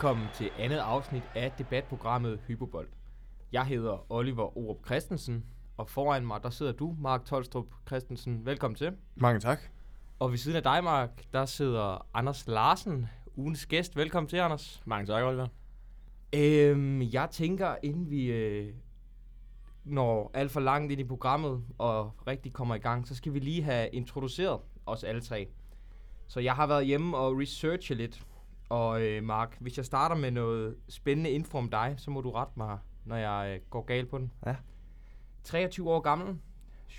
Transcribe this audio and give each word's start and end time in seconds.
Velkommen 0.00 0.28
til 0.34 0.50
andet 0.58 0.78
afsnit 0.78 1.22
af 1.34 1.52
debatprogrammet 1.58 2.40
Hypobold. 2.46 2.88
Jeg 3.52 3.64
hedder 3.64 4.12
Oliver 4.12 4.58
Orup 4.58 4.86
Christensen, 4.86 5.44
og 5.76 5.88
foran 5.88 6.26
mig 6.26 6.42
der 6.42 6.50
sidder 6.50 6.72
du, 6.72 6.96
Mark 6.98 7.24
Tolstrup 7.24 7.66
Christensen. 7.86 8.46
Velkommen 8.46 8.76
til. 8.76 8.92
Mange 9.16 9.40
tak. 9.40 9.60
Og 10.18 10.30
ved 10.30 10.38
siden 10.38 10.56
af 10.56 10.62
dig, 10.62 10.84
Mark, 10.84 11.10
der 11.32 11.46
sidder 11.46 12.06
Anders 12.14 12.46
Larsen, 12.46 13.08
ugens 13.36 13.66
gæst. 13.66 13.96
Velkommen 13.96 14.28
til, 14.28 14.36
Anders. 14.36 14.82
Mange 14.84 15.06
tak, 15.06 15.24
Oliver. 15.24 15.46
Øhm, 16.34 17.02
jeg 17.02 17.28
tænker, 17.30 17.76
inden 17.82 18.10
vi 18.10 18.24
øh, 18.24 18.74
når 19.84 20.30
alt 20.34 20.50
for 20.50 20.60
langt 20.60 20.92
ind 20.92 21.00
i 21.00 21.04
programmet 21.04 21.64
og 21.78 22.12
rigtig 22.26 22.52
kommer 22.52 22.74
i 22.74 22.78
gang, 22.78 23.08
så 23.08 23.14
skal 23.14 23.34
vi 23.34 23.38
lige 23.38 23.62
have 23.62 23.88
introduceret 23.88 24.60
os 24.86 25.04
alle 25.04 25.20
tre. 25.20 25.48
Så 26.26 26.40
jeg 26.40 26.54
har 26.54 26.66
været 26.66 26.86
hjemme 26.86 27.16
og 27.16 27.38
researchet 27.38 27.96
lidt. 27.96 28.26
Og 28.70 29.02
øh, 29.02 29.22
Mark, 29.24 29.56
hvis 29.60 29.76
jeg 29.76 29.84
starter 29.84 30.16
med 30.16 30.30
noget 30.30 30.76
spændende 30.88 31.30
info 31.30 31.58
om 31.58 31.70
dig, 31.70 31.94
så 31.96 32.10
må 32.10 32.20
du 32.20 32.30
rette 32.30 32.52
mig, 32.56 32.78
når 33.04 33.16
jeg 33.16 33.54
øh, 33.54 33.70
går 33.70 33.82
galt 33.82 34.08
på 34.08 34.18
den. 34.18 34.32
Ja. 34.46 34.56
23 35.44 35.90
år 35.90 36.00
gammel, 36.00 36.38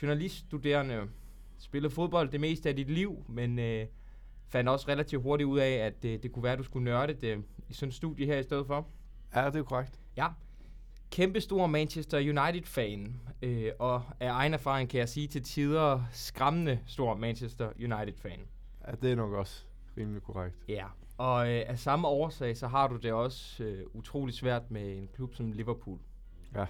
journaliststuderende, 0.02 1.10
spillet 1.58 1.92
fodbold 1.92 2.30
det 2.30 2.42
meste 2.42 2.70
af 2.70 2.76
dit 2.76 2.90
liv, 2.90 3.26
men 3.30 3.60
øh, 3.60 3.86
fandt 4.48 4.70
også 4.70 4.88
relativt 4.88 5.24
hurtigt 5.24 5.48
ud 5.48 5.60
af, 5.60 5.72
at 5.72 6.06
øh, 6.06 6.24
det 6.24 6.32
kunne 6.32 6.44
være, 6.44 6.54
at 6.54 6.60
du 6.60 6.64
skulle 6.64 6.84
nørde 6.84 7.14
det 7.14 7.44
i 7.70 7.74
sådan 7.74 7.90
et 7.90 7.96
studie 7.96 8.26
her 8.26 8.38
i 8.38 8.44
stedet 8.44 8.68
for. 8.68 8.88
Ja, 9.36 9.46
det 9.46 9.56
er 9.56 9.64
korrekt. 9.64 10.00
Ja. 10.18 10.28
Kæmpe 11.12 11.42
stor 11.42 11.68
Manchester 11.68 12.18
United-fan, 12.18 13.22
øh, 13.42 13.72
og 13.80 14.04
af 14.20 14.30
egen 14.32 14.54
erfaring 14.54 14.90
kan 14.90 15.00
jeg 15.00 15.10
sige 15.10 15.28
til 15.28 15.44
tider 15.44 16.04
skræmmende 16.12 16.80
stor 16.86 17.16
Manchester 17.16 17.70
United-fan. 17.76 18.40
Ja, 18.88 18.92
det 19.02 19.12
er 19.12 19.16
nok 19.16 19.34
også 19.34 19.66
rimelig 19.98 20.24
korrekt. 20.24 20.56
Ja, 20.68 20.86
og 21.22 21.50
øh, 21.50 21.64
af 21.68 21.80
samme 21.80 22.08
årsag, 22.08 22.58
så 22.58 22.68
har 22.68 22.88
du 22.88 22.96
det 22.98 23.14
også 23.14 23.64
øh, 23.64 23.86
utrolig 23.94 24.34
svært 24.34 24.72
med 24.72 24.98
en 24.98 25.08
klub 25.16 25.36
som 25.36 25.52
Liverpool. 25.52 26.00
Ja. 26.56 26.66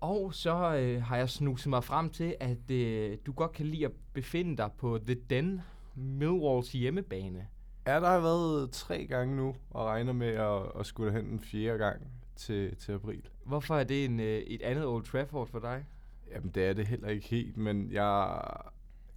Og 0.00 0.34
så 0.34 0.76
øh, 0.76 1.02
har 1.02 1.16
jeg 1.16 1.28
snuset 1.28 1.70
mig 1.70 1.84
frem 1.84 2.10
til, 2.10 2.36
at 2.40 2.70
øh, 2.70 3.18
du 3.26 3.32
godt 3.32 3.52
kan 3.52 3.66
lide 3.66 3.84
at 3.84 3.92
befinde 4.12 4.56
dig 4.56 4.70
på 4.78 4.98
The 5.06 5.14
Den, 5.30 5.60
Millwalls 5.94 6.72
hjemmebane. 6.72 7.46
Ja, 7.86 8.00
der 8.00 8.08
har 8.08 8.20
været 8.20 8.70
tre 8.70 9.06
gange 9.06 9.36
nu, 9.36 9.54
og 9.70 9.86
regner 9.86 10.12
med 10.12 10.28
at, 10.28 10.80
at 10.80 10.86
skulle 10.86 11.12
hen 11.12 11.24
en 11.24 11.40
fjerde 11.40 11.78
gang 11.78 12.02
til, 12.36 12.76
til 12.76 12.92
april. 12.92 13.28
Hvorfor 13.44 13.76
er 13.76 13.84
det 13.84 14.04
en, 14.04 14.20
øh, 14.20 14.38
et 14.38 14.62
andet 14.62 14.86
Old 14.86 15.04
Trafford 15.04 15.46
for 15.46 15.58
dig? 15.58 15.84
Jamen, 16.30 16.50
det 16.50 16.66
er 16.66 16.72
det 16.72 16.86
heller 16.86 17.08
ikke 17.08 17.26
helt, 17.26 17.56
men 17.56 17.92
jeg 17.92 18.42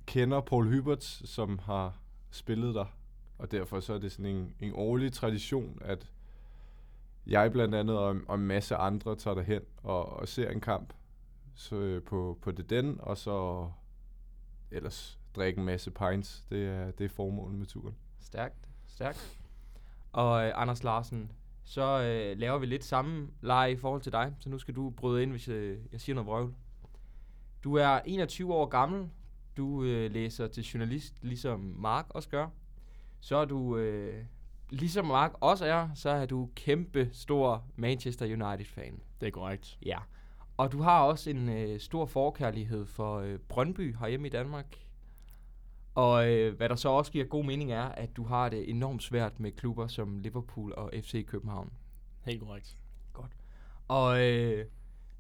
kender 0.06 0.42
Paul 0.42 0.68
Hyberts, 0.68 1.30
som 1.30 1.60
har 1.60 2.00
spillet 2.32 2.76
der, 2.76 2.86
og 3.38 3.52
derfor 3.52 3.80
så 3.80 3.94
er 3.94 3.98
det 3.98 4.12
sådan 4.12 4.26
en, 4.26 4.56
en 4.60 4.72
årlig 4.76 5.14
tradition, 5.14 5.78
at 5.82 6.12
jeg 7.28 7.52
blandt 7.52 7.76
andet 7.76 7.98
og, 7.98 8.18
og 8.28 8.36
en 8.36 8.48
masse 8.48 8.76
andre 8.76 9.16
tager 9.16 9.36
derhen 9.36 9.62
og, 9.78 10.06
og 10.06 10.28
ser 10.28 10.50
en 10.50 10.62
kamp 10.62 10.94
så, 11.56 11.76
øh, 11.76 12.04
på, 12.04 12.38
på 12.42 12.52
det 12.52 12.70
den, 12.70 12.98
og 13.00 13.18
så 13.18 13.70
ellers 14.72 15.20
drikke 15.36 15.60
en 15.60 15.66
masse 15.66 15.92
pints. 15.92 16.46
Det 16.50 16.68
er, 16.68 16.92
det 16.92 17.06
er 17.06 17.10
formålet 17.10 17.58
med 17.58 17.66
turen. 17.66 17.96
Stærkt, 18.20 18.70
stærkt. 18.88 19.40
Og 20.12 20.46
øh, 20.46 20.52
Anders 20.56 20.84
Larsen, 20.84 21.32
så 21.64 22.02
øh, 22.02 22.40
laver 22.40 22.58
vi 22.58 22.66
lidt 22.66 22.84
samme 22.84 23.30
leje 23.42 23.72
i 23.72 23.76
forhold 23.76 24.02
til 24.02 24.12
dig, 24.12 24.36
så 24.40 24.50
nu 24.50 24.58
skal 24.58 24.76
du 24.76 24.90
bryde 24.90 25.24
ind, 25.24 25.32
hvis 25.32 25.48
øh, 25.48 25.80
jeg 25.92 26.02
siger 26.02 26.14
noget 26.16 26.28
vrøvl. 26.28 26.54
Du 27.64 27.76
er 27.76 28.00
21 28.06 28.54
år 28.54 28.66
gammel, 28.66 29.10
du 29.58 29.84
øh, 29.84 30.12
læser 30.12 30.48
til 30.48 30.64
journalist, 30.64 31.24
ligesom 31.24 31.60
Mark 31.60 32.06
også 32.10 32.30
gør. 32.30 32.48
Så 33.26 33.36
er 33.36 33.46
du, 33.46 33.78
øh, 33.78 34.26
ligesom 34.70 35.06
Mark 35.06 35.32
også 35.42 35.66
er, 35.66 35.90
så 35.96 36.10
er 36.10 36.26
du 36.26 36.50
kæmpe 36.56 37.10
stor 37.12 37.64
Manchester 37.76 38.26
United-fan. 38.26 39.00
Det 39.22 39.28
er 39.28 39.32
korrekt. 39.32 39.78
Ja. 39.86 39.98
Og 40.58 40.72
du 40.72 40.82
har 40.82 41.02
også 41.02 41.30
en 41.30 41.50
øh, 41.50 41.80
stor 41.80 42.06
forkærlighed 42.06 42.86
for 42.86 43.20
øh, 43.20 43.40
Brøndby 43.40 43.96
herhjemme 43.98 44.28
i 44.28 44.30
Danmark. 44.30 44.66
Og 45.96 46.32
øh, 46.32 46.58
hvad 46.58 46.70
der 46.70 46.76
så 46.76 46.90
også 46.90 47.12
giver 47.12 47.26
god 47.26 47.46
mening 47.46 47.72
er, 47.72 47.84
at 47.84 48.18
du 48.18 48.24
har 48.24 48.50
det 48.50 48.70
enormt 48.70 49.04
svært 49.04 49.40
med 49.40 49.52
klubber 49.52 49.88
som 49.88 50.20
Liverpool 50.20 50.74
og 50.78 50.92
FC 51.02 51.26
København. 51.26 51.74
Helt 52.26 52.42
korrekt. 52.42 52.78
Og 53.88 54.24
øh, 54.24 54.66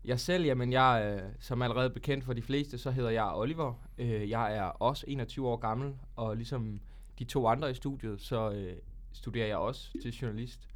jeg 0.05 0.19
selv, 0.19 0.45
jamen 0.45 0.73
jeg, 0.73 1.19
øh, 1.23 1.31
som 1.39 1.61
allerede 1.61 1.89
bekendt 1.89 2.23
for 2.23 2.33
de 2.33 2.41
fleste, 2.41 2.77
så 2.77 2.91
hedder 2.91 3.09
jeg 3.09 3.31
Oliver. 3.35 3.73
Øh, 3.97 4.29
jeg 4.29 4.57
er 4.57 4.63
også 4.63 5.05
21 5.07 5.47
år 5.47 5.57
gammel, 5.57 5.95
og 6.15 6.35
ligesom 6.35 6.79
de 7.19 7.23
to 7.23 7.47
andre 7.47 7.71
i 7.71 7.73
studiet, 7.73 8.21
så 8.21 8.51
øh, 8.51 8.77
studerer 9.11 9.47
jeg 9.47 9.57
også 9.57 9.91
til 10.01 10.13
journalist. 10.13 10.69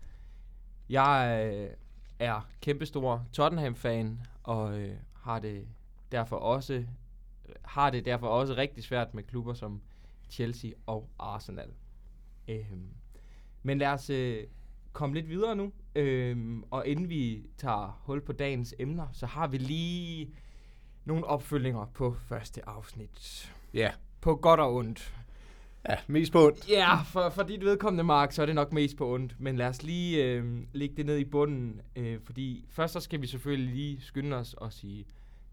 Jeg 0.89 1.50
øh, 1.53 1.69
er 2.19 2.47
kæmpestor 2.61 3.25
Tottenham-fan, 3.33 4.19
og 4.44 4.79
øh, 4.79 4.95
har 5.13 5.39
det 5.39 5.67
derfor 6.11 6.35
også 6.35 6.85
har 7.61 7.89
det 7.89 8.05
derfor 8.05 8.27
også 8.27 8.55
rigtig 8.55 8.83
svært 8.83 9.13
med 9.13 9.23
klubber 9.23 9.53
som 9.53 9.81
Chelsea 10.29 10.72
og 10.85 11.09
Arsenal. 11.19 11.69
Øhm, 12.47 12.88
men 13.63 13.77
lad 13.77 13.88
os 13.88 14.09
øh, 14.09 14.44
komme 14.94 15.16
lidt 15.16 15.29
videre 15.29 15.56
nu, 15.56 15.71
øhm, 15.95 16.63
og 16.71 16.88
inden 16.88 17.09
vi 17.09 17.45
tager 17.57 18.01
hul 18.03 18.21
på 18.21 18.31
dagens 18.31 18.75
emner, 18.79 19.07
så 19.11 19.25
har 19.25 19.47
vi 19.47 19.57
lige 19.57 20.29
nogle 21.06 21.25
opfølgninger 21.25 21.85
på 21.85 22.13
første 22.13 22.69
afsnit. 22.69 23.53
Ja. 23.73 23.91
På 24.21 24.35
godt 24.35 24.59
og 24.59 24.75
ondt. 24.75 25.19
Ja, 25.90 25.95
mest 26.07 26.31
på 26.31 26.45
ondt. 26.45 26.69
Ja, 26.69 27.01
for, 27.01 27.29
for 27.29 27.44
dit 27.44 27.62
vedkommende, 27.62 28.03
Mark, 28.03 28.31
så 28.31 28.41
er 28.41 28.45
det 28.45 28.56
nok 28.56 28.73
mest 28.73 28.97
på 28.97 29.13
ondt. 29.13 29.35
Men 29.40 29.56
lad 29.57 29.67
os 29.67 29.84
lige 29.84 30.25
øh, 30.25 30.63
lægge 30.73 30.95
det 30.95 31.06
ned 31.06 31.17
i 31.17 31.25
bunden, 31.25 31.81
øh, 31.95 32.19
fordi 32.23 32.66
først 32.69 32.94
så 32.94 33.00
skal 33.00 33.22
vi 33.22 33.28
selvfølgelig 33.28 33.75
lige 33.75 34.01
skynde 34.01 34.38
os 34.38 34.53
og 34.53 34.73
sige 34.73 35.06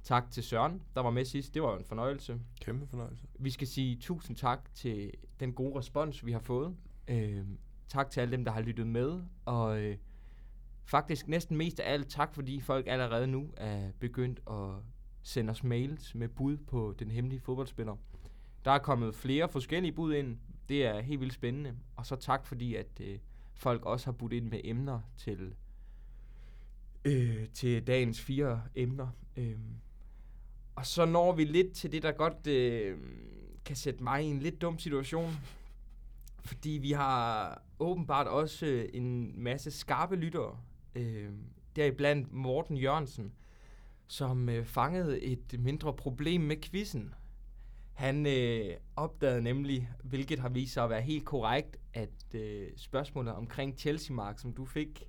tak 0.02 0.30
til 0.30 0.42
Søren, 0.42 0.82
der 0.94 1.00
var 1.00 1.10
med 1.10 1.24
sidst. 1.24 1.54
Det 1.54 1.62
var 1.62 1.72
jo 1.72 1.78
en 1.78 1.84
fornøjelse. 1.84 2.40
Kæmpe 2.60 2.86
fornøjelse. 2.86 3.24
Vi 3.38 3.50
skal 3.50 3.66
sige 3.66 3.96
tusind 3.96 4.36
tak 4.36 4.74
til 4.74 5.10
den 5.40 5.52
gode 5.52 5.78
respons, 5.78 6.26
vi 6.26 6.32
har 6.32 6.40
fået. 6.40 6.76
Øh, 7.08 7.44
tak 7.88 8.10
til 8.10 8.20
alle 8.20 8.32
dem, 8.32 8.44
der 8.44 8.52
har 8.52 8.60
lyttet 8.60 8.86
med. 8.86 9.20
Og 9.44 9.80
øh, 9.82 9.96
faktisk 10.84 11.28
næsten 11.28 11.56
mest 11.56 11.80
af 11.80 11.92
alt 11.92 12.08
tak, 12.08 12.34
fordi 12.34 12.60
folk 12.60 12.86
allerede 12.88 13.26
nu 13.26 13.50
er 13.56 13.90
begyndt 14.00 14.40
at 14.50 14.82
sende 15.22 15.50
os 15.50 15.64
mails 15.64 16.14
med 16.14 16.28
bud 16.28 16.56
på 16.56 16.94
den 16.98 17.10
hemmelige 17.10 17.40
fodboldspiller. 17.40 17.96
Der 18.66 18.72
er 18.72 18.78
kommet 18.78 19.14
flere 19.14 19.48
forskellige 19.48 19.92
bud 19.92 20.14
ind. 20.14 20.38
Det 20.68 20.86
er 20.86 21.00
helt 21.00 21.20
vildt 21.20 21.34
spændende. 21.34 21.74
Og 21.96 22.06
så 22.06 22.16
tak, 22.16 22.46
fordi 22.46 22.74
at 22.74 23.00
øh, 23.00 23.18
folk 23.54 23.84
også 23.84 24.06
har 24.06 24.12
budt 24.12 24.32
ind 24.32 24.50
med 24.50 24.60
emner 24.64 25.00
til, 25.16 25.54
øh, 27.04 27.48
til 27.54 27.86
dagens 27.86 28.20
fire 28.20 28.62
emner. 28.74 29.08
Øh, 29.36 29.58
og 30.74 30.86
så 30.86 31.04
når 31.04 31.32
vi 31.32 31.44
lidt 31.44 31.72
til 31.72 31.92
det, 31.92 32.02
der 32.02 32.12
godt 32.12 32.46
øh, 32.46 32.98
kan 33.64 33.76
sætte 33.76 34.02
mig 34.02 34.24
i 34.24 34.26
en 34.26 34.38
lidt 34.38 34.60
dum 34.60 34.78
situation. 34.78 35.32
Fordi 36.44 36.70
vi 36.70 36.92
har 36.92 37.62
åbenbart 37.78 38.26
også 38.26 38.66
øh, 38.66 38.88
en 38.92 39.42
masse 39.42 39.70
skarpe 39.70 40.16
lyttere. 40.16 40.58
Øh, 40.94 41.30
deriblandt 41.76 42.32
Morten 42.32 42.76
Jørgensen, 42.76 43.32
som 44.06 44.48
øh, 44.48 44.64
fangede 44.64 45.22
et 45.22 45.54
mindre 45.58 45.92
problem 45.92 46.40
med 46.40 46.56
quizzen. 46.62 47.14
Han 47.96 48.26
øh, 48.26 48.74
opdagede 48.96 49.42
nemlig, 49.42 49.88
hvilket 50.04 50.38
har 50.38 50.48
vist 50.48 50.72
sig 50.72 50.84
at 50.84 50.90
være 50.90 51.00
helt 51.02 51.24
korrekt, 51.24 51.76
at 51.94 52.34
øh, 52.34 52.68
spørgsmålet 52.76 53.34
omkring 53.34 53.78
Chelsea-mark, 53.78 54.38
som 54.38 54.52
du 54.52 54.64
fik, 54.64 55.02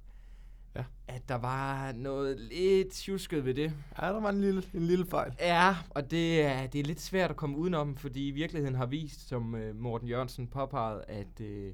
Ja. 0.75 0.83
at 1.07 1.29
der 1.29 1.35
var 1.35 1.91
noget 1.91 2.39
lidt 2.39 2.91
tjusket 2.91 3.45
ved 3.45 3.53
det. 3.53 3.73
Ja, 4.01 4.07
der 4.07 4.19
var 4.21 4.29
en 4.29 4.41
lille, 4.41 4.63
en 4.73 4.81
lille 4.87 5.05
fejl. 5.05 5.33
Ja, 5.39 5.75
og 5.89 6.11
det 6.11 6.41
er, 6.41 6.67
det 6.67 6.79
er 6.79 6.83
lidt 6.83 7.01
svært 7.01 7.29
at 7.29 7.35
komme 7.37 7.57
udenom, 7.57 7.95
fordi 7.95 8.27
i 8.27 8.31
virkeligheden 8.31 8.75
har 8.75 8.85
vist, 8.85 9.27
som 9.27 9.55
øh, 9.55 9.75
Morten 9.75 10.07
Jørgensen 10.07 10.47
påpegede, 10.47 11.03
at, 11.07 11.41
øh, 11.41 11.73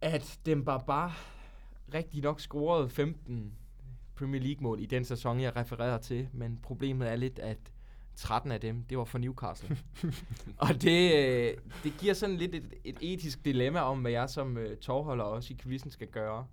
at 0.00 0.38
dem 0.46 0.64
bare 0.64 0.82
bare 0.86 1.12
rigtig 1.94 2.22
nok 2.22 2.40
scorede 2.40 2.88
15 2.88 3.52
Premier 4.14 4.40
League-mål 4.42 4.80
i 4.80 4.86
den 4.86 5.04
sæson, 5.04 5.40
jeg 5.40 5.56
refererer 5.56 5.98
til. 5.98 6.28
Men 6.32 6.58
problemet 6.62 7.10
er 7.10 7.16
lidt, 7.16 7.38
at 7.38 7.58
13 8.16 8.52
af 8.52 8.60
dem, 8.60 8.82
det 8.82 8.98
var 8.98 9.04
for 9.04 9.18
Newcastle. 9.18 9.78
og 10.68 10.82
det, 10.82 11.14
øh, 11.14 11.56
det 11.84 11.92
giver 11.98 12.14
sådan 12.14 12.36
lidt 12.36 12.54
et, 12.54 12.74
et 12.84 12.96
etisk 13.00 13.44
dilemma 13.44 13.80
om, 13.80 14.00
hvad 14.00 14.10
jeg 14.10 14.30
som 14.30 14.58
øh, 14.58 14.76
tovholder 14.76 15.24
også 15.24 15.52
i 15.52 15.56
quizzen 15.56 15.90
skal 15.90 16.06
gøre. 16.06 16.46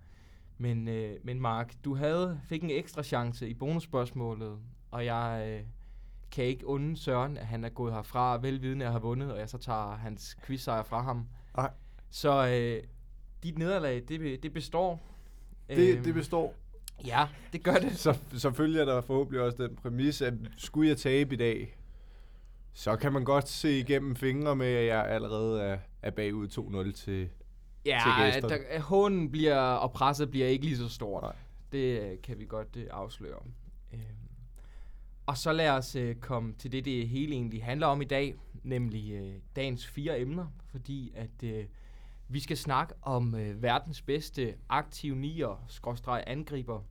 Men, 0.57 0.87
øh, 0.87 1.15
men 1.23 1.41
Mark, 1.41 1.73
du 1.85 1.95
havde 1.95 2.41
fik 2.49 2.63
en 2.63 2.69
ekstra 2.69 3.03
chance 3.03 3.49
i 3.49 3.53
bonusspørgsmålet, 3.53 4.57
og 4.91 5.05
jeg 5.05 5.47
øh, 5.47 5.65
kan 6.31 6.45
ikke 6.45 6.67
unde 6.67 6.97
Søren, 6.97 7.37
at 7.37 7.47
han 7.47 7.63
er 7.63 7.69
gået 7.69 7.93
herfra 7.93 8.37
velvidende 8.37 8.85
at 8.85 8.91
have 8.91 9.01
vundet, 9.01 9.31
og 9.31 9.39
jeg 9.39 9.49
så 9.49 9.57
tager 9.57 9.95
hans 9.95 10.37
quizsejr 10.45 10.83
fra 10.83 11.01
ham. 11.01 11.27
Nej. 11.57 11.71
Så 12.09 12.47
øh, 12.47 12.83
dit 13.43 13.57
nederlag, 13.57 14.03
det, 14.07 14.43
det 14.43 14.53
består. 14.53 14.99
Det, 15.69 15.95
Øhm, 15.95 16.03
det 16.03 16.13
består. 16.13 16.53
Ja, 17.06 17.27
det 17.53 17.63
gør 17.63 17.74
det. 17.74 17.98
Så, 17.98 18.18
så 18.33 18.51
følger 18.51 18.86
der 18.86 19.01
forhåbentlig 19.01 19.42
også 19.42 19.63
den 19.63 19.75
præmis, 19.75 20.21
at 20.21 20.33
skulle 20.57 20.89
jeg 20.89 20.98
tabe 20.98 21.33
i 21.33 21.38
dag, 21.38 21.77
så 22.74 22.95
kan 22.95 23.13
man 23.13 23.24
godt 23.24 23.50
se 23.50 23.80
igennem 23.80 24.15
fingre 24.15 24.56
med, 24.56 24.68
at 24.68 24.86
jeg 24.86 25.07
allerede 25.07 25.62
er, 25.62 25.77
er 26.01 26.12
bagud 26.12 26.48
2-0 26.48 26.92
til, 26.92 27.30
Ja, 27.86 28.31
til 28.33 28.42
der, 28.50 28.80
hånden 28.80 29.31
bliver, 29.31 29.57
og 29.57 29.92
presset 29.92 30.31
bliver 30.31 30.48
ikke 30.48 30.65
lige 30.65 30.77
så 30.77 30.89
stort. 30.89 31.24
Nej. 31.24 31.36
Det 31.71 32.01
øh, 32.01 32.21
kan 32.24 32.39
vi 32.39 32.45
godt 32.45 32.75
øh, 32.75 32.88
afsløre. 32.92 33.39
Øhm. 33.94 34.01
Og 35.25 35.38
så 35.38 35.51
lad 35.51 35.69
os 35.69 35.95
øh, 35.95 36.15
komme 36.15 36.53
til 36.53 36.71
det, 36.71 36.86
det 36.86 37.07
hele 37.07 37.33
egentlig 37.33 37.63
handler 37.63 37.88
om 37.88 38.01
i 38.01 38.06
dag, 38.06 38.36
nemlig 38.63 39.12
øh, 39.12 39.33
dagens 39.56 39.88
fire 39.88 40.19
emner, 40.19 40.45
fordi 40.71 41.12
at 41.15 41.44
øh, 41.44 41.65
vi 42.27 42.39
skal 42.39 42.57
snakke 42.57 42.94
om 43.01 43.36
øh, 43.36 43.63
verdens 43.63 44.01
bedste 44.01 44.56
aktive 44.69 45.15
nier, 45.15 45.65
skråstreg 45.68 46.24
angriber. 46.27 46.81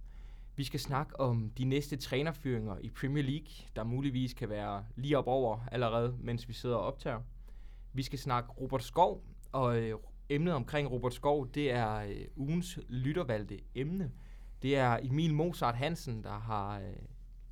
Vi 0.60 0.64
skal 0.64 0.80
snakke 0.80 1.20
om 1.20 1.50
de 1.58 1.64
næste 1.64 1.96
trænerfyringer 1.96 2.78
i 2.78 2.90
Premier 2.90 3.24
League, 3.24 3.48
der 3.76 3.84
muligvis 3.84 4.34
kan 4.34 4.48
være 4.48 4.84
lige 4.96 5.18
op 5.18 5.26
over 5.26 5.58
allerede, 5.72 6.16
mens 6.20 6.48
vi 6.48 6.52
sidder 6.52 6.76
og 6.76 6.82
optager. 6.82 7.20
Vi 7.92 8.02
skal 8.02 8.18
snakke 8.18 8.50
Robert 8.50 8.82
Skov, 8.82 9.24
og 9.52 9.78
øh, 9.78 9.98
emnet 10.28 10.54
omkring 10.54 10.90
Robert 10.90 11.14
Skov, 11.14 11.48
det 11.54 11.70
er 11.70 11.96
øh, 11.96 12.24
ugens 12.36 12.78
lyttervalgte 12.88 13.60
emne. 13.74 14.12
Det 14.62 14.76
er 14.76 14.98
Emil 15.02 15.34
Mozart 15.34 15.74
Hansen, 15.74 16.24
der 16.24 16.38
har 16.38 16.78
øh, 16.78 16.96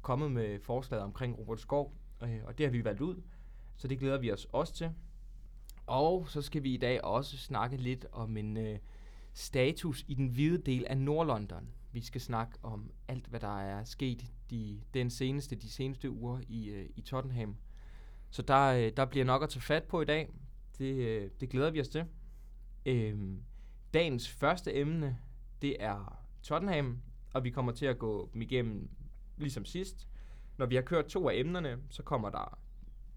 kommet 0.03 0.31
med 0.31 0.61
forslaget 0.61 1.05
omkring 1.05 1.39
Robert 1.39 1.61
Skov, 1.61 1.93
øh, 2.23 2.41
og 2.45 2.59
det 2.59 2.67
har 2.67 2.71
vi 2.71 2.85
valgt 2.85 3.01
ud, 3.01 3.23
så 3.77 3.89
det 3.89 3.99
glæder 3.99 4.19
vi 4.19 4.33
os 4.33 4.45
også 4.53 4.75
til. 4.75 4.91
Og 5.87 6.29
så 6.29 6.43
skal 6.43 6.63
vi 6.63 6.75
i 6.75 6.79
dag 6.79 7.05
også 7.05 7.39
snakke 7.39 7.77
lidt 7.77 8.07
om 8.13 8.37
en 8.37 8.57
øh, 8.57 8.79
status 9.33 10.05
i 10.09 10.15
den 10.15 10.27
hvide 10.27 10.59
del 10.59 10.87
af 10.87 10.99
Nordlondon. 10.99 11.69
Vi 11.93 12.01
skal 12.01 12.21
snakke 12.21 12.59
om 12.63 12.91
alt, 13.09 13.27
hvad 13.27 13.41
der 13.41 13.61
er 13.61 13.85
sket 13.85 14.25
de, 14.51 14.81
den 14.95 15.11
seneste, 15.11 15.57
de 15.57 15.71
seneste 15.71 16.11
uger 16.11 16.41
i, 16.49 16.69
øh, 16.69 16.89
i 16.97 17.01
Tottenham. 17.01 17.57
Så 18.31 18.43
der, 18.43 18.67
øh, 18.67 18.93
der 18.97 19.05
bliver 19.05 19.25
nok 19.25 19.43
at 19.43 19.51
tage 19.51 19.63
fat 19.63 19.85
på 19.85 20.01
i 20.01 20.05
dag. 20.05 20.29
Det, 20.79 20.95
øh, 20.95 21.31
det 21.41 21.51
glæder 21.51 21.71
vi 21.71 21.81
os 21.81 21.89
til. 21.89 22.05
Øhm, 22.87 23.43
dagens 23.95 24.29
første 24.29 24.75
emne, 24.75 25.19
det 25.63 25.77
er 25.81 26.25
Tottenham, 26.43 26.99
og 27.35 27.45
vi 27.45 27.51
kommer 27.51 27.73
til 27.73 27.87
at 27.87 27.99
gå 27.99 28.31
dem 28.33 28.43
igennem 28.43 28.91
ligesom 29.37 29.65
sidst. 29.65 30.09
Når 30.57 30.67
vi 30.67 30.75
har 30.75 30.83
kørt 30.83 31.07
to 31.07 31.29
af 31.29 31.35
emnerne, 31.35 31.79
så 31.91 32.03
kommer 32.03 32.31
der 32.31 32.59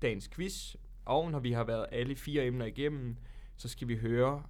dagens 0.01 0.27
quiz, 0.27 0.75
og 1.05 1.31
når 1.31 1.39
vi 1.39 1.51
har 1.51 1.63
været 1.63 1.85
alle 1.91 2.15
fire 2.15 2.45
emner 2.45 2.65
igennem, 2.65 3.17
så 3.57 3.69
skal 3.69 3.87
vi 3.87 3.97
høre 3.97 4.43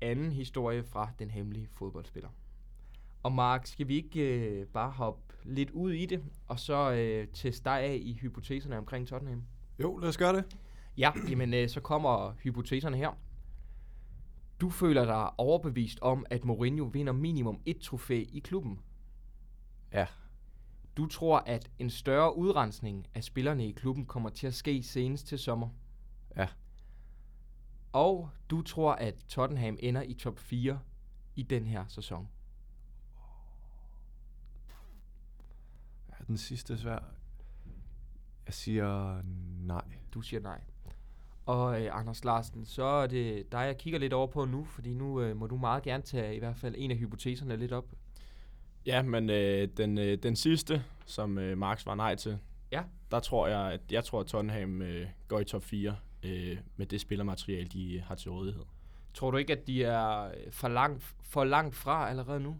anden 0.00 0.32
historie 0.32 0.84
fra 0.84 1.10
den 1.18 1.30
hemmelige 1.30 1.68
fodboldspiller. 1.72 2.28
Og 3.22 3.32
Mark, 3.32 3.66
skal 3.66 3.88
vi 3.88 3.94
ikke 3.94 4.20
øh, 4.20 4.66
bare 4.66 4.90
hoppe 4.90 5.34
lidt 5.44 5.70
ud 5.70 5.92
i 5.92 6.06
det, 6.06 6.22
og 6.48 6.60
så 6.60 6.92
øh, 6.92 7.28
teste 7.32 7.64
dig 7.64 7.80
af 7.80 7.98
i 8.02 8.12
hypoteserne 8.12 8.78
omkring 8.78 9.08
Tottenham? 9.08 9.42
Jo, 9.78 9.96
lad 9.96 10.08
os 10.08 10.16
gøre 10.16 10.36
det. 10.36 10.56
Ja, 10.98 11.12
jamen 11.28 11.54
øh, 11.54 11.68
så 11.68 11.80
kommer 11.80 12.34
hypoteserne 12.42 12.96
her. 12.96 13.10
Du 14.60 14.70
føler 14.70 15.04
dig 15.04 15.40
overbevist 15.40 16.00
om, 16.00 16.26
at 16.30 16.44
Mourinho 16.44 16.84
vinder 16.84 17.12
minimum 17.12 17.60
et 17.66 17.78
trofæ 17.78 18.24
i 18.28 18.38
klubben. 18.38 18.78
Ja. 19.92 20.06
Du 20.96 21.06
tror, 21.06 21.38
at 21.38 21.70
en 21.78 21.90
større 21.90 22.36
udrensning 22.36 23.06
af 23.14 23.24
spillerne 23.24 23.68
i 23.68 23.72
klubben 23.72 24.06
kommer 24.06 24.28
til 24.30 24.46
at 24.46 24.54
ske 24.54 24.82
senest 24.82 25.26
til 25.26 25.38
sommer. 25.38 25.68
Ja. 26.36 26.48
Og 27.92 28.30
du 28.50 28.62
tror, 28.62 28.92
at 28.92 29.14
Tottenham 29.28 29.76
ender 29.80 30.02
i 30.02 30.14
top 30.14 30.38
4 30.38 30.80
i 31.36 31.42
den 31.42 31.66
her 31.66 31.84
sæson. 31.88 32.28
Den 36.26 36.36
sidste 36.36 36.78
svær. 36.78 36.98
Jeg 38.46 38.54
siger 38.54 39.22
nej. 39.66 39.84
Du 40.14 40.20
siger 40.20 40.40
nej. 40.40 40.60
Og 41.46 41.82
øh, 41.82 41.98
Anders 41.98 42.24
Larsen, 42.24 42.64
så 42.64 42.82
er 42.84 43.06
det 43.06 43.52
dig, 43.52 43.58
jeg 43.58 43.78
kigger 43.78 43.98
lidt 43.98 44.12
over 44.12 44.26
på 44.26 44.44
nu, 44.44 44.64
fordi 44.64 44.94
nu 44.94 45.20
øh, 45.20 45.36
må 45.36 45.46
du 45.46 45.56
meget 45.56 45.82
gerne 45.82 46.02
tage 46.02 46.36
i 46.36 46.38
hvert 46.38 46.56
fald 46.56 46.74
en 46.78 46.90
af 46.90 46.96
hypoteserne 46.96 47.56
lidt 47.56 47.72
op. 47.72 47.84
Ja, 48.86 49.02
men 49.02 49.30
øh, 49.30 49.68
den, 49.76 49.98
øh, 49.98 50.18
den 50.22 50.36
sidste, 50.36 50.84
som 51.06 51.38
øh, 51.38 51.58
Marx 51.58 51.86
var 51.86 51.94
nej 51.94 52.14
til, 52.14 52.38
Ja. 52.72 52.82
der 53.10 53.20
tror 53.20 53.46
jeg, 53.48 53.72
at 53.72 53.80
jeg 53.90 54.04
tror, 54.04 54.20
at 54.20 54.26
Tottenham 54.26 54.82
øh, 54.82 55.06
går 55.28 55.40
i 55.40 55.44
top 55.44 55.62
4 55.64 55.96
øh, 56.22 56.58
med 56.76 56.86
det 56.86 57.00
spillermateriale, 57.00 57.68
de 57.68 58.00
har 58.06 58.14
til 58.14 58.30
rådighed. 58.30 58.64
Tror 59.14 59.30
du 59.30 59.36
ikke, 59.36 59.52
at 59.52 59.66
de 59.66 59.84
er 59.84 60.30
for 60.50 60.68
langt, 60.68 61.02
for 61.22 61.44
langt 61.44 61.74
fra 61.74 62.08
allerede 62.10 62.40
nu? 62.40 62.56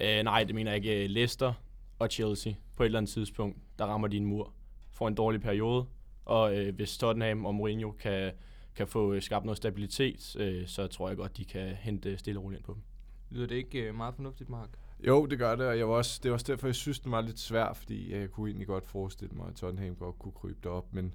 Øh, 0.00 0.22
nej, 0.22 0.44
det 0.44 0.54
mener 0.54 0.70
jeg 0.72 0.76
ikke. 0.86 1.06
Leicester 1.08 1.52
og 1.98 2.08
Chelsea 2.10 2.52
på 2.76 2.82
et 2.82 2.84
eller 2.84 2.98
andet 2.98 3.12
tidspunkt, 3.12 3.58
der 3.78 3.84
rammer 3.84 4.08
de 4.08 4.16
en 4.16 4.24
mur. 4.24 4.52
Får 4.90 5.08
en 5.08 5.14
dårlig 5.14 5.40
periode, 5.40 5.86
og 6.24 6.56
øh, 6.56 6.74
hvis 6.74 6.98
Tottenham 6.98 7.46
og 7.46 7.54
Mourinho 7.54 7.90
kan, 7.90 8.32
kan 8.74 8.88
få 8.88 9.12
øh, 9.12 9.22
skabt 9.22 9.44
noget 9.44 9.56
stabilitet, 9.56 10.36
øh, 10.38 10.66
så 10.66 10.86
tror 10.86 11.08
jeg 11.08 11.16
godt, 11.16 11.36
de 11.36 11.44
kan 11.44 11.74
hente 11.74 12.18
stille 12.18 12.40
og 12.40 12.44
roligt 12.44 12.58
ind 12.58 12.64
på 12.64 12.74
dem. 12.74 12.82
Lyder 13.30 13.46
det 13.46 13.54
ikke 13.54 13.88
øh, 13.88 13.94
meget 13.94 14.14
fornuftigt, 14.14 14.50
Mark? 14.50 14.68
Jo, 15.06 15.26
det 15.26 15.38
gør 15.38 15.56
det, 15.56 15.66
og 15.66 15.78
jeg 15.78 15.88
var 15.88 15.94
også, 15.94 16.20
det 16.22 16.30
var 16.30 16.34
også 16.34 16.52
derfor, 16.52 16.66
jeg 16.66 16.74
synes, 16.74 17.00
den 17.00 17.12
var 17.12 17.20
lidt 17.20 17.38
svær, 17.38 17.72
fordi 17.72 18.12
jeg 18.12 18.30
kunne 18.30 18.50
egentlig 18.50 18.66
godt 18.66 18.86
forestille 18.86 19.34
mig, 19.34 19.48
at 19.48 19.54
Tottenham 19.54 19.96
godt 19.96 20.18
kunne 20.18 20.32
krybe 20.32 20.58
derop, 20.62 20.92
men 20.92 21.14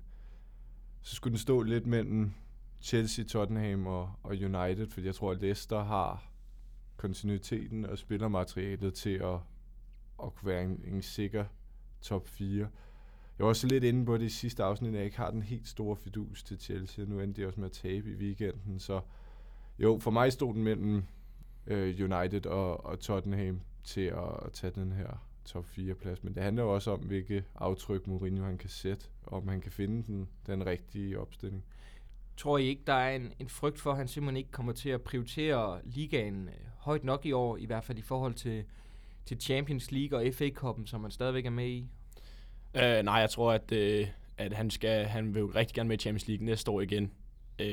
så 1.01 1.15
skulle 1.15 1.31
den 1.31 1.39
stå 1.39 1.62
lidt 1.62 1.88
mellem 1.88 2.33
Chelsea, 2.81 3.25
Tottenham 3.25 3.88
og, 3.88 4.12
og 4.24 4.31
United, 4.31 4.88
fordi 4.88 5.06
jeg 5.06 5.15
tror, 5.15 5.31
at 5.31 5.41
Leicester 5.41 5.83
har 5.83 6.31
kontinuiteten 6.97 7.85
og 7.85 7.97
spillermaterialet 7.97 8.94
til 8.94 9.09
at, 9.09 9.39
at 10.24 10.36
kunne 10.36 10.50
være 10.50 10.63
en, 10.63 10.81
en 10.88 11.01
sikker 11.01 11.45
top 12.01 12.27
4. 12.27 12.68
Jeg 13.38 13.44
var 13.44 13.50
også 13.50 13.68
lidt 13.68 13.83
inde 13.83 14.06
på 14.06 14.18
det 14.18 14.25
i 14.25 14.30
sidste 14.30 14.63
afsnit, 14.63 14.89
at 14.89 14.95
jeg 14.95 15.06
ikke 15.06 15.18
har 15.18 15.31
den 15.31 15.42
helt 15.42 15.68
store 15.68 15.95
fidus 15.95 16.44
til 16.44 16.60
Chelsea. 16.60 17.06
Nu 17.06 17.19
endte 17.19 17.42
de 17.42 17.48
også 17.48 17.60
med 17.60 17.69
at 17.69 17.71
tabe 17.71 18.10
i 18.10 18.15
weekenden, 18.15 18.80
så 18.80 19.01
jo, 19.80 20.00
for 20.01 20.12
mig 20.12 20.33
stod 20.33 20.54
den 20.54 20.63
mellem 20.63 21.04
øh, 21.68 22.12
United 22.12 22.45
og, 22.45 22.86
og 22.86 23.00
Tottenham 23.00 23.62
til 23.83 24.01
at, 24.01 24.45
at 24.45 24.51
tage 24.51 24.71
den 24.75 24.92
her 24.92 25.27
top 25.45 25.65
4 25.65 25.94
plads. 25.94 26.24
Men 26.24 26.36
det 26.36 26.44
handler 26.44 26.63
jo 26.63 26.74
også 26.74 26.92
om, 26.92 27.00
hvilke 27.00 27.44
aftryk 27.56 28.07
Mourinho 28.07 28.45
han 28.45 28.57
kan 28.57 28.69
sætte, 28.69 29.06
og 29.24 29.38
om 29.38 29.48
han 29.48 29.62
kan 29.62 29.71
finde 29.71 30.04
den, 30.04 30.30
den 30.48 30.66
rigtige 30.66 31.19
opstilling. 31.19 31.63
Tror 32.38 32.57
I 32.57 32.66
ikke, 32.66 32.83
der 32.88 32.94
er 32.94 33.16
en, 33.16 33.33
en 33.39 33.50
frygt 33.50 33.80
for, 33.80 33.92
at 33.92 33.98
han 33.98 34.07
simpelthen 34.07 34.38
ikke 34.38 34.52
kommer 34.52 34.73
til 34.73 34.90
at 34.90 35.02
prioritere 35.02 35.80
ligaen 35.83 36.47
øh, 36.47 36.54
højt 36.78 37.04
nok 37.04 37.26
i 37.26 37.31
år, 37.31 37.57
i 37.57 37.66
hvert 37.66 37.83
fald 37.83 37.97
i 37.97 38.02
forhold 38.02 38.33
til, 38.33 38.66
til 39.25 39.42
Champions 39.42 39.92
League 39.92 40.19
og 40.19 40.33
FA 40.33 40.49
Cup'en, 40.49 40.85
som 40.85 41.01
han 41.01 41.11
stadigvæk 41.11 41.45
er 41.45 41.49
med 41.49 41.68
i? 41.68 41.87
Uh, 42.75 43.06
nej, 43.06 43.15
jeg 43.15 43.30
tror, 43.30 43.51
at, 43.51 43.71
uh, 43.71 44.07
at 44.37 44.53
han, 44.53 44.69
skal, 44.69 45.06
han 45.06 45.33
vil 45.33 45.39
jo 45.39 45.51
rigtig 45.56 45.75
gerne 45.75 45.87
med 45.87 45.97
i 45.97 46.01
Champions 46.01 46.27
League 46.27 46.45
næste 46.45 46.71
år 46.71 46.81
igen. 46.81 47.11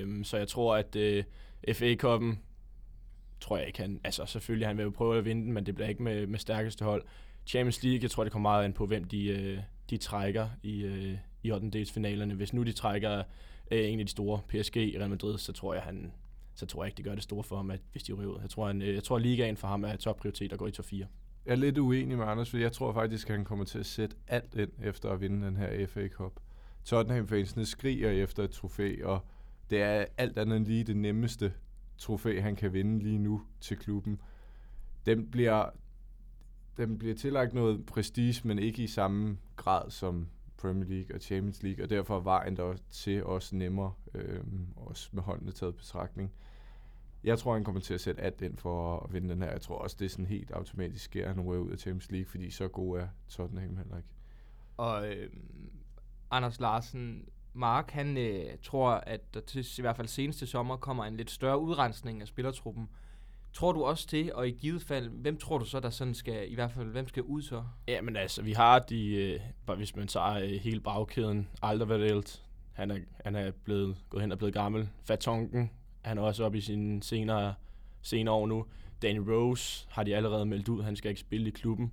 Um, 0.04 0.25
så 0.25 0.37
jeg 0.37 0.49
tror, 0.49 0.76
at 0.76 0.97
øh, 0.97 1.25
uh, 1.69 1.75
FA 1.75 1.95
Cup'en, 1.95 2.37
tror 3.40 3.57
jeg 3.57 3.66
ikke, 3.66 3.80
han, 3.80 4.00
altså 4.04 4.26
selvfølgelig 4.26 4.69
han 4.69 4.76
vil 4.76 4.83
jo 4.83 4.90
prøve 4.90 5.19
at 5.19 5.25
vinde 5.25 5.42
den, 5.42 5.52
men 5.52 5.66
det 5.66 5.75
bliver 5.75 5.88
ikke 5.88 6.02
med, 6.02 6.26
med 6.26 6.38
stærkeste 6.38 6.85
hold. 6.85 7.04
Champions 7.47 7.83
League, 7.83 8.02
jeg 8.02 8.11
tror, 8.11 8.25
det 8.25 8.33
kommer 8.33 8.50
meget 8.50 8.64
an 8.64 8.73
på, 8.73 8.87
hvem 8.87 9.04
de, 9.04 9.54
uh, 9.57 9.62
de 9.90 9.97
trækker 9.97 10.49
i, 10.62 10.87
uh, 10.87 11.19
i 11.42 11.52
8. 11.52 11.87
finalerne. 11.87 12.35
Hvis 12.35 12.52
nu 12.52 12.62
de 12.62 12.73
trækker 12.73 13.19
uh, 13.73 13.78
en 13.78 14.00
af 14.00 14.07
de 14.07 14.11
store, 14.11 14.40
PSG, 14.49 14.76
Real 14.76 15.11
Madrid, 15.11 15.38
så 15.38 15.52
tror 15.52 15.75
jeg, 15.75 15.83
han, 15.83 16.12
så 16.54 16.66
tror 16.66 16.85
jeg 16.85 16.88
ikke, 16.88 16.97
det 16.97 17.04
gør 17.04 17.14
det 17.14 17.23
store 17.23 17.45
for 17.45 17.57
ham, 17.57 17.71
at, 17.71 17.80
hvis 17.92 18.02
de 18.02 18.12
ryger 18.12 18.30
ud. 18.30 18.38
Jeg 18.40 18.50
tror, 18.50 18.66
han, 18.66 18.83
jeg 18.83 19.04
tror, 19.04 19.16
at 19.16 19.23
ligaen 19.23 19.57
for 19.57 19.69
ham 19.69 19.85
er 19.85 19.97
topprioritet 19.97 20.52
at 20.52 20.59
gå 20.59 20.66
i 20.66 20.71
top 20.71 20.85
4. 20.85 21.07
Jeg 21.50 21.57
er 21.57 21.61
lidt 21.61 21.78
uenig 21.78 22.19
med 22.19 22.26
Anders, 22.26 22.50
for 22.50 22.57
jeg 22.57 22.73
tror 22.73 22.92
faktisk, 22.92 23.30
at 23.30 23.37
han 23.37 23.45
kommer 23.45 23.64
til 23.64 23.78
at 23.78 23.87
sætte 23.87 24.16
alt 24.28 24.54
ind 24.54 24.71
efter 24.83 25.11
at 25.11 25.21
vinde 25.21 25.47
den 25.47 25.57
her 25.57 25.87
FA 25.87 26.09
Cup. 26.09 26.33
Tottenham-fansene 26.85 27.66
skriger 27.66 28.11
efter 28.11 28.45
et 28.45 28.50
trofæ, 28.50 28.97
og 29.04 29.21
det 29.71 29.83
er 29.83 30.04
alt 30.16 30.38
andet 30.38 30.57
end 30.57 30.66
lige 30.66 30.85
det 30.85 30.97
nemmeste 30.97 31.52
trofæ, 31.99 32.40
han 32.40 32.57
kan 32.57 32.73
vinde 32.73 32.99
lige 32.99 33.19
nu 33.19 33.42
til 33.61 33.76
klubben. 33.76 34.21
Den 35.07 35.30
bliver, 35.30 35.71
den 36.76 36.99
bliver 36.99 37.14
tillagt 37.14 37.54
noget 37.54 37.87
prestige, 37.87 38.49
men 38.49 38.59
ikke 38.59 38.83
i 38.83 38.87
samme 38.87 39.38
grad 39.57 39.90
som 39.90 40.28
Premier 40.57 40.88
League 40.88 41.14
og 41.14 41.21
Champions 41.21 41.62
League, 41.62 41.85
og 41.85 41.90
derfor 41.90 42.16
er 42.16 42.21
vejen 42.21 42.57
der 42.57 42.75
til 42.90 43.25
også 43.25 43.57
nemmere, 43.57 43.92
øh, 44.14 44.40
også 44.76 45.09
med 45.12 45.23
håndene 45.23 45.52
taget 45.52 45.76
betragtning. 45.76 46.33
Jeg 47.25 47.39
tror, 47.39 47.55
han 47.55 47.65
kommer 47.65 47.81
til 47.81 47.95
at 47.95 48.00
sætte 48.00 48.23
alt 48.23 48.43
ind 48.43 48.57
for 48.57 49.00
at 49.00 49.12
vinde 49.12 49.29
den 49.29 49.43
her. 49.43 49.50
Jeg 49.50 49.61
tror 49.61 49.79
også, 49.79 49.97
det 49.99 50.05
er 50.05 50.09
sådan 50.09 50.27
helt 50.27 50.50
automatisk 50.50 51.05
sker, 51.05 51.29
at 51.29 51.35
han 51.35 51.45
ryger 51.45 51.62
ud 51.62 51.71
af 51.71 51.79
Champions 51.79 52.11
League, 52.11 52.27
fordi 52.31 52.50
så 52.50 52.69
god 52.69 52.99
er 52.99 53.09
Tottenham 53.29 53.77
heller 53.77 53.97
ikke. 53.97 54.09
Og 54.77 55.09
øh, 55.09 55.31
Anders 56.31 56.61
Larsen, 56.61 57.29
Mark, 57.53 57.91
han 57.91 58.17
øh, 58.17 58.45
tror, 58.62 58.91
at 58.91 59.35
der 59.35 59.41
til 59.41 59.67
i 59.79 59.81
hvert 59.81 59.97
fald 59.97 60.09
seneste 60.09 60.47
sommer 60.47 60.77
kommer 60.77 61.05
en 61.05 61.17
lidt 61.17 61.31
større 61.31 61.59
udrensning 61.59 62.21
af 62.21 62.29
spillertruppen. 62.29 62.89
Tror 63.53 63.73
du 63.73 63.85
også 63.85 64.07
til, 64.09 64.35
og 64.35 64.49
i 64.49 64.50
givet 64.50 64.83
fald, 64.83 65.09
hvem 65.09 65.37
tror 65.37 65.59
du 65.59 65.65
så, 65.65 65.81
der 65.81 65.91
sådan 65.91 66.15
skal, 66.15 66.53
i 66.53 66.55
hvert 66.55 66.71
fald, 66.71 66.89
hvem 66.89 67.09
skal 67.09 67.23
ud 67.23 67.43
så? 67.43 67.65
Ja, 67.89 68.00
men 68.00 68.17
altså, 68.17 68.43
vi 68.43 68.53
har 68.53 68.79
de, 68.79 69.15
øh, 69.67 69.77
hvis 69.77 69.97
man 69.97 70.09
tager 70.09 70.35
øh, 70.35 70.50
hele 70.50 70.81
bagkæden, 70.81 71.49
Alderweireld, 71.62 72.41
han 72.73 72.91
er, 72.91 72.99
han 73.25 73.37
er 73.37 73.50
blevet, 73.50 73.97
gået 74.09 74.21
hen 74.21 74.33
og 74.33 74.39
blevet 74.39 74.55
gammel. 74.55 74.89
Fatonken, 75.05 75.71
han 76.02 76.19
er 76.19 76.23
også 76.23 76.45
oppe 76.45 76.59
i 76.59 76.61
sine 76.61 77.02
senere, 77.02 77.54
senere 78.02 78.35
år 78.35 78.47
nu. 78.47 78.64
Danny 79.02 79.19
Rose 79.19 79.87
har 79.90 80.02
de 80.02 80.16
allerede 80.16 80.47
meldt 80.47 80.69
ud, 80.69 80.83
han 80.83 80.97
skal 80.97 81.09
ikke 81.09 81.21
spille 81.21 81.49
i 81.49 81.50
klubben. 81.50 81.92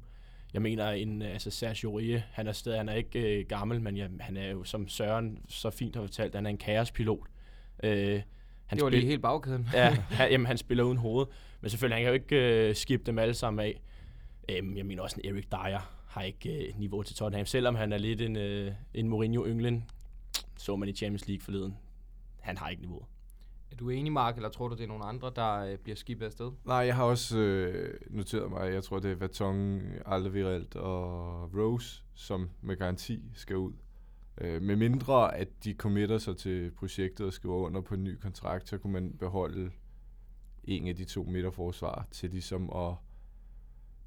Jeg 0.54 0.62
mener, 0.62 0.90
en, 0.90 1.22
altså 1.22 1.52
Sergio 1.52 2.00
Rie, 2.00 2.24
han 2.32 2.48
er 2.48 2.52
stadig, 2.52 2.80
han 2.80 2.90
er 2.90 2.94
ikke 2.94 3.40
øh, 3.40 3.46
gammel, 3.46 3.82
men 3.82 3.98
ja, 3.98 4.08
han 4.20 4.38
er 4.38 4.50
jo, 4.52 4.64
som 4.64 4.88
Søren 4.88 5.40
så 5.48 5.70
fint 5.70 5.96
har 5.96 6.04
fortalt, 6.04 6.36
han 6.36 6.46
er 6.46 6.50
en 6.50 6.58
kaospilot. 6.58 7.28
Øh, 7.84 8.22
det 8.72 8.84
var 8.84 8.90
lige 8.90 9.06
helt 9.06 9.22
bagkæden. 9.22 9.70
ja, 9.74 9.90
han, 10.10 10.32
jamen, 10.32 10.48
han 10.48 10.58
spiller 10.58 10.84
uden 10.84 10.98
hoved. 10.98 11.26
Men 11.62 11.70
selvfølgelig, 11.70 11.96
han 11.96 12.04
kan 12.04 12.08
jo 12.08 12.14
ikke 12.14 12.68
øh, 12.70 12.76
skifte 12.76 13.06
dem 13.06 13.20
alle 13.20 13.34
sammen 13.34 13.66
af. 13.66 13.82
Øhm, 14.50 14.78
jeg 14.78 14.86
mener 14.86 15.04
også, 15.04 15.20
en 15.24 15.34
Erik 15.34 15.52
Dyer 15.52 15.92
har 16.08 16.22
ikke 16.22 16.68
øh, 16.68 16.80
niveau 16.80 17.04
til 17.04 17.16
Tottenham. 17.16 17.46
Selvom 17.46 17.76
han 17.76 17.94
er 17.94 17.98
lidt 17.98 18.22
en, 18.22 18.36
øh, 18.36 18.72
en 18.94 19.08
Mourinho-ynglen, 19.08 19.84
så 20.58 20.76
man 20.76 20.90
i 20.90 20.94
Champions 20.94 21.28
League 21.28 21.42
forleden. 21.42 21.78
Han 22.40 22.58
har 22.58 22.70
ikke 22.70 22.82
niveau. 22.82 23.06
Er 23.72 23.76
du 23.76 23.90
enig, 23.90 24.12
Mark, 24.12 24.36
eller 24.36 24.50
tror 24.50 24.68
du, 24.68 24.76
det 24.76 24.84
er 24.84 24.88
nogle 24.88 25.06
andre, 25.06 25.32
der 25.36 25.54
øh, 25.54 25.78
bliver 25.78 25.96
skibet 25.96 26.26
afsted? 26.26 26.52
Nej, 26.66 26.76
jeg 26.76 26.96
har 26.96 27.04
også 27.04 27.38
øh, 27.40 28.00
noteret 28.10 28.50
mig, 28.52 28.74
jeg 28.74 28.84
tror, 28.84 29.00
det 29.00 29.12
er 29.12 29.16
Vatong, 29.16 29.82
Alderweireld 30.06 30.76
og 30.76 31.42
Rose, 31.54 32.04
som 32.14 32.50
med 32.62 32.78
garanti 32.78 33.24
skal 33.34 33.56
ud. 33.56 33.74
Øh, 34.42 34.62
med 34.62 34.76
mindre, 34.76 35.38
at 35.38 35.64
de 35.64 35.74
committer 35.74 36.18
sig 36.18 36.38
til 36.38 36.72
projektet 36.72 37.26
og 37.26 37.34
skriver 37.34 37.56
under 37.56 37.82
på 37.82 37.94
en 37.94 38.04
ny 38.04 38.16
kontrakt, 38.16 38.70
så 38.70 38.78
kunne 38.78 38.94
man 38.94 39.18
beholde 39.20 39.72
en 40.64 40.88
af 40.88 40.96
de 40.96 41.06
to 41.06 41.24
midterforsvar 41.24 42.08
til 42.12 42.30
ligesom 42.30 42.70
at 42.70 42.94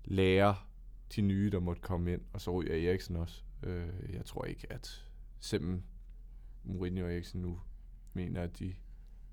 lære 0.04 0.56
de 1.16 1.20
nye, 1.22 1.50
der 1.50 1.60
måtte 1.60 1.82
komme 1.82 2.12
ind, 2.12 2.20
og 2.32 2.40
så 2.40 2.50
ryger 2.50 2.90
Eriksen 2.90 3.16
også. 3.16 3.42
Øh, 3.62 3.88
jeg 4.12 4.24
tror 4.24 4.44
ikke, 4.44 4.72
at 4.72 5.06
selvom 5.40 5.82
Mourinho 6.64 7.04
og 7.04 7.12
Eriksen 7.12 7.42
nu 7.42 7.60
mener, 8.12 8.42
at 8.42 8.58
de, 8.58 8.74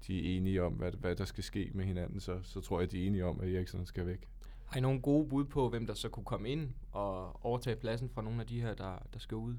de 0.07 0.19
er 0.19 0.37
enige 0.37 0.63
om, 0.63 0.73
hvad, 0.73 0.91
hvad 0.91 1.15
der 1.15 1.25
skal 1.25 1.43
ske 1.43 1.71
med 1.73 1.85
hinanden, 1.85 2.19
så, 2.19 2.39
så 2.43 2.61
tror 2.61 2.79
jeg, 2.79 2.91
de 2.91 3.03
er 3.03 3.07
enige 3.07 3.25
om, 3.25 3.39
at 3.41 3.49
Eriksen 3.49 3.85
skal 3.85 4.05
væk. 4.05 4.27
Har 4.65 4.77
I 4.77 4.81
nogle 4.81 5.01
gode 5.01 5.29
bud 5.29 5.45
på, 5.45 5.69
hvem 5.69 5.87
der 5.87 5.93
så 5.93 6.09
kunne 6.09 6.25
komme 6.25 6.49
ind 6.49 6.69
og 6.91 7.45
overtage 7.45 7.75
pladsen 7.75 8.09
fra 8.09 8.21
nogle 8.21 8.41
af 8.41 8.47
de 8.47 8.61
her, 8.61 8.73
der, 8.73 8.99
der 9.13 9.19
skal 9.19 9.35
ud? 9.35 9.55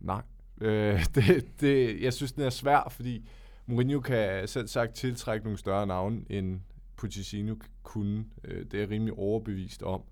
Nej. 0.00 0.22
Øh, 0.60 1.04
det, 1.14 1.60
det, 1.60 2.02
jeg 2.02 2.12
synes, 2.12 2.32
den 2.32 2.42
er 2.42 2.50
svær, 2.50 2.88
fordi 2.90 3.28
Mourinho 3.66 4.00
kan 4.00 4.48
selv 4.48 4.68
sagt 4.68 4.94
tiltrække 4.94 5.44
nogle 5.44 5.58
større 5.58 5.86
navne, 5.86 6.24
end 6.30 6.60
Pochettino 6.96 7.54
kunne. 7.82 8.24
Øh, 8.44 8.64
det 8.64 8.74
er 8.74 8.78
jeg 8.78 8.90
rimelig 8.90 9.14
overbevist 9.14 9.82
om. 9.82 10.02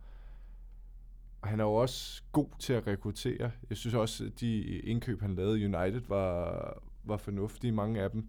Og 1.41 1.49
han 1.49 1.61
er 1.61 1.65
jo 1.65 1.75
også 1.75 2.23
god 2.33 2.49
til 2.59 2.73
at 2.73 2.87
rekruttere. 2.87 3.51
Jeg 3.69 3.77
synes 3.77 3.95
også, 3.95 4.25
at 4.25 4.41
de 4.41 4.63
indkøb, 4.63 5.21
han 5.21 5.35
lavede 5.35 5.61
i 5.61 5.65
United, 5.65 6.01
var, 6.09 6.83
var 7.05 7.17
fornuftige, 7.17 7.73
mange 7.73 8.01
af 8.01 8.11
dem. 8.11 8.29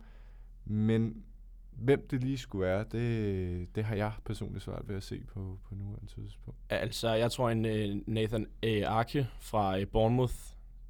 Men 0.69 1.23
hvem 1.71 2.07
det 2.11 2.23
lige 2.23 2.38
skulle 2.38 2.65
være, 2.67 2.85
det, 2.91 3.75
det 3.75 3.83
har 3.83 3.95
jeg 3.95 4.11
personligt 4.25 4.63
svært 4.63 4.88
ved 4.88 4.95
at 4.95 5.03
se 5.03 5.23
på, 5.23 5.59
på 5.69 5.75
nuværende 5.75 6.07
tidspunkt. 6.07 6.59
Altså, 6.69 7.13
jeg 7.13 7.31
tror, 7.31 7.49
en 7.49 7.65
uh, 7.65 8.01
Nathan 8.13 8.47
uh, 8.65 8.81
Arke 8.85 9.27
fra 9.39 9.77
uh, 9.77 9.83
Bournemouth, 9.83 10.33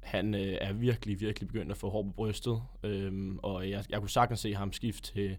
han 0.00 0.34
er 0.34 0.72
virkelig, 0.72 1.20
virkelig 1.20 1.48
begyndt 1.48 1.70
at 1.72 1.76
få 1.76 1.90
hår 1.90 2.02
på 2.02 2.10
brystet. 2.10 2.62
Um, 2.84 3.40
og 3.42 3.70
jeg, 3.70 3.84
jeg 3.88 4.00
kunne 4.00 4.10
sagtens 4.10 4.40
se 4.40 4.54
ham 4.54 4.72
skifte 4.72 5.12
til, 5.12 5.36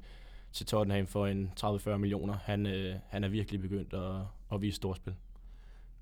til 0.51 0.65
Tottenham 0.65 1.07
for 1.07 1.27
en 1.27 1.51
30-40 1.60 1.98
millioner. 1.98 2.33
Han, 2.33 2.65
uh, 2.65 3.00
han 3.07 3.24
er 3.24 3.27
virkelig 3.27 3.62
begyndt 3.62 3.93
at, 3.93 4.21
at 4.53 4.62
vise 4.62 4.75
storspil. 4.75 5.13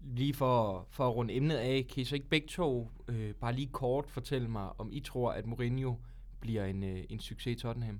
Lige 0.01 0.33
for, 0.33 0.87
for 0.89 1.07
at 1.07 1.15
runde 1.15 1.33
emnet 1.33 1.55
af, 1.55 1.85
kan 1.89 2.01
I 2.01 2.03
så 2.03 2.15
ikke 2.15 2.29
begge 2.29 2.47
to 2.47 2.91
øh, 3.07 3.33
bare 3.33 3.53
lige 3.53 3.69
kort 3.71 4.09
fortælle 4.09 4.47
mig, 4.47 4.79
om 4.79 4.89
I 4.91 4.99
tror, 4.99 5.31
at 5.31 5.45
Mourinho 5.45 5.95
bliver 6.39 6.65
en, 6.65 6.83
øh, 6.83 7.03
en 7.09 7.19
succes 7.19 7.57
i 7.57 7.61
Tottenham? 7.61 7.99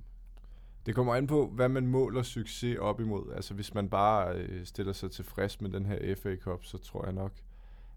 Det 0.86 0.96
kommer 0.96 1.16
an 1.16 1.28
på, 1.28 1.48
hvad 1.48 1.70
man 1.70 1.88
måler 1.88 2.22
succes 2.22 2.78
op 2.78 3.00
imod. 3.00 3.34
Altså 3.36 3.54
hvis 3.54 3.74
man 3.74 3.90
bare 3.90 4.36
øh, 4.36 4.66
stiller 4.66 4.94
sig 4.94 5.12
tilfreds 5.12 5.62
med 5.62 5.70
den 5.70 5.86
her 5.86 6.16
FA 6.16 6.36
Cup, 6.36 6.64
så 6.66 6.78
tror 6.78 7.06
jeg 7.06 7.14
nok, 7.14 7.32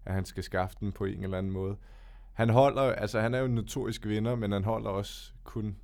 at 0.05 0.13
han 0.13 0.25
skal 0.25 0.43
skaffe 0.43 0.77
den 0.79 0.91
på 0.91 1.05
en 1.05 1.23
eller 1.23 1.37
anden 1.37 1.51
måde. 1.51 1.75
Han 2.33 2.49
holder, 2.49 2.81
altså 2.81 3.21
han 3.21 3.33
er 3.33 3.39
jo 3.39 3.45
en 3.45 3.55
notorisk 3.55 4.05
vinder, 4.05 4.35
men 4.35 4.51
han 4.51 4.63
holder 4.63 4.89
også 4.89 5.33
kun 5.43 5.75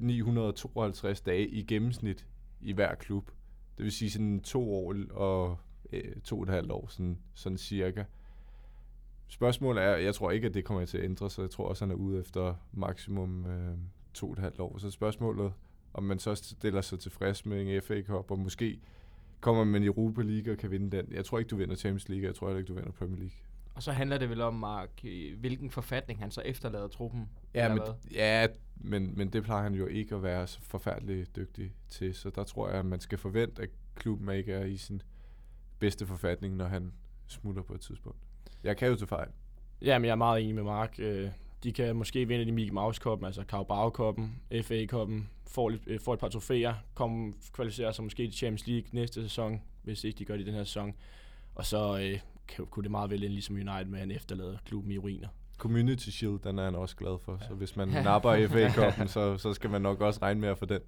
952 0.00 1.20
dage 1.20 1.48
i 1.48 1.62
gennemsnit 1.62 2.26
i 2.60 2.72
hver 2.72 2.94
klub. 2.94 3.30
Det 3.76 3.84
vil 3.84 3.92
sige 3.92 4.10
sådan 4.10 4.40
to 4.40 4.74
år 4.74 4.94
og 5.10 5.58
øh, 5.92 6.16
to 6.24 6.36
og 6.36 6.42
et 6.42 6.48
halvt 6.48 6.72
år, 6.72 6.86
sådan, 6.88 7.18
sådan 7.34 7.58
cirka. 7.58 8.04
Spørgsmålet 9.26 9.82
er, 9.82 9.96
jeg 9.96 10.14
tror 10.14 10.30
ikke, 10.30 10.46
at 10.46 10.54
det 10.54 10.64
kommer 10.64 10.84
til 10.84 10.98
at 10.98 11.04
ændre 11.04 11.30
sig. 11.30 11.42
Jeg 11.42 11.50
tror 11.50 11.68
også, 11.68 11.84
at 11.84 11.88
han 11.88 11.98
er 11.98 12.00
ude 12.00 12.20
efter 12.20 12.54
maksimum 12.72 13.46
øh, 13.46 13.76
to 14.14 14.26
og 14.26 14.32
et 14.32 14.38
halvt 14.38 14.60
år. 14.60 14.78
Så 14.78 14.90
spørgsmålet, 14.90 15.52
om 15.94 16.02
man 16.02 16.18
så 16.18 16.34
stiller 16.34 16.80
sig 16.80 16.98
tilfreds 16.98 17.46
med 17.46 17.76
en 17.76 17.82
FA 17.82 18.02
Cup, 18.02 18.30
og 18.30 18.38
måske 18.38 18.80
kommer 19.40 19.64
man 19.64 19.82
i 19.82 19.86
Europa 19.86 20.22
League 20.22 20.52
og 20.52 20.58
kan 20.58 20.70
vinde 20.70 20.96
den. 20.96 21.12
Jeg 21.12 21.24
tror 21.24 21.38
ikke, 21.38 21.48
du 21.48 21.56
vinder 21.56 21.76
Champions 21.76 22.08
League, 22.08 22.26
jeg 22.26 22.34
tror 22.34 22.46
heller 22.46 22.58
ikke, 22.58 22.68
du 22.68 22.74
vinder 22.74 22.92
Premier 22.92 23.18
League. 23.18 23.36
Og 23.74 23.82
så 23.82 23.92
handler 23.92 24.18
det 24.18 24.30
vel 24.30 24.40
om, 24.40 24.54
Mark, 24.54 25.02
hvilken 25.38 25.70
forfatning 25.70 26.20
han 26.20 26.30
så 26.30 26.40
efterlader 26.44 26.88
truppen? 26.88 27.28
Ja, 27.54 27.74
men, 27.74 27.82
ja 28.12 28.46
men, 28.76 29.12
men 29.16 29.28
det 29.28 29.42
plejer 29.42 29.62
han 29.62 29.74
jo 29.74 29.86
ikke 29.86 30.14
at 30.14 30.22
være 30.22 30.46
så 30.46 30.60
forfærdelig 30.60 31.36
dygtig 31.36 31.72
til. 31.88 32.14
Så 32.14 32.30
der 32.30 32.44
tror 32.44 32.68
jeg, 32.68 32.78
at 32.78 32.86
man 32.86 33.00
skal 33.00 33.18
forvente, 33.18 33.62
at 33.62 33.68
klubben 33.94 34.30
ikke 34.30 34.52
er 34.52 34.64
i 34.64 34.76
sin 34.76 35.02
bedste 35.78 36.06
forfatning, 36.06 36.56
når 36.56 36.66
han 36.66 36.92
smutter 37.26 37.62
på 37.62 37.74
et 37.74 37.80
tidspunkt. 37.80 38.18
Jeg 38.64 38.76
kan 38.76 38.88
jo 38.88 38.96
til 38.96 39.06
fejl. 39.06 39.28
Ja, 39.82 39.98
men 39.98 40.04
jeg 40.04 40.12
er 40.12 40.16
meget 40.16 40.42
enig 40.42 40.54
med 40.54 40.62
Mark. 40.62 40.98
De 41.62 41.72
kan 41.72 41.96
måske 41.96 42.28
vinde 42.28 42.44
de 42.44 42.52
Mickey 42.52 42.72
Mouse 42.72 43.00
Cup'en, 43.06 43.26
altså 43.26 43.42
Carabao-koppen, 43.42 44.40
FA 44.62 44.84
Cup'en, 44.92 45.22
får, 45.46 45.68
lidt, 45.68 45.82
øh, 45.86 46.00
får 46.00 46.14
et 46.14 46.20
par 46.20 46.28
trofæer, 46.28 46.74
kommer 46.94 47.32
kvalificere 47.52 47.92
sig 47.92 48.04
måske 48.04 48.26
til 48.26 48.34
Champions 48.34 48.66
League 48.66 48.88
næste 48.92 49.22
sæson, 49.22 49.62
hvis 49.82 50.04
ikke 50.04 50.18
de 50.18 50.24
gør 50.24 50.34
det 50.34 50.42
i 50.42 50.46
den 50.46 50.54
her 50.54 50.64
sæson. 50.64 50.94
Og 51.54 51.66
så 51.66 51.98
øh, 51.98 52.18
kan, 52.48 52.66
kunne 52.66 52.82
det 52.82 52.90
meget 52.90 53.10
vel 53.10 53.24
ende 53.24 53.34
ligesom 53.34 53.54
United 53.54 53.84
med, 53.84 53.98
at 53.98 54.00
han 54.00 54.10
efterlader 54.10 54.58
klubben 54.64 54.92
i 54.92 54.98
ruiner. 54.98 55.28
Community 55.58 56.08
Shield, 56.08 56.38
den 56.38 56.58
er 56.58 56.64
han 56.64 56.74
også 56.74 56.96
glad 56.96 57.18
for, 57.24 57.38
ja. 57.40 57.48
så 57.48 57.54
hvis 57.54 57.76
man 57.76 57.88
napper 58.04 58.48
FA 58.48 58.68
Cup'en, 58.68 59.06
så, 59.06 59.38
så 59.38 59.52
skal 59.54 59.70
man 59.70 59.82
nok 59.82 60.00
også 60.00 60.20
regne 60.22 60.40
med 60.40 60.48
at 60.48 60.58
få 60.58 60.66
den. 60.66 60.80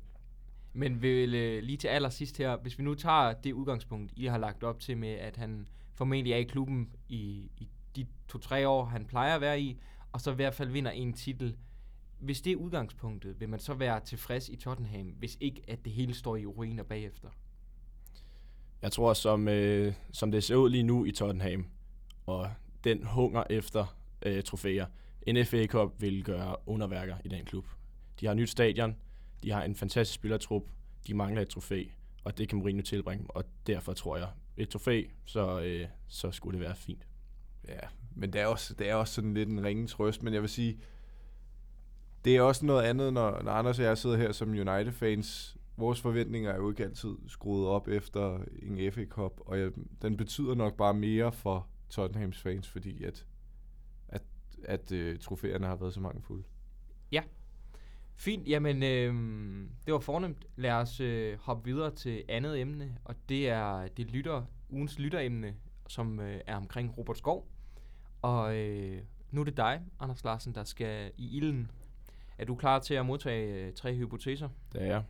Men 0.73 1.02
vil, 1.02 1.35
øh, 1.35 1.62
lige 1.62 1.76
til 1.76 1.88
allersidst 1.88 2.38
her, 2.38 2.57
hvis 2.57 2.79
vi 2.79 2.85
nu 2.85 2.95
tager 2.95 3.33
det 3.33 3.52
udgangspunkt, 3.52 4.12
I 4.17 4.26
har 4.26 4.38
lagt 4.38 4.64
op 4.64 4.81
til 4.81 4.97
med, 4.97 5.09
at 5.09 5.37
han 5.37 5.69
formentlig 5.95 6.33
er 6.33 6.37
i 6.37 6.43
klubben 6.43 6.88
i, 7.09 7.50
i 7.59 7.69
de 7.97 8.07
to-tre 8.29 8.69
år, 8.69 8.85
han 8.85 9.05
plejer 9.05 9.35
at 9.35 9.41
være 9.41 9.61
i, 9.61 9.79
og 10.12 10.21
så 10.21 10.31
i 10.31 10.35
hvert 10.35 10.54
fald 10.54 10.69
vinder 10.69 10.90
en 10.90 11.12
titel. 11.12 11.57
Hvis 12.19 12.40
det 12.40 12.52
er 12.52 12.57
udgangspunktet, 12.57 13.40
vil 13.40 13.49
man 13.49 13.61
så 13.61 13.75
være 13.75 14.00
tilfreds 14.00 14.49
i 14.49 14.57
Tottenham, 14.57 15.07
hvis 15.07 15.37
ikke 15.40 15.62
at 15.69 15.85
det 15.85 15.92
hele 15.92 16.14
står 16.14 16.37
i 16.37 16.47
ruiner 16.47 16.83
bagefter? 16.83 17.28
Jeg 18.83 18.92
tror, 18.92 19.12
som, 19.12 19.49
øh, 19.49 19.95
som 20.12 20.31
det 20.31 20.45
ser 20.45 20.57
ud 20.57 20.71
lige 20.71 20.83
nu 20.83 21.04
i 21.04 21.12
Tottenham, 21.12 21.66
og 22.26 22.50
den 22.85 23.04
hunger 23.04 23.45
efter 23.50 23.97
øh, 24.23 24.42
trofæer, 24.42 24.87
en 25.26 25.47
FA 25.47 25.66
Cup 25.66 25.92
vil 25.99 26.25
gøre 26.25 26.57
underværker 26.66 27.16
i 27.25 27.28
den 27.28 27.45
klub. 27.45 27.66
De 28.21 28.26
har 28.26 28.33
et 28.33 28.37
nyt 28.37 28.50
stadion, 28.50 28.97
de 29.42 29.50
har 29.50 29.62
en 29.62 29.75
fantastisk 29.75 30.14
spillertrup, 30.14 30.62
de 31.07 31.14
mangler 31.14 31.42
et 31.42 31.49
trofæ, 31.49 31.85
og 32.25 32.38
det 32.38 32.49
kan 32.49 32.59
Mourinho 32.59 32.83
tilbringe, 32.83 33.26
og 33.28 33.45
derfor 33.66 33.92
tror 33.92 34.16
jeg, 34.16 34.28
et 34.57 34.69
trofæ, 34.69 35.04
så, 35.25 35.61
øh, 35.61 35.88
så 36.09 36.31
skulle 36.31 36.59
det 36.59 36.66
være 36.66 36.76
fint. 36.76 37.07
Ja, 37.69 37.81
men 38.14 38.33
det 38.33 38.40
er 38.40 38.47
også, 38.47 38.75
det 38.75 38.90
er 38.90 38.95
også 38.95 39.14
sådan 39.14 39.35
lidt 39.35 39.49
en 39.49 39.64
ringens 39.64 40.00
røst, 40.00 40.23
men 40.23 40.35
jeg 40.35 40.42
vil 40.42 40.50
sige, 40.50 40.78
det 42.25 42.37
er 42.37 42.42
også 42.42 42.66
noget 42.66 42.83
andet, 42.83 43.12
når, 43.12 43.42
når 43.42 43.52
Anders 43.52 43.78
og 43.78 43.85
jeg 43.85 43.99
sidder 43.99 44.16
her 44.16 44.33
som 44.33 44.50
United-fans. 44.50 45.57
Vores 45.76 46.00
forventninger 46.00 46.50
er 46.50 46.57
jo 46.57 46.71
ikke 46.71 46.85
altid 46.85 47.16
skruet 47.28 47.69
op 47.69 47.88
efter 47.88 48.38
en 48.62 48.92
FA 48.92 49.04
Cup, 49.04 49.40
og 49.40 49.59
jeg, 49.59 49.71
den 50.02 50.16
betyder 50.16 50.54
nok 50.54 50.76
bare 50.76 50.95
mere 50.95 51.33
for 51.33 51.69
Tottenhams 51.88 52.38
fans, 52.38 52.69
fordi 52.69 53.04
at, 53.04 53.26
at, 54.09 54.23
at 54.64 54.92
øh, 54.92 55.19
trofæerne 55.19 55.66
har 55.66 55.76
været 55.76 55.95
så 55.95 56.00
mange 56.00 56.23
fulde. 56.23 56.45
Ja, 57.12 57.23
Fint, 58.16 58.49
jamen 58.49 58.83
øh, 58.83 59.14
det 59.87 59.95
var 59.95 60.00
fornemt. 60.00 60.47
Lad 60.57 60.73
os 60.73 61.00
øh, 61.00 61.38
hoppe 61.38 61.64
videre 61.64 61.95
til 61.95 62.25
andet 62.28 62.61
emne, 62.61 62.99
og 63.04 63.14
det 63.28 63.49
er 63.49 63.88
det 63.88 64.11
lytter, 64.11 64.42
ugens 64.69 64.99
lytteremne, 64.99 65.54
som 65.88 66.21
øh, 66.21 66.40
er 66.47 66.57
omkring 66.57 66.99
Robert 66.99 67.19
Skov. 67.19 67.49
Og 68.23 68.57
øh, 68.57 69.02
nu 69.31 69.41
er 69.41 69.45
det 69.45 69.57
dig, 69.57 69.83
Anders 70.00 70.25
Larsen, 70.25 70.55
der 70.55 70.64
skal 70.64 71.12
i 71.17 71.37
ilden. 71.37 71.71
Er 72.38 72.45
du 72.45 72.55
klar 72.55 72.79
til 72.79 72.95
at 72.95 73.07
modtage 73.07 73.67
øh, 73.67 73.73
tre 73.73 73.95
hypoteser? 73.95 74.49
Det 74.73 74.83
er 74.83 74.87
jeg. 74.87 75.05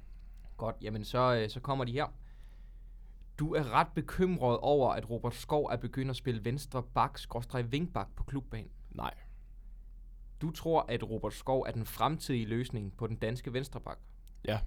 Godt, 0.57 0.77
jamen 0.83 1.05
så, 1.05 1.35
øh, 1.35 1.51
så 1.51 1.61
kommer 1.61 1.85
de 1.85 1.93
her. 1.93 2.07
Du 3.39 3.55
er 3.55 3.73
ret 3.73 3.89
bekymret 3.95 4.59
over, 4.59 4.93
at 4.93 5.11
Robert 5.11 5.35
Skov 5.35 5.65
er 5.65 5.77
begyndt 5.77 6.11
at 6.11 6.17
spille 6.17 6.45
venstre 6.45 6.83
bak, 6.83 7.19
skråstreg 7.19 7.73
vingbak 7.73 8.09
på 8.17 8.25
klubbanen. 8.25 8.71
Nej. 8.91 9.15
Du 10.41 10.51
tror, 10.51 10.85
at 10.89 11.11
Robert 11.11 11.35
Skov 11.35 11.61
er 11.61 11.71
den 11.71 11.87
fremtidige 11.87 12.47
løsning 12.47 12.97
på 12.97 13.07
den 13.07 13.17
danske 13.17 13.53
venstreback? 13.53 14.01
Ja. 14.45 14.61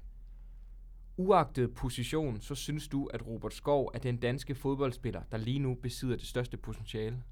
Uagtet 1.18 1.74
position, 1.74 2.42
så 2.42 2.56
synes 2.56 2.88
du, 2.88 3.06
at 3.06 3.28
Robert 3.28 3.54
Skov 3.54 3.92
er 3.94 4.00
den 4.00 4.18
danske 4.18 4.56
fodboldspiller, 4.56 5.22
der 5.32 5.38
lige 5.38 5.60
nu 5.60 5.75
besidder 5.75 6.16
det 6.16 6.28
største 6.28 6.58
potentiale? 6.58 7.24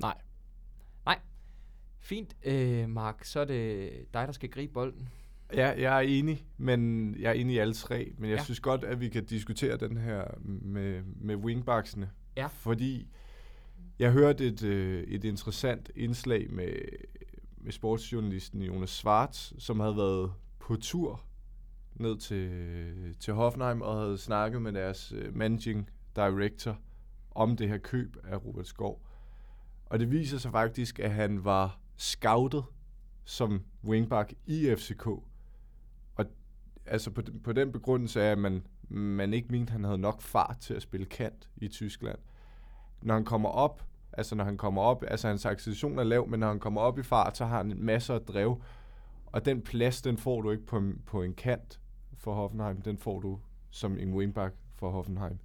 Nej. 0.00 0.14
Nej. 1.04 1.18
Fint, 1.98 2.36
øh, 2.44 2.88
Mark. 2.88 3.24
Så 3.24 3.40
er 3.40 3.44
det 3.44 3.90
dig, 4.14 4.26
der 4.26 4.32
skal 4.32 4.48
gribe 4.48 4.72
bolden. 4.72 5.08
Ja, 5.54 5.68
jeg 5.68 5.96
er 5.96 6.00
enig, 6.00 6.46
men 6.56 7.14
jeg 7.20 7.28
er 7.28 7.32
enig 7.32 7.54
i 7.54 7.58
alle 7.58 7.74
tre. 7.74 8.12
Men 8.18 8.30
jeg 8.30 8.36
ja. 8.36 8.44
synes 8.44 8.60
godt, 8.60 8.84
at 8.84 9.00
vi 9.00 9.08
kan 9.08 9.24
diskutere 9.24 9.76
den 9.76 9.96
her 9.96 10.24
med, 10.40 11.02
med 11.02 11.36
wingbacksene. 11.36 12.10
Ja. 12.36 12.46
Fordi 12.46 13.08
Jeg 13.98 14.12
hørte 14.12 14.46
et, 14.46 14.62
øh, 14.62 15.02
et 15.02 15.24
interessant 15.24 15.90
indslag 15.96 16.50
med, 16.50 16.72
med 17.56 17.72
sportsjournalisten 17.72 18.62
Jonas 18.62 18.90
Schwartz, 18.90 19.52
som 19.58 19.80
havde 19.80 19.96
været 19.96 20.32
på 20.58 20.76
tur 20.76 21.24
ned 21.94 22.16
til, 22.16 22.50
til 23.20 23.34
Hoffenheim 23.34 23.82
og 23.82 23.96
havde 24.00 24.18
snakket 24.18 24.62
med 24.62 24.72
deres 24.72 25.12
øh, 25.16 25.36
managing 25.36 25.90
director 26.16 26.78
om 27.30 27.56
det 27.56 27.68
her 27.68 27.78
køb 27.78 28.16
af 28.24 28.44
Robert 28.44 28.66
Skov. 28.66 29.07
Og 29.90 29.98
det 29.98 30.10
viser 30.10 30.38
sig 30.38 30.50
faktisk, 30.50 30.98
at 30.98 31.10
han 31.10 31.44
var 31.44 31.80
scoutet 31.96 32.64
som 33.24 33.62
wingback 33.84 34.34
i 34.46 34.74
FCK. 34.76 35.06
Og 35.06 36.26
altså 36.86 37.10
på, 37.10 37.22
på 37.44 37.52
den 37.52 37.72
begrundelse 37.72 38.20
er, 38.20 38.32
at 38.32 38.38
man, 38.38 38.66
man 38.88 39.32
ikke 39.32 39.48
mente, 39.48 39.70
at 39.70 39.72
han 39.72 39.84
havde 39.84 39.98
nok 39.98 40.22
fart 40.22 40.58
til 40.60 40.74
at 40.74 40.82
spille 40.82 41.06
kant 41.06 41.48
i 41.56 41.68
Tyskland. 41.68 42.18
Når 43.02 43.14
han 43.14 43.24
kommer 43.24 43.48
op, 43.48 43.84
altså 44.12 44.34
når 44.34 44.44
han 44.44 44.56
kommer 44.56 44.82
op, 44.82 45.04
altså 45.08 45.28
hans 45.28 45.46
acceleration 45.46 45.98
er 45.98 46.04
lav, 46.04 46.28
men 46.28 46.40
når 46.40 46.48
han 46.48 46.60
kommer 46.60 46.80
op 46.80 46.98
i 46.98 47.02
fart, 47.02 47.36
så 47.36 47.44
har 47.46 47.56
han 47.56 47.72
masser 47.76 48.14
af 48.14 48.20
drev. 48.20 48.62
Og 49.26 49.44
den 49.44 49.62
plads, 49.62 50.02
den 50.02 50.18
får 50.18 50.42
du 50.42 50.50
ikke 50.50 50.66
på, 50.66 50.82
på 51.06 51.22
en 51.22 51.34
kant 51.34 51.80
for 52.16 52.34
Hoffenheim, 52.34 52.82
den 52.82 52.98
får 52.98 53.20
du 53.20 53.38
som 53.70 53.98
en 53.98 54.14
wingback 54.14 54.54
for 54.74 54.90
Hoffenheim. 54.90 55.38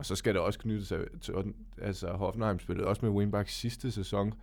Og 0.00 0.06
så 0.06 0.16
skal 0.16 0.34
det 0.34 0.42
også 0.42 0.58
knytte 0.58 0.84
sig 0.84 0.98
til, 1.20 1.34
altså 1.82 2.12
Hoffenheim 2.12 2.58
spillede 2.58 2.88
også 2.88 3.04
med 3.04 3.10
wingback 3.10 3.48
sidste 3.48 3.90
sæson, 3.90 4.34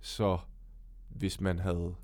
så 0.00 0.38
hvis 1.08 1.40
man 1.40 1.58
havde 1.58 1.94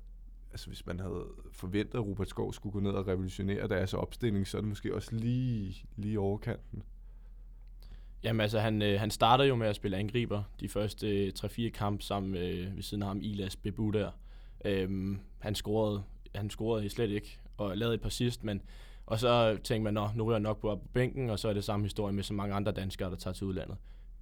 altså 0.51 0.67
hvis 0.67 0.85
man 0.85 0.99
havde 0.99 1.25
forventet, 1.51 1.99
at 1.99 2.05
Robert 2.05 2.29
Skov 2.29 2.53
skulle 2.53 2.73
gå 2.73 2.79
ned 2.79 2.91
og 2.91 3.07
revolutionere 3.07 3.67
deres 3.67 3.93
opstilling, 3.93 4.47
så 4.47 4.57
er 4.57 4.61
det 4.61 4.69
måske 4.69 4.95
også 4.95 5.15
lige, 5.15 5.85
lige 5.95 6.19
overkanten. 6.19 6.83
Jamen 8.23 8.41
altså, 8.41 8.59
han, 8.59 8.81
øh, 8.81 8.99
han 8.99 9.11
startede 9.11 9.47
jo 9.47 9.55
med 9.55 9.67
at 9.67 9.75
spille 9.75 9.97
angriber 9.97 10.43
de 10.59 10.69
første 10.69 11.25
øh, 11.25 11.33
3-4 11.39 11.69
kampe 11.69 12.03
sammen 12.03 12.31
med, 12.31 12.53
øh, 12.53 12.75
ved 12.75 12.83
siden 12.83 13.03
af 13.03 13.07
ham 13.07 13.19
Ilas 13.21 13.55
Bebu 13.55 13.89
der. 13.89 14.11
Øhm, 14.65 15.19
han 15.39 15.55
scorede 15.55 16.03
han 16.35 16.49
scorede 16.49 16.89
slet 16.89 17.09
ikke, 17.09 17.39
og 17.57 17.77
lavede 17.77 17.95
et 17.95 18.01
par 18.01 18.09
sidst, 18.09 18.43
men 18.43 18.61
og 19.05 19.19
så 19.19 19.57
tænkte 19.63 19.91
man, 19.91 20.09
nu 20.15 20.23
ryger 20.23 20.35
jeg 20.35 20.41
nok 20.41 20.61
på, 20.61 20.75
på 20.75 20.87
bænken, 20.93 21.29
og 21.29 21.39
så 21.39 21.49
er 21.49 21.53
det 21.53 21.63
samme 21.63 21.85
historie 21.85 22.13
med 22.13 22.23
så 22.23 22.33
mange 22.33 22.55
andre 22.55 22.71
danskere, 22.71 23.09
der 23.09 23.15
tager 23.15 23.33
til 23.33 23.47
udlandet. 23.47 23.77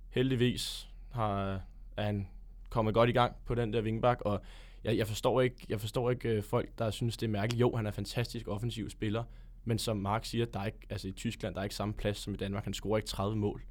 Heldigvis 0.09 0.89
har, 1.11 1.61
er 1.97 2.03
han 2.03 2.27
kommet 2.69 2.93
godt 2.93 3.09
i 3.09 3.13
gang 3.13 3.35
på 3.45 3.55
den 3.55 3.73
der 3.73 3.81
vingbak, 3.81 4.21
og 4.21 4.41
jeg, 4.83 4.97
jeg 4.97 5.07
forstår 5.07 5.41
ikke, 5.41 5.65
jeg 5.69 5.81
forstår 5.81 6.09
ikke 6.09 6.29
øh, 6.29 6.43
folk, 6.43 6.69
der 6.77 6.91
synes, 6.91 7.17
det 7.17 7.27
er 7.27 7.31
mærkeligt. 7.31 7.61
Jo, 7.61 7.75
han 7.75 7.85
er 7.85 7.91
fantastisk 7.91 8.47
offensiv 8.47 8.89
spiller, 8.89 9.23
men 9.63 9.79
som 9.79 9.97
Mark 9.97 10.25
siger, 10.25 10.45
der 10.45 10.59
er 10.59 10.65
ikke, 10.65 10.87
altså 10.89 11.07
i 11.07 11.11
Tyskland, 11.11 11.55
der 11.55 11.61
er 11.61 11.63
ikke 11.63 11.75
samme 11.75 11.93
plads 11.93 12.17
som 12.17 12.33
i 12.33 12.37
Danmark. 12.37 12.63
Han 12.63 12.73
scorer 12.73 12.97
ikke 12.97 13.07
30 13.07 13.37
mål. 13.37 13.63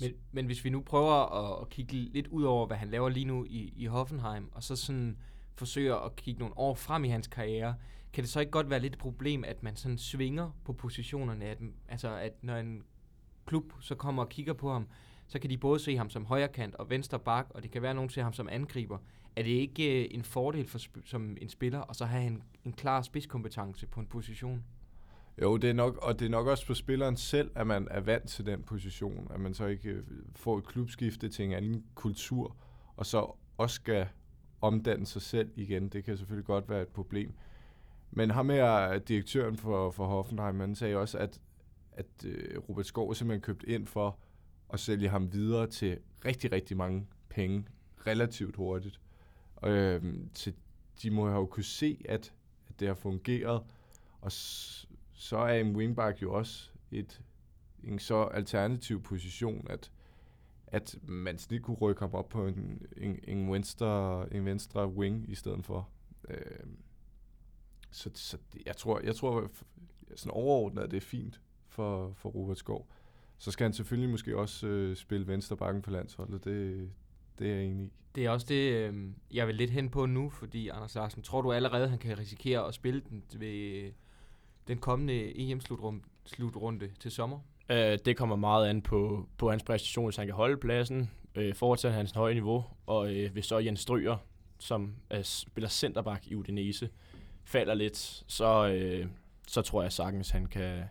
Men, 0.00 0.12
men 0.32 0.46
hvis 0.46 0.64
vi 0.64 0.70
nu 0.70 0.80
prøver 0.80 1.12
at, 1.14 1.62
at 1.62 1.68
kigge 1.68 1.92
lidt 1.92 2.26
ud 2.26 2.42
over, 2.42 2.66
hvad 2.66 2.76
han 2.76 2.88
laver 2.88 3.08
lige 3.08 3.24
nu 3.24 3.44
i, 3.44 3.72
i 3.76 3.86
Hoffenheim, 3.86 4.48
og 4.52 4.62
så 4.62 4.76
sådan 4.76 5.16
forsøger 5.54 5.96
at 5.96 6.16
kigge 6.16 6.38
nogle 6.38 6.58
år 6.58 6.74
frem 6.74 7.04
i 7.04 7.08
hans 7.08 7.26
karriere, 7.26 7.74
kan 8.12 8.24
det 8.24 8.30
så 8.30 8.40
ikke 8.40 8.52
godt 8.52 8.70
være 8.70 8.80
lidt 8.80 8.92
et 8.92 8.98
problem, 8.98 9.44
at 9.44 9.62
man 9.62 9.76
sådan 9.76 9.98
svinger 9.98 10.50
på 10.64 10.72
positionerne? 10.72 11.44
At, 11.44 11.58
altså, 11.88 12.16
at 12.16 12.32
når 12.42 12.56
en 12.56 12.82
klub 13.46 13.72
så 13.80 13.94
kommer 13.94 14.22
og 14.22 14.28
kigger 14.28 14.52
på 14.52 14.72
ham, 14.72 14.88
så 15.26 15.38
kan 15.38 15.50
de 15.50 15.58
både 15.58 15.78
se 15.78 15.96
ham 15.96 16.10
som 16.10 16.26
højrekant 16.26 16.74
og 16.74 16.90
venstre 16.90 17.18
bak, 17.18 17.46
og 17.50 17.62
det 17.62 17.70
kan 17.70 17.82
være, 17.82 17.90
at 17.90 17.96
nogen 17.96 18.10
ser 18.10 18.22
ham 18.22 18.32
som 18.32 18.48
angriber. 18.52 18.98
Er 19.36 19.42
det 19.42 19.50
ikke 19.50 20.02
øh, 20.02 20.08
en 20.10 20.22
fordel 20.22 20.66
for 20.66 20.78
som 21.04 21.36
en 21.40 21.48
spiller, 21.48 21.78
og 21.78 21.96
så 21.96 22.04
have 22.04 22.26
en, 22.26 22.42
en 22.64 22.72
klar 22.72 23.02
spidskompetence 23.02 23.86
på 23.86 24.00
en 24.00 24.06
position? 24.06 24.64
Jo, 25.42 25.56
det 25.56 25.70
er 25.70 25.74
nok, 25.74 25.96
og 25.96 26.18
det 26.18 26.26
er 26.26 26.30
nok 26.30 26.46
også 26.46 26.66
på 26.66 26.74
spilleren 26.74 27.16
selv, 27.16 27.50
at 27.54 27.66
man 27.66 27.88
er 27.90 28.00
vant 28.00 28.28
til 28.28 28.46
den 28.46 28.62
position, 28.62 29.28
at 29.34 29.40
man 29.40 29.54
så 29.54 29.66
ikke 29.66 29.88
øh, 29.88 30.04
får 30.36 30.58
et 30.58 30.66
klubskifte 30.66 31.28
til 31.28 31.44
en 31.44 31.52
anden 31.52 31.84
kultur, 31.94 32.56
og 32.96 33.06
så 33.06 33.32
også 33.58 33.74
skal 33.74 34.06
omdanne 34.60 35.06
sig 35.06 35.22
selv 35.22 35.50
igen. 35.56 35.88
Det 35.88 36.04
kan 36.04 36.16
selvfølgelig 36.16 36.46
godt 36.46 36.68
være 36.68 36.82
et 36.82 36.88
problem. 36.88 37.34
Men 38.10 38.30
ham 38.30 38.50
her, 38.50 38.98
direktøren 38.98 39.56
for, 39.56 39.90
for 39.90 40.06
Hoffenheim, 40.06 40.60
han 40.60 40.74
sagde 40.74 40.96
også, 40.96 41.18
at, 41.18 41.40
at 41.92 42.06
øh, 42.24 42.58
Robert 42.68 42.86
Skov 42.86 43.14
simpelthen 43.14 43.40
købt 43.40 43.62
ind 43.62 43.86
for 43.86 44.18
at 44.72 44.80
sælge 44.80 45.08
ham 45.08 45.32
videre 45.32 45.66
til 45.66 45.98
rigtig, 46.24 46.52
rigtig 46.52 46.76
mange 46.76 47.06
penge 47.28 47.64
relativt 48.06 48.56
hurtigt. 48.56 49.00
Øh, 49.64 50.02
til, 50.34 50.54
de 51.02 51.10
må 51.10 51.28
jo 51.28 51.46
kunne 51.46 51.64
se, 51.64 52.04
at, 52.08 52.34
at 52.68 52.80
det 52.80 52.88
har 52.88 52.94
fungeret, 52.94 53.62
og 54.20 54.32
så 55.12 55.36
er 55.36 55.60
en 55.60 55.76
wingback 55.76 56.22
jo 56.22 56.32
også 56.32 56.70
et, 56.90 57.22
en 57.84 57.98
så 57.98 58.22
alternativ 58.22 59.02
position, 59.02 59.66
at, 59.70 59.90
at 60.66 60.98
man 61.02 61.38
snit 61.38 61.62
kunne 61.62 61.76
rykke 61.76 62.00
ham 62.00 62.14
op 62.14 62.28
på 62.28 62.46
en, 62.46 62.82
en, 62.96 63.18
en, 63.24 63.52
venstre, 63.52 64.26
en 64.34 64.44
venstre 64.44 64.88
wing 64.88 65.30
i 65.30 65.34
stedet 65.34 65.64
for. 65.64 65.88
Øh, 66.28 66.66
så, 67.90 68.10
så 68.14 68.38
jeg 68.66 68.76
tror, 68.76 69.00
jeg 69.00 69.16
tror 69.16 69.50
sådan 70.16 70.30
overordnet, 70.30 70.82
at 70.82 70.90
det 70.90 70.96
er 70.96 71.00
fint 71.00 71.40
for, 71.68 72.12
for 72.16 72.28
Robert 72.28 72.58
Skov. 72.58 72.86
Så 73.38 73.50
skal 73.50 73.64
han 73.64 73.72
selvfølgelig 73.72 74.10
måske 74.10 74.36
også 74.36 74.66
øh, 74.66 74.96
spille 74.96 75.26
venstre 75.26 75.56
bakken 75.56 75.82
på 75.82 75.90
landsholdet. 75.90 76.44
Det, 76.44 76.90
det 77.38 77.50
er 77.50 77.54
jeg 77.54 77.64
enig 77.64 77.86
i. 77.86 77.92
Det 78.14 78.24
er 78.24 78.30
også 78.30 78.46
det, 78.48 78.72
øh, 78.72 78.94
jeg 79.32 79.46
vil 79.46 79.54
lidt 79.54 79.70
hen 79.70 79.88
på 79.88 80.06
nu, 80.06 80.30
fordi 80.30 80.68
Anders 80.68 80.94
Larsen, 80.94 81.22
tror 81.22 81.42
du 81.42 81.52
allerede, 81.52 81.88
han 81.88 81.98
kan 81.98 82.18
risikere 82.18 82.66
at 82.66 82.74
spille 82.74 83.02
den 83.10 83.22
ved 83.36 83.90
den 84.68 84.78
kommende 84.78 85.50
EM-slutrunde 85.50 86.88
til 87.00 87.10
sommer? 87.10 87.38
Øh, 87.70 87.98
det 88.04 88.16
kommer 88.16 88.36
meget 88.36 88.68
an 88.68 88.82
på, 88.82 89.28
på 89.36 89.50
hans 89.50 89.62
præstation, 89.62 90.06
hvis 90.06 90.16
han 90.16 90.26
kan 90.26 90.34
holde 90.34 90.56
pladsen, 90.56 91.10
øh, 91.34 91.54
fortsætte 91.54 91.94
hans 91.94 92.10
høje 92.10 92.34
niveau, 92.34 92.64
og 92.86 93.14
øh, 93.14 93.32
hvis 93.32 93.46
så 93.46 93.58
Jens 93.58 93.80
Stryger, 93.80 94.16
som 94.58 94.94
er, 95.10 95.22
spiller 95.22 95.68
centerback 95.68 96.26
i 96.26 96.34
Udinese, 96.34 96.88
falder 97.48 97.74
lidt, 97.74 98.24
så, 98.26 98.68
øh, 98.68 99.06
så 99.48 99.62
tror 99.62 99.82
jeg 99.82 99.92
sagtens, 99.92 100.30
han 100.30 100.46
kan, 100.46 100.84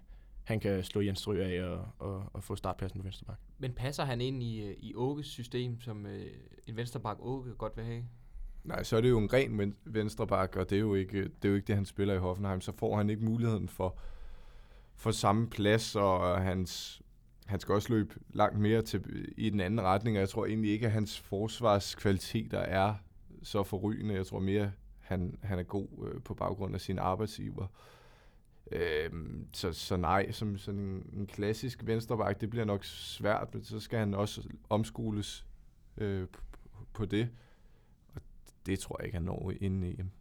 han 0.43 0.59
kan 0.59 0.83
slå 0.83 1.01
Jens 1.01 1.19
Stryger 1.19 1.45
af 1.45 1.69
og, 1.69 1.87
og, 1.99 2.23
og 2.33 2.43
få 2.43 2.55
startpladsen 2.55 2.99
på 2.99 3.03
venstreback. 3.03 3.39
Men 3.57 3.73
passer 3.73 4.05
han 4.05 4.21
ind 4.21 4.43
i, 4.43 4.61
øh, 4.61 4.75
i 4.79 4.95
Åkes 4.95 5.27
system, 5.27 5.81
som 5.81 6.05
øh, 6.05 6.25
en 6.67 6.75
venstreback 6.75 7.19
Åke 7.21 7.53
godt 7.53 7.77
vil 7.77 7.85
have? 7.85 8.03
Nej, 8.63 8.83
så 8.83 8.97
er 8.97 9.01
det 9.01 9.09
jo 9.09 9.17
en 9.17 9.33
ren 9.33 9.75
venstreback, 9.85 10.55
og 10.55 10.69
det 10.69 10.75
er, 10.75 10.79
jo 10.79 10.95
ikke, 10.95 11.23
det 11.23 11.45
er 11.45 11.49
jo 11.49 11.55
ikke 11.55 11.67
det, 11.67 11.75
han 11.75 11.85
spiller 11.85 12.13
i 12.13 12.17
Hoffenheim. 12.17 12.61
Så 12.61 12.71
får 12.71 12.97
han 12.97 13.09
ikke 13.09 13.25
muligheden 13.25 13.67
for, 13.67 13.97
for 14.95 15.11
samme 15.11 15.49
plads, 15.49 15.95
og 15.95 16.41
hans, 16.41 17.01
han 17.45 17.59
skal 17.59 17.75
også 17.75 17.93
løbe 17.93 18.15
langt 18.33 18.59
mere 18.59 18.81
til, 18.81 19.33
i 19.37 19.49
den 19.49 19.59
anden 19.59 19.81
retning, 19.81 20.17
og 20.17 20.21
jeg 20.21 20.29
tror 20.29 20.45
egentlig 20.45 20.71
ikke, 20.71 20.85
at 20.85 20.91
hans 20.91 21.19
forsvarskvaliteter 21.19 22.59
er 22.59 22.93
så 23.43 23.63
forrygende. 23.63 24.15
Jeg 24.15 24.25
tror 24.25 24.39
mere, 24.39 24.71
han, 25.07 25.39
han 25.43 25.59
er 25.59 25.63
god 25.63 25.87
øh, 26.07 26.21
på 26.21 26.33
baggrund 26.33 26.75
af 26.75 26.81
sin 26.81 26.99
arbejdsgiver. 26.99 27.67
Øh, 28.71 29.09
så, 29.53 29.73
så 29.73 29.97
nej, 29.97 30.31
som 30.31 30.57
sådan 30.57 30.79
en, 30.79 31.09
en 31.13 31.27
klassisk 31.27 31.85
venstreback, 31.85 32.41
det 32.41 32.49
bliver 32.49 32.65
nok 32.65 32.83
svært, 32.83 33.53
men 33.53 33.63
så 33.63 33.79
skal 33.79 33.99
han 33.99 34.13
også 34.13 34.49
omskoles 34.69 35.45
øh, 35.97 36.27
på 36.93 37.05
det. 37.05 37.29
Og 38.15 38.21
det 38.65 38.79
tror 38.79 38.95
jeg 38.99 39.05
ikke, 39.05 39.15
han 39.15 39.23
når 39.23 39.51
ind 39.61 39.85
i 39.85 39.99
EM. 39.99 40.11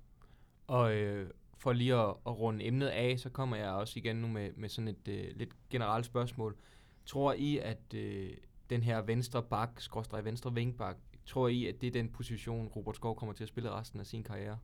Og 0.67 0.95
øh, 0.95 1.31
for 1.59 1.73
lige 1.73 1.95
at, 1.95 2.15
at 2.27 2.39
runde 2.39 2.67
emnet 2.67 2.89
af, 2.89 3.19
så 3.19 3.31
kommer 3.31 3.57
jeg 3.57 3.71
også 3.71 3.99
igen 3.99 4.17
nu 4.17 4.29
med, 4.29 4.51
med 4.57 4.69
sådan 4.69 4.89
et 4.89 5.09
øh, 5.09 5.37
lidt 5.37 5.51
generelt 5.71 6.07
spørgsmål. 6.07 6.57
Tror 7.07 7.33
I, 7.33 7.59
at 7.59 7.95
øh, 7.95 8.31
den 8.71 8.83
her 8.83 9.03
venstre 9.03 9.43
bak, 9.43 9.81
skråstrej 9.81 10.21
venstre 10.21 10.55
vingbak, 10.55 10.97
tror 11.27 11.49
I, 11.49 11.67
at 11.67 11.81
det 11.81 11.87
er 11.87 11.91
den 11.91 12.09
position, 12.09 12.67
Robert 12.67 12.97
Skov 12.97 13.17
kommer 13.17 13.33
til 13.33 13.45
at 13.45 13.49
spille 13.49 13.71
resten 13.71 14.01
af 14.01 14.07
sin 14.07 14.23
karriere? 14.23 14.59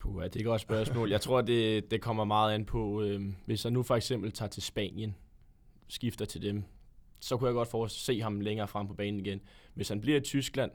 Puh, 0.00 0.22
det 0.22 0.36
er 0.36 0.40
et 0.40 0.46
godt 0.46 0.60
spørgsmål. 0.60 1.10
Jeg 1.10 1.20
tror, 1.20 1.40
det, 1.40 1.90
det 1.90 2.00
kommer 2.00 2.24
meget 2.24 2.54
an 2.54 2.64
på, 2.64 3.02
øh, 3.02 3.20
hvis 3.46 3.64
jeg 3.64 3.72
nu 3.72 3.82
for 3.82 3.96
eksempel 3.96 4.32
tager 4.32 4.48
til 4.48 4.62
Spanien, 4.62 5.16
skifter 5.88 6.24
til 6.24 6.42
dem, 6.42 6.64
så 7.20 7.36
kunne 7.36 7.46
jeg 7.46 7.54
godt 7.54 7.68
få 7.68 7.82
at 7.82 7.90
se 7.90 8.20
ham 8.20 8.40
længere 8.40 8.68
frem 8.68 8.88
på 8.88 8.94
banen 8.94 9.20
igen. 9.20 9.40
Hvis 9.74 9.88
han 9.88 10.00
bliver 10.00 10.16
i 10.16 10.20
Tyskland, 10.20 10.70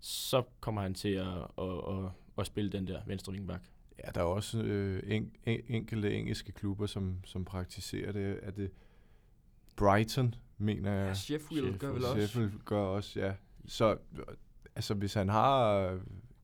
så 0.00 0.42
kommer 0.60 0.82
han 0.82 0.94
til 0.94 1.08
at, 1.08 1.26
at, 1.58 1.64
at, 1.88 2.10
at 2.38 2.46
spille 2.46 2.72
den 2.72 2.86
der 2.86 3.00
venstre 3.06 3.32
wingback. 3.32 3.62
Ja, 4.04 4.10
der 4.14 4.20
er 4.20 4.24
også 4.24 4.62
øh, 4.62 5.02
en, 5.06 5.32
en, 5.46 5.60
enkelte 5.68 6.14
engelske 6.14 6.52
klubber, 6.52 6.86
som, 6.86 7.16
som 7.24 7.44
praktiserer 7.44 8.12
det. 8.12 8.38
Er 8.42 8.50
det 8.50 8.70
Brighton, 9.76 10.34
mener 10.58 10.92
jeg? 10.92 11.06
Ja, 11.06 11.14
Sheffield, 11.14 11.62
Sheffield 11.62 11.78
gør 11.78 11.92
vel 11.92 12.04
også. 12.04 12.26
Sheffield 12.26 12.64
gør 12.64 12.80
også, 12.80 13.20
ja. 13.20 13.32
Så 13.66 13.96
altså, 14.76 14.94
hvis 14.94 15.14
han 15.14 15.28
har 15.28 16.00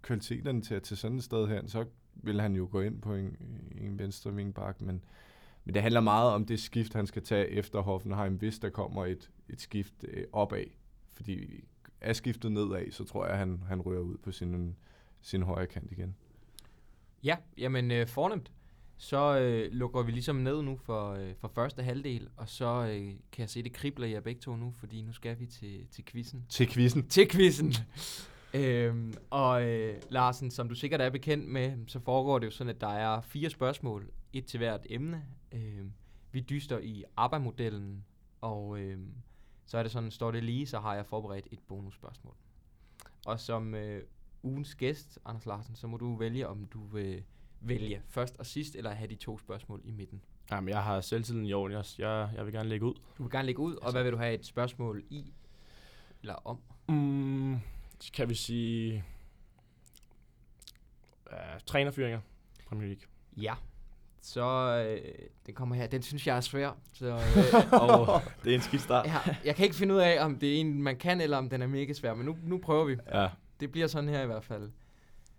kvaliteterne 0.08 0.62
til 0.62 0.74
at 0.74 0.82
til 0.82 0.96
sådan 0.96 1.16
et 1.16 1.24
sted 1.24 1.48
her, 1.48 1.66
så 1.66 1.84
vil 2.14 2.40
han 2.40 2.56
jo 2.56 2.68
gå 2.70 2.80
ind 2.80 3.02
på 3.02 3.14
en, 3.14 3.36
en 3.80 3.98
venstre 3.98 4.34
vingbak, 4.34 4.80
men, 4.80 5.04
men 5.64 5.74
det 5.74 5.82
handler 5.82 6.00
meget 6.00 6.32
om 6.32 6.44
det 6.46 6.60
skift, 6.60 6.94
han 6.94 7.06
skal 7.06 7.22
tage 7.22 7.48
efter 7.48 7.80
Hoffenheim, 7.80 8.34
hvis 8.34 8.58
der 8.58 8.70
kommer 8.70 9.06
et, 9.06 9.30
et 9.48 9.60
skift 9.60 9.94
øh, 10.08 10.24
opad. 10.32 10.64
Fordi 11.12 11.64
er 12.00 12.12
skiftet 12.12 12.52
nedad, 12.52 12.90
så 12.90 13.04
tror 13.04 13.24
jeg, 13.24 13.32
at 13.32 13.38
han, 13.38 13.62
han 13.68 13.80
rører 13.80 14.00
ud 14.00 14.16
på 14.16 14.32
sin, 14.32 14.76
sin 15.20 15.42
højre 15.42 15.66
kant 15.66 15.92
igen. 15.92 16.14
Ja, 17.24 17.36
jamen 17.58 17.90
øh, 17.90 18.06
fornemt. 18.06 18.52
så 18.96 19.38
øh, 19.38 19.72
lukker 19.72 20.02
vi 20.02 20.12
ligesom 20.12 20.36
ned 20.36 20.62
nu 20.62 20.76
for, 20.76 21.10
øh, 21.10 21.34
for 21.40 21.48
første 21.48 21.82
halvdel, 21.82 22.28
og 22.36 22.48
så 22.48 22.86
øh, 22.86 23.06
kan 23.32 23.40
jeg 23.42 23.50
se, 23.50 23.62
det 23.62 23.72
kribler 23.72 24.06
i 24.06 24.12
jer 24.12 24.20
begge 24.20 24.40
to 24.40 24.56
nu, 24.56 24.72
fordi 24.76 25.02
nu 25.02 25.12
skal 25.12 25.40
vi 25.40 25.46
til, 25.46 25.86
til 25.90 26.04
quizzen. 26.04 26.46
Til 26.48 26.68
quizzen. 26.68 27.08
Til 27.08 27.28
quizzen! 27.28 27.74
Øhm, 28.54 29.14
og 29.30 29.62
øh, 29.62 30.02
Larsen, 30.10 30.50
som 30.50 30.68
du 30.68 30.74
sikkert 30.74 31.00
er 31.00 31.10
bekendt 31.10 31.48
med, 31.48 31.76
så 31.86 32.00
foregår 32.00 32.38
det 32.38 32.46
jo 32.46 32.50
sådan, 32.50 32.74
at 32.74 32.80
der 32.80 32.88
er 32.88 33.20
fire 33.20 33.50
spørgsmål, 33.50 34.10
et 34.32 34.46
til 34.46 34.58
hvert 34.58 34.86
emne. 34.90 35.24
Øhm, 35.52 35.92
vi 36.32 36.40
dyster 36.40 36.78
i 36.78 37.04
ABBA-modellen, 37.16 38.04
og 38.40 38.78
øhm, 38.80 39.12
så 39.66 39.78
er 39.78 39.82
det 39.82 39.92
sådan, 39.92 40.10
står 40.10 40.30
det 40.30 40.44
lige, 40.44 40.66
så 40.66 40.80
har 40.80 40.94
jeg 40.94 41.06
forberedt 41.06 41.48
et 41.50 41.58
bonusspørgsmål. 41.68 42.34
Og 43.26 43.40
som 43.40 43.74
øh, 43.74 44.02
ugens 44.42 44.74
gæst, 44.74 45.18
Anders 45.24 45.46
Larsen, 45.46 45.76
så 45.76 45.86
må 45.86 45.96
du 45.96 46.16
vælge, 46.16 46.48
om 46.48 46.64
du 46.66 46.86
vil 46.86 47.22
vælge 47.60 48.02
først 48.08 48.36
og 48.36 48.46
sidst, 48.46 48.76
eller 48.76 48.90
have 48.90 49.08
de 49.08 49.14
to 49.14 49.38
spørgsmål 49.38 49.80
i 49.84 49.90
midten. 49.90 50.22
Jamen, 50.50 50.68
jeg 50.68 50.82
har 50.82 51.00
selvtiden 51.00 51.46
i 51.46 51.52
orden. 51.52 51.76
Jeg, 51.76 51.84
jeg, 51.98 52.30
jeg 52.36 52.44
vil 52.44 52.52
gerne 52.52 52.68
lægge 52.68 52.86
ud. 52.86 52.94
Du 53.18 53.22
vil 53.22 53.32
gerne 53.32 53.46
lægge 53.46 53.60
ud, 53.60 53.74
og 53.74 53.92
hvad 53.92 54.02
vil 54.02 54.12
du 54.12 54.16
have 54.16 54.34
et 54.34 54.46
spørgsmål 54.46 55.04
i, 55.10 55.32
eller 56.20 56.34
om? 56.34 56.58
Mm, 56.88 57.56
kan 58.14 58.28
vi 58.28 58.34
sige... 58.34 59.04
Uh, 61.26 61.36
trænerfyringer. 61.66 62.20
Premier 62.68 62.86
League. 62.86 63.02
Ja. 63.36 63.54
Så 64.20 64.44
øh, 64.86 65.12
den 65.46 65.54
kommer 65.54 65.76
her. 65.76 65.86
Den 65.86 66.02
synes 66.02 66.26
jeg 66.26 66.36
er 66.36 66.40
svær. 66.40 66.70
Så, 66.92 67.06
øh, 67.06 67.72
Og 67.82 68.22
det 68.44 68.50
er 68.50 68.54
en 68.54 68.62
skidt 68.62 68.82
start. 68.82 69.06
ja, 69.06 69.18
jeg 69.44 69.56
kan 69.56 69.64
ikke 69.64 69.76
finde 69.76 69.94
ud 69.94 70.00
af, 70.00 70.24
om 70.24 70.38
det 70.38 70.56
er 70.56 70.60
en, 70.60 70.82
man 70.82 70.96
kan, 70.96 71.20
eller 71.20 71.36
om 71.36 71.50
den 71.50 71.62
er 71.62 71.66
mega 71.66 71.92
svær. 71.92 72.14
Men 72.14 72.26
nu, 72.26 72.36
nu 72.42 72.58
prøver 72.58 72.84
vi. 72.84 72.96
Ja. 73.14 73.28
Det 73.60 73.72
bliver 73.72 73.86
sådan 73.86 74.08
her 74.08 74.22
i 74.22 74.26
hvert 74.26 74.44
fald. 74.44 74.70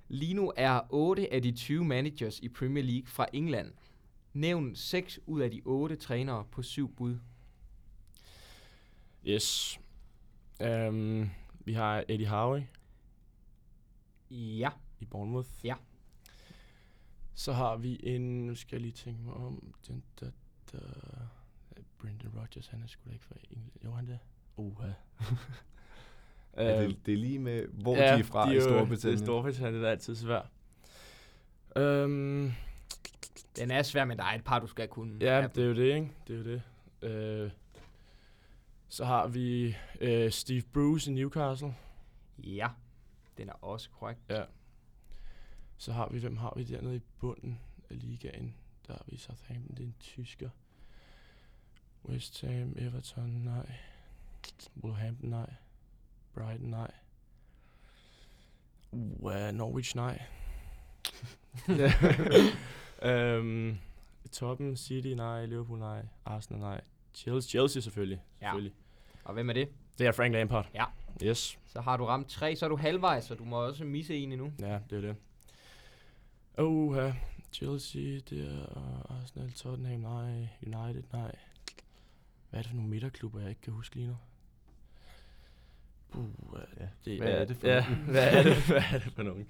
Lige 0.07 0.33
nu 0.33 0.53
er 0.55 0.81
8 0.89 1.33
af 1.33 1.41
de 1.41 1.51
20 1.51 1.85
managers 1.85 2.39
i 2.39 2.49
Premier 2.49 2.83
League 2.83 3.07
fra 3.07 3.25
England. 3.33 3.71
Nævn 4.33 4.75
6 4.75 5.19
ud 5.25 5.41
af 5.41 5.51
de 5.51 5.61
8 5.65 5.95
trænere 5.95 6.45
på 6.51 6.61
7 6.61 6.95
bud. 6.95 7.17
Yes. 9.25 9.79
Um, 10.59 11.29
vi 11.69 11.73
har 11.73 12.03
Eddie 12.08 12.27
Howe 12.27 12.67
Ja. 14.32 14.69
i 14.99 15.05
Bournemouth. 15.05 15.49
Ja. 15.63 15.75
Så 17.34 17.53
har 17.53 17.77
vi 17.77 17.99
en... 18.03 18.45
Nu 18.47 18.55
skal 18.55 18.75
jeg 18.75 18.82
lige 18.82 18.91
tænke 18.91 19.23
mig 19.23 19.34
om... 19.34 19.73
Den, 19.88 20.03
der, 20.19 20.32
der, 20.71 20.79
Brendan 21.97 22.32
Rodgers, 22.39 22.67
han 22.67 22.84
er 22.84 22.88
sgu 22.88 23.01
da 23.08 23.13
ikke 23.13 23.25
fra 23.25 23.36
England. 23.51 23.71
Jo, 23.86 23.91
han 23.91 24.08
det. 24.08 24.19
Uha. 24.58 24.88
Ja, 26.58 26.84
det, 26.84 27.05
det 27.05 27.13
er 27.13 27.17
lige 27.17 27.39
med, 27.39 27.67
hvor 27.67 27.95
ja, 27.97 28.15
de 28.15 28.19
er 28.19 28.23
fra 28.23 28.49
de 28.49 28.58
i 28.58 28.62
Storbritannien. 28.62 29.17
Det 29.17 29.21
er 29.21 29.25
Storbritannien, 29.25 29.82
det 29.82 29.88
er 29.88 29.91
altid 29.91 30.15
svært. 30.15 30.45
Um, 31.75 32.51
Den 33.58 33.71
er 33.71 33.82
svær, 33.84 34.05
men 34.05 34.17
der 34.17 34.23
er 34.23 34.36
et 34.36 34.43
par, 34.43 34.60
du 34.60 34.67
skal 34.67 34.88
kunne. 34.88 35.17
ja, 35.21 35.47
det 35.55 35.63
er 35.63 35.67
jo 35.67 35.75
det, 35.75 35.95
ikke? 35.95 36.12
Det 36.27 36.34
er 36.36 36.38
jo 36.38 36.62
det. 37.01 37.45
Uh, 37.45 37.51
så 38.89 39.06
har 39.06 39.28
vi 39.28 39.75
uh, 40.02 40.30
Steve 40.30 40.62
Bruce 40.62 41.12
i 41.12 41.13
Newcastle. 41.13 41.75
Ja. 42.38 42.67
Den 43.38 43.49
er 43.49 43.54
også 43.54 43.89
korrekt. 43.89 44.19
Ja. 44.30 44.43
Så 45.78 45.93
har 45.93 46.10
vi, 46.10 46.19
hvem 46.19 46.38
har 46.38 46.54
vi 46.56 46.63
dernede 46.63 46.95
i 46.95 47.02
bunden 47.19 47.60
af 47.89 47.99
ligaen? 47.99 48.56
Der 48.88 48.93
har 48.93 49.06
vi 49.08 49.17
Southampton, 49.17 49.75
det 49.78 49.84
er 49.84 49.88
en 49.88 49.95
tysker. 49.99 50.49
West 52.06 52.41
Ham, 52.41 52.75
Everton, 52.78 53.30
nej. 53.30 53.71
Wolverhampton, 54.84 55.30
nej. 55.30 55.54
Brighton, 56.34 56.69
nej. 56.69 56.91
Uh, 58.91 59.52
Norwich, 59.54 59.95
nej. 59.95 60.21
um, 63.39 63.80
toppen, 64.32 64.78
City, 64.78 65.08
nej. 65.08 65.45
Liverpool, 65.45 65.80
nej. 65.80 66.06
Arsenal, 66.25 66.60
nej. 66.60 66.82
Chelsea, 67.19 67.49
Chelsea 67.49 67.82
selvfølgelig. 67.82 68.21
Ja. 68.41 68.45
selvfølgelig. 68.45 68.73
Og 69.23 69.34
hvem 69.34 69.49
er 69.49 69.53
det? 69.53 69.69
Det 69.97 70.08
er 70.08 70.12
Frank 70.12 70.34
Lampard. 70.34 70.67
Ja. 70.73 70.86
Yes. 71.23 71.60
Så 71.65 71.82
har 71.82 71.97
du 71.97 72.05
ramt 72.05 72.27
tre, 72.29 72.55
så 72.55 72.65
er 72.65 72.69
du 72.69 72.75
halvvejs, 72.75 73.23
så 73.25 73.36
du 73.36 73.43
må 73.43 73.65
også 73.65 73.84
misse 73.86 74.15
en 74.17 74.32
endnu. 74.32 74.51
Ja, 74.60 74.79
det 74.89 74.97
er 74.97 75.01
det. 75.01 75.15
Oh, 76.58 76.97
uh, 76.97 77.13
Chelsea, 77.53 78.01
det 78.01 78.32
er 78.47 78.77
uh, 79.10 79.17
Arsenal, 79.21 79.51
Tottenham, 79.51 79.99
nej. 79.99 80.47
United, 80.65 81.03
nej. 81.13 81.32
Hvad 82.49 82.60
er 82.60 82.62
det 82.62 82.67
for 82.67 82.75
nogle 82.75 82.89
midterklubber, 82.89 83.39
jeg 83.39 83.49
ikke 83.49 83.62
kan 83.62 83.73
huske 83.73 83.95
lige 83.95 84.08
nu? 84.08 84.15
Uh, 86.13 86.29
Ja. 86.79 86.88
det, 87.05 87.17
Hvad 87.21 87.32
er 87.32 87.45
det 87.45 87.58
for 87.58 87.67
ja, 87.67 87.86
nogle? 87.89 88.03
hvad 88.12 88.34
er 88.34 88.43
det, 88.43 88.65
hvad 88.67 88.84
er 88.93 88.99
det 88.99 89.13
for 89.13 89.23
nogen? 89.23 89.47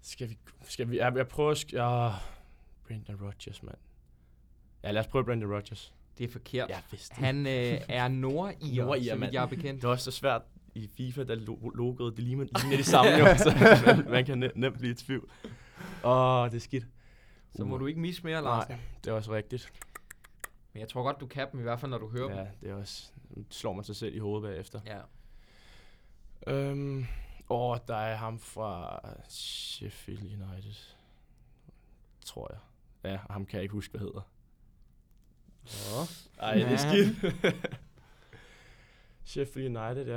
Skal 0.00 0.28
vi, 0.30 0.38
skal 0.62 0.90
vi, 0.90 0.98
jeg, 0.98 1.16
jeg 1.16 1.28
prøver, 1.28 1.54
sk- 1.54 1.72
ja, 1.72 2.10
Brendan 2.86 3.16
Rodgers, 3.22 3.62
mand. 3.62 3.76
Ja, 4.82 4.90
lad 4.90 5.00
os 5.00 5.06
prøve 5.06 5.24
Brendan 5.24 5.52
Rodgers. 5.54 5.94
Det 6.20 6.28
er 6.28 6.32
forkert. 6.32 6.68
Jeg 6.68 6.82
vidste 6.90 7.14
det. 7.16 7.24
Han 7.24 7.46
øh, 7.46 7.80
er 7.88 8.08
nordir, 8.08 8.84
Nordir, 8.84 9.02
så 9.04 9.10
mand. 9.10 9.20
vidt 9.20 9.34
jeg 9.34 9.42
er 9.42 9.46
bekendt. 9.46 9.82
Det 9.82 9.88
er 9.88 9.92
også 9.92 10.04
så 10.04 10.10
svært 10.10 10.42
i 10.74 10.90
FIFA, 10.96 11.24
der 11.24 11.34
lo- 11.34 11.68
logoet, 11.74 12.16
det 12.16 12.24
ligner, 12.24 12.44
ligner 12.60 12.76
det 12.76 12.86
samme 12.86 13.10
jo, 13.10 13.36
så 13.36 13.56
man, 13.86 14.04
man 14.14 14.24
kan 14.24 14.38
nem, 14.38 14.50
nemt 14.54 14.78
blive 14.78 14.90
i 14.90 14.94
tvivl. 14.94 15.30
Åh, 16.04 16.50
det 16.50 16.56
er 16.56 16.60
skidt. 16.60 16.84
Så 17.56 17.64
må 17.64 17.74
Uh. 17.74 17.80
du 17.80 17.86
ikke 17.86 18.00
misse 18.00 18.22
mere, 18.24 18.42
Larsen. 18.42 18.74
Nej, 18.74 18.80
det 19.04 19.10
er 19.10 19.14
også 19.14 19.32
rigtigt. 19.32 19.72
Men 20.72 20.80
jeg 20.80 20.88
tror 20.88 21.02
godt, 21.02 21.20
du 21.20 21.26
kan 21.26 21.46
dem, 21.52 21.60
i 21.60 21.62
hvert 21.62 21.80
fald 21.80 21.90
når 21.90 21.98
du 21.98 22.08
hører 22.08 22.28
dem. 22.28 22.36
Ja, 22.36 22.46
det 22.60 22.70
er 22.70 22.74
også, 22.74 23.10
slår 23.50 23.72
man 23.72 23.84
sig 23.84 23.96
selv 23.96 24.14
i 24.14 24.18
hovedet 24.18 24.50
bagefter. 24.50 24.80
Ja. 24.86 24.98
Øhm, 26.46 27.06
åh, 27.50 27.76
der 27.88 27.96
er 27.96 28.16
ham 28.16 28.38
fra 28.38 29.00
Sheffield 29.28 30.20
United, 30.22 30.74
tror 32.26 32.50
jeg. 32.52 32.60
Ja, 33.12 33.18
og 33.28 33.32
ham 33.34 33.46
kan 33.46 33.56
jeg 33.56 33.62
ikke 33.62 33.72
huske, 33.72 33.90
hvad 33.92 34.00
hedder. 34.00 34.20
Åh. 35.66 36.06
Ej, 36.38 36.54
det 36.54 36.62
er 36.64 36.70
Ja. 36.70 36.76
skidt. 36.76 37.34
Sheffield 39.24 39.76
United, 39.76 40.06
ja. 40.06 40.16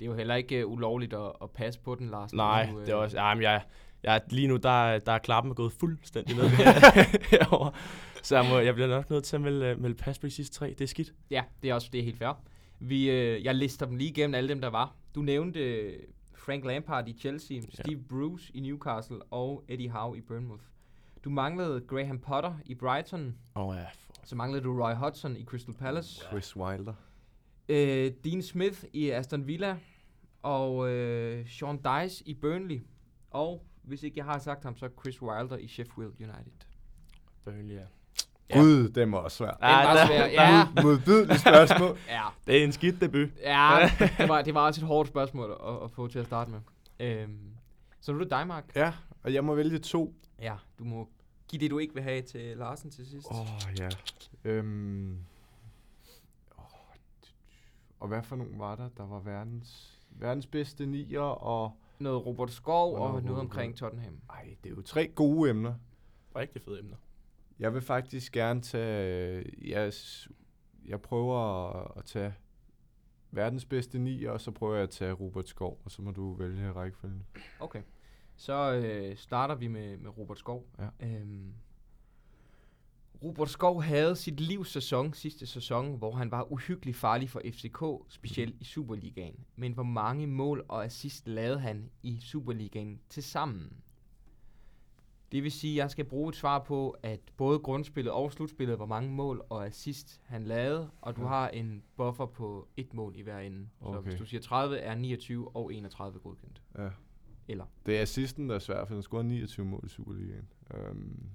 Det 0.00 0.06
er 0.06 0.10
jo 0.10 0.14
heller 0.14 0.34
ikke 0.34 0.66
uh, 0.66 0.72
ulovligt 0.72 1.14
at, 1.14 1.32
at 1.42 1.50
passe 1.50 1.80
på 1.80 1.94
den, 1.94 2.08
Larsen. 2.08 2.36
Nej, 2.36 2.68
Du, 2.72 2.78
øh, 2.80 2.86
det 2.86 2.92
er 2.92 2.96
også... 2.96 3.16
Jamen, 3.20 3.42
jeg, 3.42 3.62
jeg, 4.02 4.20
lige 4.30 4.48
nu, 4.48 4.56
der, 4.56 4.84
er- 4.86 4.98
der 4.98 5.12
er 5.12 5.18
klappen 5.18 5.54
gået 5.54 5.72
fuldstændig 5.72 6.36
ned 6.36 6.48
herovre. 7.30 7.72
Så 8.22 8.36
jeg, 8.36 8.50
må, 8.50 8.58
jeg 8.58 8.74
bliver 8.74 8.88
nok 8.88 9.10
nødt 9.10 9.24
til 9.24 9.36
at 9.36 9.42
melde, 9.42 9.74
melde 9.76 9.94
pas 9.96 10.18
på 10.18 10.26
de 10.26 10.30
sidste 10.30 10.54
tre. 10.56 10.68
Det 10.68 10.80
er 10.80 10.86
skidt. 10.88 11.12
Ja, 11.30 11.42
det 11.62 11.70
er 11.70 11.74
også 11.74 11.88
det 11.92 12.00
er 12.00 12.04
helt 12.04 12.18
fair. 12.18 12.42
Vi, 12.80 13.10
øh, 13.10 13.44
jeg 13.44 13.54
lister 13.54 13.86
dem 13.86 13.96
lige 13.96 14.10
igennem 14.10 14.34
alle 14.34 14.48
dem, 14.48 14.60
der 14.60 14.68
var. 14.68 14.94
Du 15.14 15.22
nævnte 15.22 15.60
øh, 15.60 15.98
Frank 16.34 16.64
Lampard 16.64 17.08
i 17.08 17.12
Chelsea, 17.12 17.60
Steve 17.74 18.02
Bruce 18.08 18.50
i 18.56 18.60
Newcastle 18.60 19.18
og 19.30 19.64
Eddie 19.68 19.90
Howe 19.90 20.18
i 20.18 20.20
Bournemouth. 20.20 20.62
Du 21.24 21.30
manglede 21.30 21.80
Graham 21.88 22.18
Potter 22.18 22.54
i 22.64 22.74
Brighton. 22.74 23.36
Åh 23.56 23.66
oh, 23.68 23.76
ja, 23.76 23.82
for, 23.82 24.12
Så 24.24 24.36
manglede 24.36 24.64
du 24.64 24.82
Roy 24.82 24.92
Hodgson 24.94 25.36
i 25.36 25.44
Crystal 25.44 25.74
Palace. 25.74 26.22
Chris 26.30 26.56
Wilder. 26.56 26.94
Øh, 27.68 28.12
Dean 28.24 28.42
Smith 28.42 28.84
i 28.92 29.10
Aston 29.10 29.46
Villa. 29.46 29.76
Og 30.42 30.88
øh, 30.90 31.48
Sean 31.48 31.76
Dice 31.76 32.22
i 32.28 32.34
Burnley. 32.34 32.80
Og 33.30 33.62
hvis 33.82 34.02
ikke 34.02 34.18
jeg 34.18 34.24
har 34.24 34.38
sagt 34.38 34.64
ham, 34.64 34.76
så 34.76 34.88
Chris 35.00 35.22
Wilder 35.22 35.56
i 35.56 35.68
Sheffield 35.68 36.10
United. 36.20 36.52
Burnley, 37.44 37.74
ja. 37.74 37.80
Ja. 38.50 38.60
Gud, 38.60 38.88
den 38.88 39.12
var 39.12 39.18
også 39.18 39.36
svær. 39.36 39.50
Den 39.50 39.58
var 39.60 39.94
der- 39.94 40.06
svær. 40.06 40.18
der- 40.18 40.26
Ja, 40.26 40.82
Modbydeligt 40.82 41.40
spørgsmål. 41.40 41.96
ja. 42.08 42.22
Det 42.46 42.58
er 42.60 42.64
en 42.64 42.72
skidt 42.72 43.00
debut. 43.00 43.28
Ja, 43.42 43.90
det 44.18 44.28
var, 44.28 44.42
det 44.42 44.54
var 44.54 44.66
også 44.66 44.80
et 44.80 44.86
hårdt 44.86 45.08
spørgsmål 45.08 45.50
at, 45.50 45.84
at 45.84 45.90
få 45.90 46.08
til 46.08 46.18
at 46.18 46.26
starte 46.26 46.50
med. 46.50 46.60
Øhm, 47.00 47.38
så 48.00 48.12
nu 48.12 48.18
er 48.18 48.22
det 48.22 48.30
dig, 48.30 48.46
Mark. 48.46 48.64
ja, 48.76 48.92
og 49.22 49.34
jeg 49.34 49.44
må 49.44 49.54
vælge 49.54 49.78
to. 49.78 50.14
Ja, 50.42 50.56
du 50.78 50.84
må 50.84 51.08
give 51.48 51.60
det, 51.60 51.70
du 51.70 51.78
ikke 51.78 51.94
vil 51.94 52.02
have 52.02 52.22
til 52.22 52.56
Larsen 52.56 52.90
til 52.90 53.06
sidst. 53.06 53.28
Åh, 53.30 53.40
oh, 53.40 53.46
ja. 53.78 53.88
Øhm. 54.44 55.18
Oh, 56.56 56.64
og 58.00 58.08
hvad 58.08 58.22
for 58.22 58.36
nogle 58.36 58.58
var 58.58 58.76
der? 58.76 58.88
Der 58.88 59.06
var 59.06 59.20
verdens, 59.20 60.00
verdens 60.10 60.46
bedste 60.46 60.86
nier, 60.86 61.20
og... 61.20 61.72
Noget 61.98 62.26
Robert 62.26 62.50
Skov 62.50 62.94
Og 62.94 63.02
og, 63.02 63.22
noget 63.22 63.40
omkring 63.40 63.76
Tottenham. 63.76 64.20
Ej, 64.30 64.56
det 64.64 64.70
er 64.70 64.74
jo 64.74 64.82
tre 64.82 65.08
gode 65.08 65.50
emner. 65.50 65.74
Rigtig 66.36 66.62
fede 66.62 66.78
emner. 66.78 66.96
Jeg 67.58 67.74
vil 67.74 67.82
faktisk 67.82 68.32
gerne 68.32 68.60
tage... 68.60 69.44
Jeg, 69.64 69.92
jeg 70.84 71.00
prøver 71.00 71.38
at, 71.70 71.92
at 71.96 72.04
tage 72.04 72.34
verdens 73.30 73.64
bedste 73.64 73.98
nier, 73.98 74.30
og 74.30 74.40
så 74.40 74.50
prøver 74.50 74.74
jeg 74.74 74.82
at 74.82 74.90
tage 74.90 75.12
Robert 75.12 75.48
Skov, 75.48 75.80
og 75.84 75.90
så 75.90 76.02
må 76.02 76.10
du 76.10 76.34
vælge 76.34 76.72
rækkefølgen. 76.72 77.26
Okay. 77.60 77.82
Så 78.42 78.72
øh, 78.72 79.16
starter 79.16 79.54
vi 79.54 79.68
med, 79.68 79.96
med 79.96 80.18
Robert 80.18 80.38
Skov. 80.38 80.66
Ja. 80.78 81.06
Øhm, 81.06 81.52
Robert 83.24 83.50
Skov 83.50 83.82
havde 83.82 84.16
sit 84.16 84.40
livs 84.40 84.68
sæson 84.72 85.12
sidste 85.14 85.46
sæson, 85.46 85.96
hvor 85.98 86.12
han 86.12 86.30
var 86.30 86.52
uhyggelig 86.52 86.94
farlig 86.94 87.30
for 87.30 87.40
FCK, 87.52 87.82
specielt 88.08 88.56
i 88.60 88.64
Superligaen. 88.64 89.44
Men 89.56 89.72
hvor 89.72 89.82
mange 89.82 90.26
mål 90.26 90.64
og 90.68 90.84
assist 90.84 91.28
lavede 91.28 91.60
han 91.60 91.90
i 92.02 92.18
Superligaen 92.20 93.00
til 93.08 93.22
sammen? 93.22 93.72
Det 95.32 95.42
vil 95.42 95.52
sige, 95.52 95.72
at 95.72 95.76
jeg 95.82 95.90
skal 95.90 96.04
bruge 96.04 96.28
et 96.28 96.36
svar 96.36 96.58
på, 96.58 96.96
at 97.02 97.20
både 97.36 97.58
grundspillet 97.58 98.12
og 98.12 98.32
slutspillet, 98.32 98.76
hvor 98.76 98.86
mange 98.86 99.10
mål 99.12 99.42
og 99.50 99.66
assist 99.66 100.20
han 100.24 100.44
lavede, 100.44 100.90
og 101.00 101.16
du 101.16 101.22
Ja. 101.22 101.28
har 101.28 101.48
en 101.48 101.82
buffer 101.96 102.26
på 102.26 102.68
et 102.76 102.94
mål 102.94 103.16
i 103.16 103.22
hver 103.22 103.38
ende. 103.38 103.68
Så 103.80 103.84
Okay. 103.86 104.02
hvis 104.02 104.14
du 104.20 104.24
siger 104.26 104.40
30, 104.40 104.76
er 104.78 104.94
29 104.94 105.56
og 105.56 105.74
31 105.74 106.18
godkendt. 106.20 106.62
Ja. 106.78 106.88
Eller? 107.48 107.66
Det 107.86 107.98
er 107.98 108.02
assisten, 108.02 108.48
der 108.48 108.54
er 108.54 108.58
svært, 108.58 108.88
for 108.88 108.94
han 108.94 109.02
scorede 109.02 109.28
29 109.28 109.66
mål 109.66 109.80
i 109.84 109.88
Superligaen. 109.88 110.48
Øhm, 110.74 111.26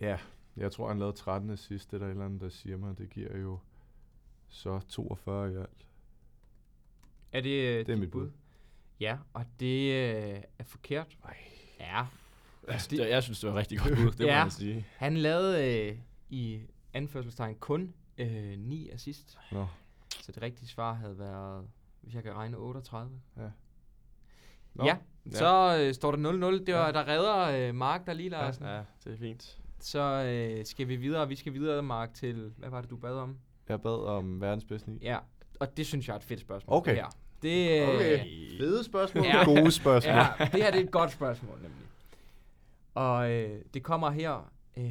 Ja, 0.00 0.18
jeg 0.56 0.72
tror, 0.72 0.88
han 0.88 0.98
lavede 0.98 1.16
13 1.16 1.50
assist, 1.50 1.90
det 1.90 1.96
er 1.96 2.04
der 2.04 2.10
eller 2.10 2.24
andet, 2.24 2.40
der 2.40 2.48
siger 2.48 2.76
mig. 2.76 2.98
Det 2.98 3.10
giver 3.10 3.38
jo 3.38 3.58
så 4.48 4.80
42 4.88 5.52
i 5.52 5.56
alt. 5.56 5.86
Er 7.32 7.40
det, 7.40 7.50
øh, 7.50 7.86
Det 7.86 7.92
er 7.92 7.96
mit 7.96 8.10
bud. 8.10 8.30
Ja, 9.00 9.18
og 9.32 9.44
det 9.60 9.92
øh, 9.92 10.42
er 10.58 10.64
forkert. 10.64 11.16
Ej. 11.24 11.36
Ja. 11.80 12.06
Altså, 12.68 12.88
det- 12.90 12.98
det, 12.98 13.08
jeg 13.10 13.22
synes, 13.22 13.40
det 13.40 13.50
var 13.50 13.56
rigtig 13.56 13.78
godt 13.78 13.94
bud, 13.96 14.10
det 14.12 14.24
Ja. 14.26 14.38
må 14.38 14.44
man 14.44 14.50
sige. 14.50 14.86
Han 14.96 15.16
lavede 15.16 15.88
øh, 15.90 15.98
i 16.30 16.60
anførselstegn 16.92 17.54
kun 17.56 17.94
øh, 18.18 18.58
9 18.58 18.90
assist. 18.90 19.38
Nå, 19.52 19.66
Så 20.22 20.32
det 20.32 20.42
rigtige 20.42 20.68
svar 20.68 20.92
havde 20.94 21.18
været, 21.18 21.68
hvis 22.04 22.14
jeg 22.14 22.22
kan 22.22 22.32
regne, 22.34 22.56
38. 22.56 23.20
Nå. 24.74 24.84
Ja, 24.84 24.96
så 25.30 25.78
øh, 25.80 25.94
står 25.94 26.10
der 26.16 26.58
0-0. 26.60 26.64
Det 26.64 26.74
var, 26.74 26.86
Ja. 26.86 26.92
der 26.92 27.08
redder 27.08 27.68
øh, 27.68 27.74
Mark 27.74 28.06
der 28.06 28.12
lige, 28.12 28.28
Larsen. 28.28 28.64
Ja, 28.64 28.82
det 29.04 29.12
er 29.12 29.16
fint. 29.16 29.58
Så 29.80 30.00
øh, 30.00 30.64
skal 30.66 30.88
vi 30.88 30.96
videre. 30.96 31.28
Vi 31.28 31.34
skal 31.36 31.52
videre, 31.54 31.82
Mark, 31.82 32.14
til... 32.14 32.52
Hvad 32.56 32.70
var 32.70 32.80
det, 32.80 32.90
du 32.90 32.96
bad 32.96 33.14
om? 33.14 33.38
jeg 33.68 33.82
bad 33.82 34.04
om 34.06 34.40
verdens 34.40 34.64
bedste 34.64 34.90
ni. 34.90 34.98
Ja, 35.02 35.18
og 35.60 35.76
det 35.76 35.86
synes 35.86 36.08
jeg 36.08 36.14
er 36.14 36.18
et 36.18 36.24
fedt 36.24 36.40
spørgsmål. 36.40 36.76
Okay. 36.76 36.90
Det, 36.90 37.00
her. 37.00 37.10
det, 37.42 37.82
øh, 37.88 37.94
Okay. 37.94 38.18
Fede 38.58 38.84
spørgsmål. 38.84 39.24
Ja. 39.24 39.44
Gode 39.44 39.70
spørgsmål. 39.70 40.14
Ja, 40.14 40.26
det 40.52 40.62
her 40.62 40.70
det 40.70 40.80
er 40.80 40.84
et 40.84 40.90
godt 40.90 41.12
spørgsmål, 41.12 41.56
nemlig. 41.62 41.86
Og 42.94 43.30
øh, 43.30 43.60
det 43.74 43.82
kommer 43.82 44.10
her. 44.10 44.50
Øh, 44.76 44.90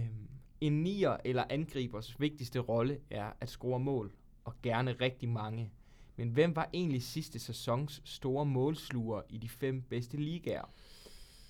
en 0.62 0.84
nier 0.84 1.18
eller 1.26 1.44
angribers 1.50 2.20
vigtigste 2.20 2.60
rolle 2.60 2.98
er 3.10 3.32
at 3.42 3.50
score 3.50 3.80
mål, 3.80 4.12
og 4.46 4.54
gerne 4.64 4.96
rigtig 5.02 5.30
mange. 5.30 5.72
Men 6.16 6.30
hvem 6.30 6.56
var 6.56 6.70
egentlig 6.74 7.04
sidste 7.04 7.40
sæsons 7.40 8.02
store 8.06 8.46
målsluger 8.46 9.22
i 9.30 9.38
de 9.38 9.50
fem 9.50 9.82
bedste 9.82 10.18
ligaer? 10.18 10.74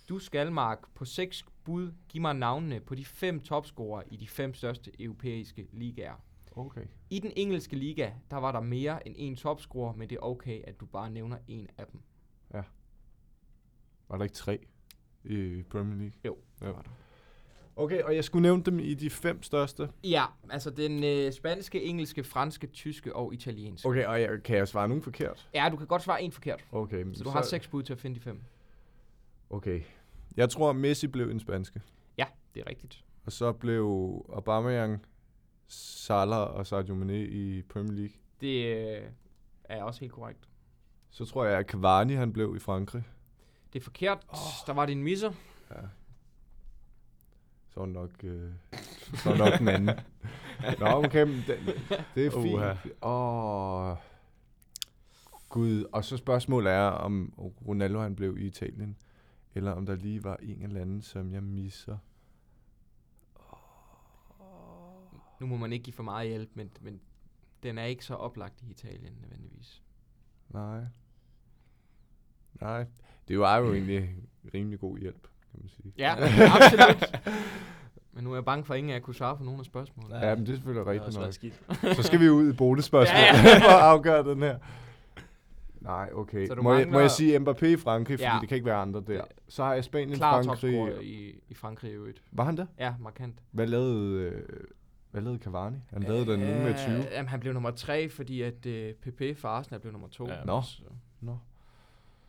Du 0.09 0.19
skal, 0.19 0.51
Mark, 0.51 0.79
på 0.95 1.05
seks 1.05 1.45
bud 1.63 1.91
give 2.09 2.21
mig 2.21 2.33
navnene 2.35 2.79
på 2.79 2.95
de 2.95 3.05
fem 3.05 3.39
topscorer 3.39 4.03
i 4.11 4.17
de 4.17 4.27
fem 4.27 4.53
største 4.53 5.01
europæiske 5.01 5.67
ligaer. 5.71 6.15
Okay. 6.51 6.85
I 7.09 7.19
den 7.19 7.31
engelske 7.35 7.75
liga, 7.75 8.11
der 8.31 8.37
var 8.37 8.51
der 8.51 8.61
mere 8.61 9.07
end 9.07 9.15
en 9.17 9.35
topscorer, 9.35 9.93
men 9.95 10.09
det 10.09 10.15
er 10.15 10.19
okay, 10.25 10.61
at 10.63 10.79
du 10.79 10.85
bare 10.85 11.09
nævner 11.09 11.37
en 11.47 11.67
af 11.77 11.85
dem. 11.87 12.01
Var 14.09 14.17
der 14.17 14.23
ikke 14.23 14.35
tre 14.35 14.59
i 15.23 15.63
Premier 15.69 15.95
League? 15.97 16.19
Jo, 16.25 16.37
Ja. 16.61 16.65
det 16.65 16.75
var 16.75 16.81
der. 16.81 16.89
Okay, 17.75 18.01
og 18.01 18.15
jeg 18.15 18.23
skulle 18.23 18.41
nævne 18.41 18.63
dem 18.63 18.79
i 18.79 18.93
de 18.93 19.09
fem 19.09 19.43
største. 19.43 19.89
Ja, 20.03 20.25
altså 20.49 20.69
den 20.69 21.03
øh, 21.03 21.33
spanske, 21.33 21.83
engelske, 21.83 22.23
franske, 22.23 22.67
tyske 22.67 23.15
og 23.15 23.33
italienske. 23.33 23.87
Okay, 23.87 24.05
og 24.05 24.21
jeg, 24.21 24.43
kan 24.43 24.57
jeg 24.57 24.67
svare 24.67 24.87
nogen 24.87 25.03
forkert? 25.03 25.49
Ja, 25.53 25.67
du 25.71 25.77
kan 25.77 25.87
godt 25.87 26.01
svare 26.01 26.23
en 26.23 26.31
forkert. 26.31 26.65
Okay. 26.71 27.05
Så 27.13 27.23
du 27.23 27.29
har 27.29 27.41
seks 27.41 27.67
bud 27.67 27.83
til 27.83 27.93
at 27.93 27.99
finde 27.99 28.15
de 28.15 28.21
fem. 28.21 28.41
Okay. 29.49 29.81
Jeg 30.37 30.49
tror, 30.49 30.73
Messi 30.73 31.07
blev 31.07 31.29
en 31.29 31.39
spanske. 31.39 31.81
Ja, 32.17 32.25
det 32.55 32.61
er 32.61 32.69
rigtigt. 32.69 33.03
Og 33.25 33.31
så 33.31 33.51
blev 33.51 33.85
Aubameyang, 34.33 35.05
Salah 35.67 36.55
og 36.55 36.67
Sadio 36.67 36.95
Mane 36.95 37.25
i 37.25 37.61
Premier 37.61 37.93
League. 37.93 38.15
Det 38.41 38.65
øh, 38.65 39.01
er 39.63 39.83
også 39.83 39.99
helt 39.99 40.13
korrekt. 40.13 40.49
Så 41.09 41.25
tror 41.25 41.45
jeg, 41.45 41.59
at 41.59 41.65
Cavani 41.65 42.13
han 42.13 42.33
blev 42.33 42.55
i 42.55 42.59
Frankrig. 42.59 43.03
Det 43.73 43.79
er 43.79 43.83
forkert. 43.83 44.17
Oh. 44.29 44.37
Der 44.67 44.73
var 44.73 44.85
din 44.85 45.03
misser. 45.03 45.31
Ja. 45.71 45.75
Så 47.73 47.79
var 47.79 47.85
det 47.85 47.93
nok, 47.93 48.23
øh, 48.23 48.51
så 49.13 49.29
var 49.29 49.37
nok 49.37 49.59
den 49.59 49.67
anden. 49.67 49.95
Nå, 50.79 50.85
okay, 50.85 51.23
men 51.23 51.43
det, 51.47 51.57
det 52.15 52.25
er 52.25 52.31
fint. 52.31 52.93
Åh, 53.01 53.97
Gud. 55.49 55.85
Og 55.91 56.05
så 56.05 56.17
spørgsmålet 56.17 56.73
er, 56.73 56.81
om 56.81 57.33
Ronaldo 57.67 57.99
han 57.99 58.15
blev 58.15 58.37
i 58.37 58.45
Italien, 58.45 58.97
eller 59.55 59.71
om 59.71 59.85
der 59.85 59.95
lige 59.95 60.23
var 60.23 60.37
en 60.41 60.61
eller 60.61 60.81
anden, 60.81 61.01
som 61.01 61.33
jeg 61.33 61.43
misser. 61.43 61.97
Nu 65.39 65.47
må 65.47 65.57
man 65.57 65.73
ikke 65.73 65.83
give 65.83 65.93
for 65.93 66.03
meget 66.03 66.29
hjælp, 66.29 66.49
men, 66.53 66.71
men 66.81 67.01
den 67.63 67.77
er 67.77 67.83
ikke 67.83 68.05
så 68.05 68.15
oplagt 68.15 68.61
i 68.61 68.69
Italien 68.71 69.13
nødvendigvis. 69.21 69.83
Nej. 70.49 70.83
Nej. 72.61 72.85
Det 73.27 73.39
var 73.39 73.57
jo 73.57 73.73
egentlig 73.73 74.15
rimelig 74.53 74.79
god 74.79 74.97
hjælp, 74.97 75.27
kan 75.53 75.59
man 75.61 75.69
sige. 75.69 75.93
Ja, 75.97 76.15
absolut. 76.55 77.15
Men 78.13 78.23
nu 78.23 78.31
er 78.31 78.35
jeg 78.35 78.45
bange 78.45 78.65
for, 78.65 78.73
at 78.73 78.77
ingen 78.77 78.91
af 78.91 78.93
jer 78.95 79.01
kunne 79.01 79.15
svare 79.15 79.37
på 79.37 79.43
nogle 79.43 79.59
af 79.59 79.65
spørgsmålene. 79.65 80.17
Ja, 80.17 80.35
men 80.35 80.45
det 80.45 80.51
er 80.51 80.55
selvfølgelig 80.55 80.85
rigtigt 80.87 81.19
nok. 81.19 81.33
skidt. 81.33 81.53
Så 81.95 82.03
skal 82.03 82.19
vi 82.19 82.29
ud 82.29 82.53
i 82.53 82.55
bonusspørgsmål 82.55 83.17
Ja, 83.19 83.35
ja, 83.35 83.59
for 83.65 83.69
at 83.77 83.81
afgøre 83.81 84.23
den 84.23 84.41
her. 84.41 84.57
Nej, 85.81 86.09
okay. 86.13 86.47
Så 86.47 86.55
du 86.55 86.61
Må 86.61 86.73
jeg, 86.73 86.87
må 86.87 86.91
mangler- 86.91 86.99
jeg 86.99 87.11
sige 87.11 87.37
Mbappé 87.39 87.65
i 87.65 87.77
Frankrig, 87.77 88.19
fordi 88.19 88.23
Ja. 88.23 88.37
det 88.41 88.49
kan 88.49 88.55
ikke 88.55 88.65
være 88.65 88.75
andre 88.75 89.03
der. 89.07 89.23
Så 89.47 89.63
har 89.63 89.73
jeg 89.73 89.83
Spanien, 89.83 90.17
Klar 90.17 90.43
Frankrig. 90.43 91.03
i, 91.03 91.31
i 91.49 91.53
Frankrig 91.53 91.91
i 91.91 91.93
øvrigt. 91.93 92.21
Var 92.31 92.43
han 92.43 92.57
der? 92.57 92.65
Ja, 92.79 92.93
markant. 92.99 93.35
Hvad 93.51 93.67
lavede, 93.67 94.19
øh, 94.21 94.41
hvad 95.11 95.21
lavede 95.21 95.39
Cavani? 95.43 95.77
Han 95.93 96.03
lavede 96.03 96.25
den 96.31 96.39
nu 96.39 96.45
med 96.45 96.75
20. 96.85 96.95
Øh, 96.97 97.03
Jamen, 97.11 97.29
han 97.29 97.39
blev 97.39 97.53
nummer 97.53 97.71
tre, 97.71 98.09
fordi 98.09 98.41
at 98.41 98.65
øh, 98.65 98.93
PP 98.93 99.37
for 99.39 99.47
Arsenal 99.47 99.79
blev 99.79 99.91
nummer 99.91 100.07
to. 100.07 100.27
Ja, 100.27 100.35
Nå. 100.45 100.61
Så- 100.61 100.81
Nå. 101.21 101.37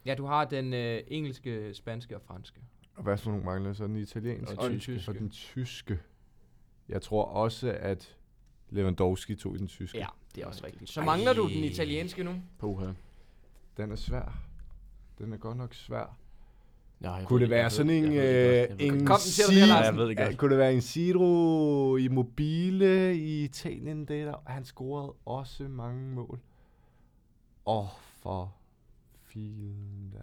Ja, 0.07 0.15
du 0.15 0.27
har 0.27 0.45
den 0.45 0.75
øh, 0.75 1.01
engelske, 1.09 1.75
spanske 1.75 2.17
og 2.17 2.23
franske. 2.27 2.61
Og 2.97 3.03
hvad 3.03 3.19
for 3.19 3.31
nogle 3.31 3.45
mangler 3.45 3.73
så? 3.73 3.85
Den 3.87 3.97
italienske? 3.97 4.59
Og 4.59 4.71
den 4.71 4.81
tyske. 4.81 5.11
Og 5.11 5.15
den 5.19 5.31
tyske. 5.31 5.99
Jeg 6.89 7.03
tror 7.03 7.25
også, 7.25 7.77
at 7.81 8.17
Lewandowski 8.71 9.35
tog 9.35 9.55
i 9.55 9.59
den 9.59 9.67
tyske. 9.69 9.99
Ja, 9.99 10.07
det 10.35 10.43
er 10.43 10.47
også 10.47 10.67
rigtigt. 10.67 10.91
Så 10.91 11.01
Ej. 11.01 11.07
mangler 11.07 11.33
du 11.33 11.49
den 11.49 11.65
italienske 11.65 12.25
nu. 12.25 12.35
Puha. 12.59 12.87
Den 13.77 13.93
er 13.93 13.97
svær. 13.97 14.39
Den 15.19 15.33
er 15.33 15.37
godt 15.37 15.57
nok 15.57 15.75
svær. 15.75 16.17
Ja, 17.03 17.13
jeg 17.13 17.27
Kunne 17.27 17.41
det 17.41 17.51
være 17.51 17.71
sådan 17.71 17.87
ved- 17.93 17.99
en, 17.99 18.05
jeg 18.15 18.23
ved 18.23 18.63
øh, 18.65 18.71
ved 18.71 18.79
det 18.79 18.87
en 18.87 18.99
Kom, 19.07 19.07
Larsen. 19.07 19.57
Jeg 19.59 19.97
ved 19.97 20.17
godt. 20.17 20.39
kunne 20.39 20.51
det 20.51 20.59
være 20.59 20.75
en 20.75 20.81
Ciro 20.81 21.97
Immobile 21.97 23.17
i 23.17 23.45
Italien? 23.45 24.05
Det 24.09 24.21
er 24.21 24.25
der. 24.25 24.37
Han 24.47 24.65
scorede 24.65 25.15
også 25.27 25.69
mange 25.69 26.15
mål. 26.15 26.41
Åh, 27.67 27.79
oh, 27.79 27.89
for 28.23 28.55
filen 29.23 30.13
da. 30.15 30.19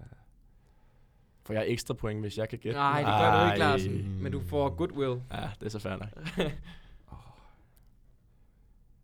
Får 1.51 1.59
jeg 1.59 1.69
ekstra 1.71 1.93
point, 1.93 2.19
hvis 2.19 2.37
jeg 2.37 2.49
kan 2.49 2.59
gætte? 2.59 2.79
Nej, 2.79 2.97
det 2.97 3.05
gør 3.05 3.43
du 3.43 3.45
ikke, 3.51 3.59
Larsen. 3.59 4.23
Men 4.23 4.31
du 4.31 4.39
får 4.41 4.69
goodwill. 4.69 5.21
Ja, 5.31 5.49
det 5.59 5.65
er 5.65 5.69
så 5.69 5.79
fair 5.79 5.97
nok. 5.97 6.09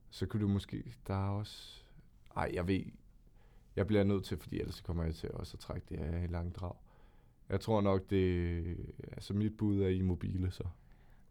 Så 0.09 0.25
kunne 0.25 0.41
du 0.41 0.47
måske... 0.47 0.83
Der 1.07 1.13
er 1.13 1.29
også... 1.29 1.81
Ej, 2.35 2.51
jeg 2.53 2.67
ved... 2.67 2.81
Jeg 3.75 3.87
bliver 3.87 4.03
nødt 4.03 4.25
til, 4.25 4.37
fordi 4.37 4.59
ellers 4.59 4.81
kommer 4.81 5.03
jeg 5.03 5.15
til 5.15 5.31
også 5.33 5.53
at 5.55 5.59
trække 5.59 5.85
det 5.89 5.97
her 5.99 6.23
i 6.23 6.27
langdrag. 6.27 6.73
Jeg 7.49 7.61
tror 7.61 7.81
nok, 7.81 8.09
det... 8.09 8.63
Altså, 9.11 9.33
mit 9.33 9.57
bud 9.57 9.81
er 9.81 9.87
Immobile, 9.87 10.51
så. 10.51 10.63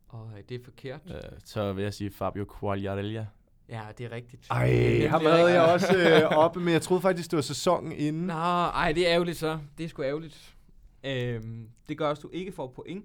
Og 0.08 0.30
øh, 0.36 0.42
det 0.48 0.60
er 0.60 0.64
forkert. 0.64 1.00
Øh, 1.06 1.20
så 1.44 1.72
vil 1.72 1.82
jeg 1.82 1.94
sige 1.94 2.10
Fabio 2.10 2.46
Quagliarella. 2.60 3.26
Ja, 3.68 3.82
det 3.98 4.06
er 4.06 4.12
rigtigt. 4.12 4.46
Ej, 4.50 4.66
Det 4.66 5.10
ham 5.10 5.24
havde 5.24 5.52
jeg 5.52 5.62
også 5.72 5.96
øh, 5.96 6.36
oppe, 6.44 6.60
men 6.60 6.72
jeg 6.72 6.82
troede 6.82 7.02
faktisk, 7.02 7.30
det 7.30 7.36
var 7.36 7.42
sæsonen 7.42 7.92
inden. 7.92 8.26
Nå, 8.26 8.32
ej, 8.34 8.92
det 8.92 9.08
er 9.08 9.14
ærgerligt 9.14 9.36
så. 9.36 9.58
Det 9.78 9.84
er 9.84 9.88
sgu 9.88 10.02
ærgerligt. 10.02 10.55
Øhm, 11.04 11.68
det 11.88 11.98
gør 11.98 12.08
også, 12.08 12.20
at 12.20 12.22
du 12.22 12.30
ikke 12.32 12.52
får 12.52 12.66
point. 12.76 13.04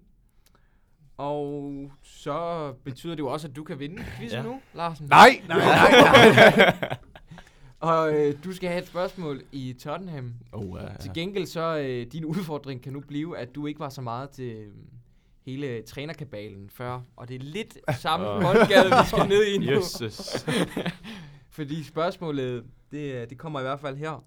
Og 1.17 1.91
så 2.03 2.73
betyder 2.83 3.15
det 3.15 3.19
jo 3.19 3.27
også, 3.27 3.47
at 3.47 3.55
du 3.55 3.63
kan 3.63 3.79
vinde 3.79 4.03
quizzen 4.17 4.39
Ja. 4.39 4.43
nu, 4.43 4.61
Larsen. 4.73 5.07
Nej, 5.07 5.41
nej, 5.47 5.57
nej, 5.57 6.51
nej. 6.55 6.97
Og 7.79 8.13
øh, 8.13 8.35
du 8.43 8.53
skal 8.53 8.69
have 8.69 8.81
et 8.81 8.87
spørgsmål 8.87 9.41
i 9.51 9.73
Tottenham. 9.73 10.33
Oh, 10.51 10.65
uh, 10.65 10.79
Til 10.99 11.11
gengæld 11.13 11.45
så, 11.45 11.77
øh, 11.77 12.05
din 12.11 12.25
udfordring 12.25 12.81
kan 12.81 12.93
nu 12.93 12.99
blive, 12.99 13.37
at 13.37 13.55
du 13.55 13.67
ikke 13.67 13.79
var 13.79 13.89
så 13.89 14.01
meget 14.01 14.29
til 14.29 14.55
øh, 14.55 14.73
hele 15.45 15.81
trænerkabalen 15.81 16.69
før. 16.69 17.01
Og 17.15 17.27
det 17.27 17.35
er 17.35 17.39
lidt 17.39 17.77
samme 17.99 18.27
Åh. 18.29 18.41
boldgade, 18.43 18.85
vi 18.89 19.07
skal 19.07 19.27
ned 19.27 19.45
i 19.45 19.57
nu. 19.57 19.71
Jesus. 19.71 20.45
Fordi 21.49 21.83
spørgsmålet, 21.83 22.63
det, 22.91 23.13
øh, 23.13 23.29
det 23.29 23.37
kommer 23.37 23.59
i 23.59 23.63
hvert 23.63 23.79
fald 23.79 23.97
her. 23.97 24.23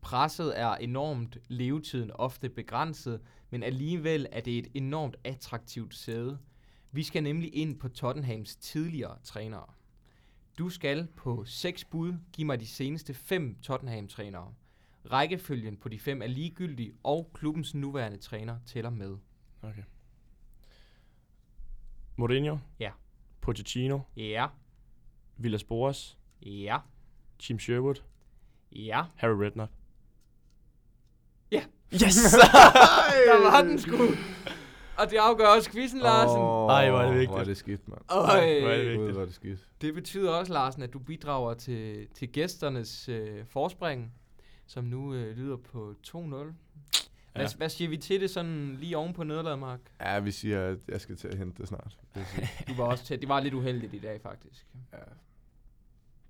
Presset 0.00 0.60
er 0.60 0.74
enormt, 0.74 1.38
levetiden 1.48 2.10
ofte 2.14 2.48
begrænset, 2.48 3.20
men 3.50 3.62
alligevel 3.62 4.26
er 4.32 4.40
det 4.40 4.58
et 4.58 4.68
enormt 4.74 5.16
attraktivt 5.24 5.94
sæde. 5.94 6.38
Vi 6.92 7.02
skal 7.02 7.22
nemlig 7.22 7.54
ind 7.54 7.80
på 7.80 7.88
Tottenhams 7.88 8.56
tidligere 8.56 9.18
trænere. 9.24 9.66
Du 10.58 10.68
skal 10.68 11.08
på 11.16 11.44
seks 11.44 11.84
bud 11.84 12.14
give 12.32 12.46
mig 12.46 12.60
de 12.60 12.66
seneste 12.66 13.14
fem 13.14 13.58
Tottenham-trænere. 13.62 14.54
Rækkefølgen 15.10 15.76
på 15.76 15.88
de 15.88 15.98
fem 15.98 16.22
er 16.22 16.26
ligegyldig, 16.26 16.92
og 17.02 17.30
klubbens 17.34 17.74
nuværende 17.74 18.18
træner 18.18 18.58
tæller 18.66 18.90
med. 18.90 19.16
Okay. 19.62 19.82
Mourinho. 22.16 22.58
Ja. 22.80 22.92
Pochettino. 23.40 24.00
Ja, 24.16 24.46
Villas 25.36 25.64
Boas. 25.64 26.18
ja, 26.42 26.78
Jim 27.48 27.58
Sherwood. 27.58 28.02
ja. 28.72 29.04
Harry 29.16 29.34
Redknapp. 29.38 29.72
Ja. 31.92 31.96
Yes! 32.06 32.14
Der 33.28 33.50
var 33.50 33.62
den 33.62 33.78
sgu. 33.78 33.96
Og 34.98 35.10
det 35.10 35.16
afgør 35.16 35.46
også 35.46 35.70
quizzen, 35.70 36.00
Larsen. 36.00 36.38
Åh, 36.38 36.70
Ej, 36.70 36.90
hvor 36.90 36.98
er 36.98 37.04
det 37.06 37.12
vigtigt. 37.14 37.30
Hvor 37.30 37.40
er 37.40 37.44
det 37.44 37.56
skidt, 37.56 37.88
mand. 37.88 38.00
Øj. 38.10 38.60
hvor 38.60 38.70
er 38.70 38.76
det 38.76 38.88
vigtigt. 38.90 39.12
hvor 39.12 39.20
er 39.20 39.24
det 39.26 39.34
skidt. 39.34 39.58
Det 39.80 39.94
betyder 39.94 40.30
også, 40.30 40.52
Larsen, 40.52 40.82
at 40.82 40.92
du 40.92 40.98
bidrager 40.98 41.54
til, 41.54 42.06
til 42.14 42.28
gæsternes 42.28 43.08
øh, 43.08 43.44
forspring, 43.50 44.12
som 44.66 44.84
nu 44.84 45.14
øh, 45.14 45.36
lyder 45.36 45.56
på 45.56 45.94
2-0. 46.06 46.18
Hvad, 47.34 47.44
Ja. 47.44 47.46
hvad 47.56 47.68
siger 47.68 47.88
vi 47.90 47.96
til 47.96 48.20
det 48.20 48.30
sådan 48.30 48.76
lige 48.80 48.96
oven 48.96 49.12
på 49.12 49.24
nederlaget, 49.24 49.58
Mark? 49.58 49.80
Ja, 50.00 50.18
vi 50.18 50.30
siger, 50.30 50.66
at 50.68 50.76
jeg 50.88 51.00
skal 51.00 51.16
til 51.16 51.28
at 51.28 51.38
hente 51.38 51.58
det 51.62 51.68
snart. 51.68 51.96
Det. 52.14 52.24
Du 52.68 52.74
var 52.74 52.84
også 52.84 53.04
tæt. 53.04 53.20
Det 53.20 53.28
var 53.28 53.40
lidt 53.40 53.54
uheldigt 53.54 53.94
i 53.94 53.98
dag, 53.98 54.20
faktisk. 54.22 54.66
ja. 54.92 54.98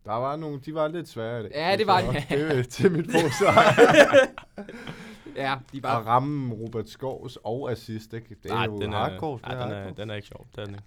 Der 0.04 0.12
var 0.12 0.36
nogle, 0.36 0.60
de 0.60 0.74
var 0.74 0.88
lidt 0.88 1.08
svære 1.08 1.40
i 1.40 1.42
dag. 1.42 1.52
Ja, 1.54 1.76
det 1.76 1.86
var. 1.86 2.00
Det 2.30 2.58
er 2.58 2.62
til 2.62 2.92
mit 2.92 3.06
forsvar. 3.12 3.74
Ja, 5.36 5.58
de 5.72 5.76
At 5.76 5.82
var... 5.82 6.02
ramme 6.02 6.54
Robert 6.54 6.88
Skovs 6.88 7.38
og 7.44 7.70
assist, 7.70 8.12
ikke? 8.12 8.36
Det 8.42 8.50
er 8.50 8.54
Nej, 8.54 8.64
jo 8.64 8.78
den 8.78 8.92
er, 8.92 8.96
hardcore. 8.96 9.40
nej, 9.42 9.54
det 9.54 9.62
er 9.62 9.66
den, 9.66 9.88
er, 9.88 9.94
den 9.94 10.10
er 10.10 10.14
ikke 10.14 10.28
sjov. 10.28 10.46
Er 10.58 10.64
den 10.64 10.74
ikke. 10.74 10.84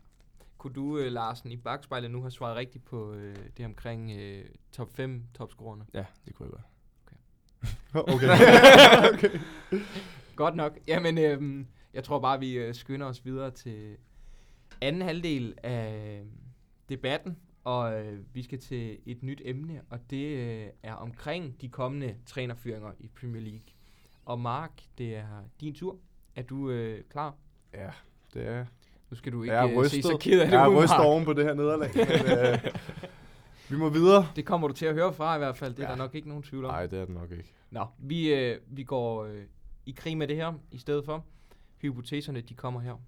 Kunne 0.57 0.73
du, 0.73 0.97
øh, 0.97 1.11
Larsen, 1.11 1.51
i 1.51 1.57
bagspejlet 1.57 2.11
nu 2.11 2.21
have 2.21 2.31
svaret 2.31 2.55
rigtigt 2.57 2.85
på 2.85 3.13
øh, 3.13 3.35
det 3.57 3.65
omkring 3.65 4.11
øh, 4.11 4.45
top 4.71 4.89
5 4.95 5.23
topscorerne? 5.33 5.85
Ja, 5.93 6.05
det 6.25 6.35
kunne 6.35 6.45
jeg 6.45 6.51
godt. 6.51 6.65
Okay. 7.93 8.27
okay. 9.13 9.39
Godt 10.35 10.55
nok. 10.55 10.77
Jamen, 10.87 11.17
øhm, 11.17 11.67
jeg 11.93 12.03
tror 12.03 12.19
bare, 12.19 12.39
vi 12.39 12.53
øh, 12.53 12.75
skynder 12.75 13.07
os 13.07 13.25
videre 13.25 13.51
til 13.51 13.97
anden 14.81 15.01
halvdel 15.01 15.53
af 15.63 16.23
debatten, 16.89 17.37
og 17.63 17.93
øh, 18.05 18.19
vi 18.33 18.43
skal 18.43 18.59
til 18.59 18.97
et 19.05 19.23
nyt 19.23 19.41
emne, 19.45 19.81
og 19.89 19.99
det 20.09 20.25
øh, 20.37 20.67
er 20.83 20.93
omkring 20.93 21.61
de 21.61 21.69
kommende 21.69 22.15
trænerfyringer 22.25 22.91
i 22.99 23.07
Premier 23.07 23.41
League. 23.41 23.61
Og 24.29 24.39
Mark, 24.39 24.81
det 24.97 25.15
er 25.15 25.43
din 25.61 25.75
tur. 25.75 25.97
Er 26.35 26.41
du 26.43 26.69
øh, 26.69 27.03
klar? 27.09 27.35
Ja, 27.73 27.89
det 28.33 28.47
er 28.47 28.65
Nu 29.09 29.17
skal 29.17 29.31
du 29.31 29.43
ikke 29.43 29.53
Jeg 29.55 29.71
er 29.71 29.79
øh, 29.79 29.85
se 29.85 30.01
så 30.01 30.17
ked 30.21 30.39
af 30.39 30.45
det 30.47 30.53
Jeg 30.53 30.63
er 30.63 30.83
rystet 30.83 30.99
oven 30.99 31.25
på 31.25 31.33
det 31.33 31.45
her 31.45 31.53
nederlag. 31.53 31.91
Men, 31.95 32.37
øh, 32.37 32.73
vi 33.69 33.75
må 33.77 33.89
videre. 33.89 34.27
Det 34.35 34.45
kommer 34.45 34.67
du 34.67 34.73
til 34.73 34.85
at 34.85 34.93
høre 34.93 35.13
fra 35.13 35.35
i 35.35 35.37
hvert 35.37 35.57
fald. 35.57 35.73
Det 35.73 35.79
er 35.79 35.87
Ja. 35.87 35.91
der 35.91 35.97
nok 35.97 36.15
ikke 36.15 36.27
nogen 36.27 36.43
tvivl 36.43 36.65
om. 36.65 36.71
Nej, 36.71 36.87
det 36.87 36.99
er 36.99 37.05
det 37.05 37.13
nok 37.13 37.31
ikke. 37.31 37.53
Nå, 37.71 37.85
vi, 37.97 38.33
øh, 38.33 38.59
vi 38.67 38.83
går 38.83 39.23
øh, 39.25 39.43
i 39.85 39.91
krig 39.91 40.17
med 40.17 40.27
det 40.27 40.35
her 40.35 40.53
i 40.71 40.77
stedet 40.77 41.05
for. 41.05 41.25
Hypoteserne, 41.77 42.41
de 42.41 42.53
kommer 42.53 42.79
her. 42.79 43.01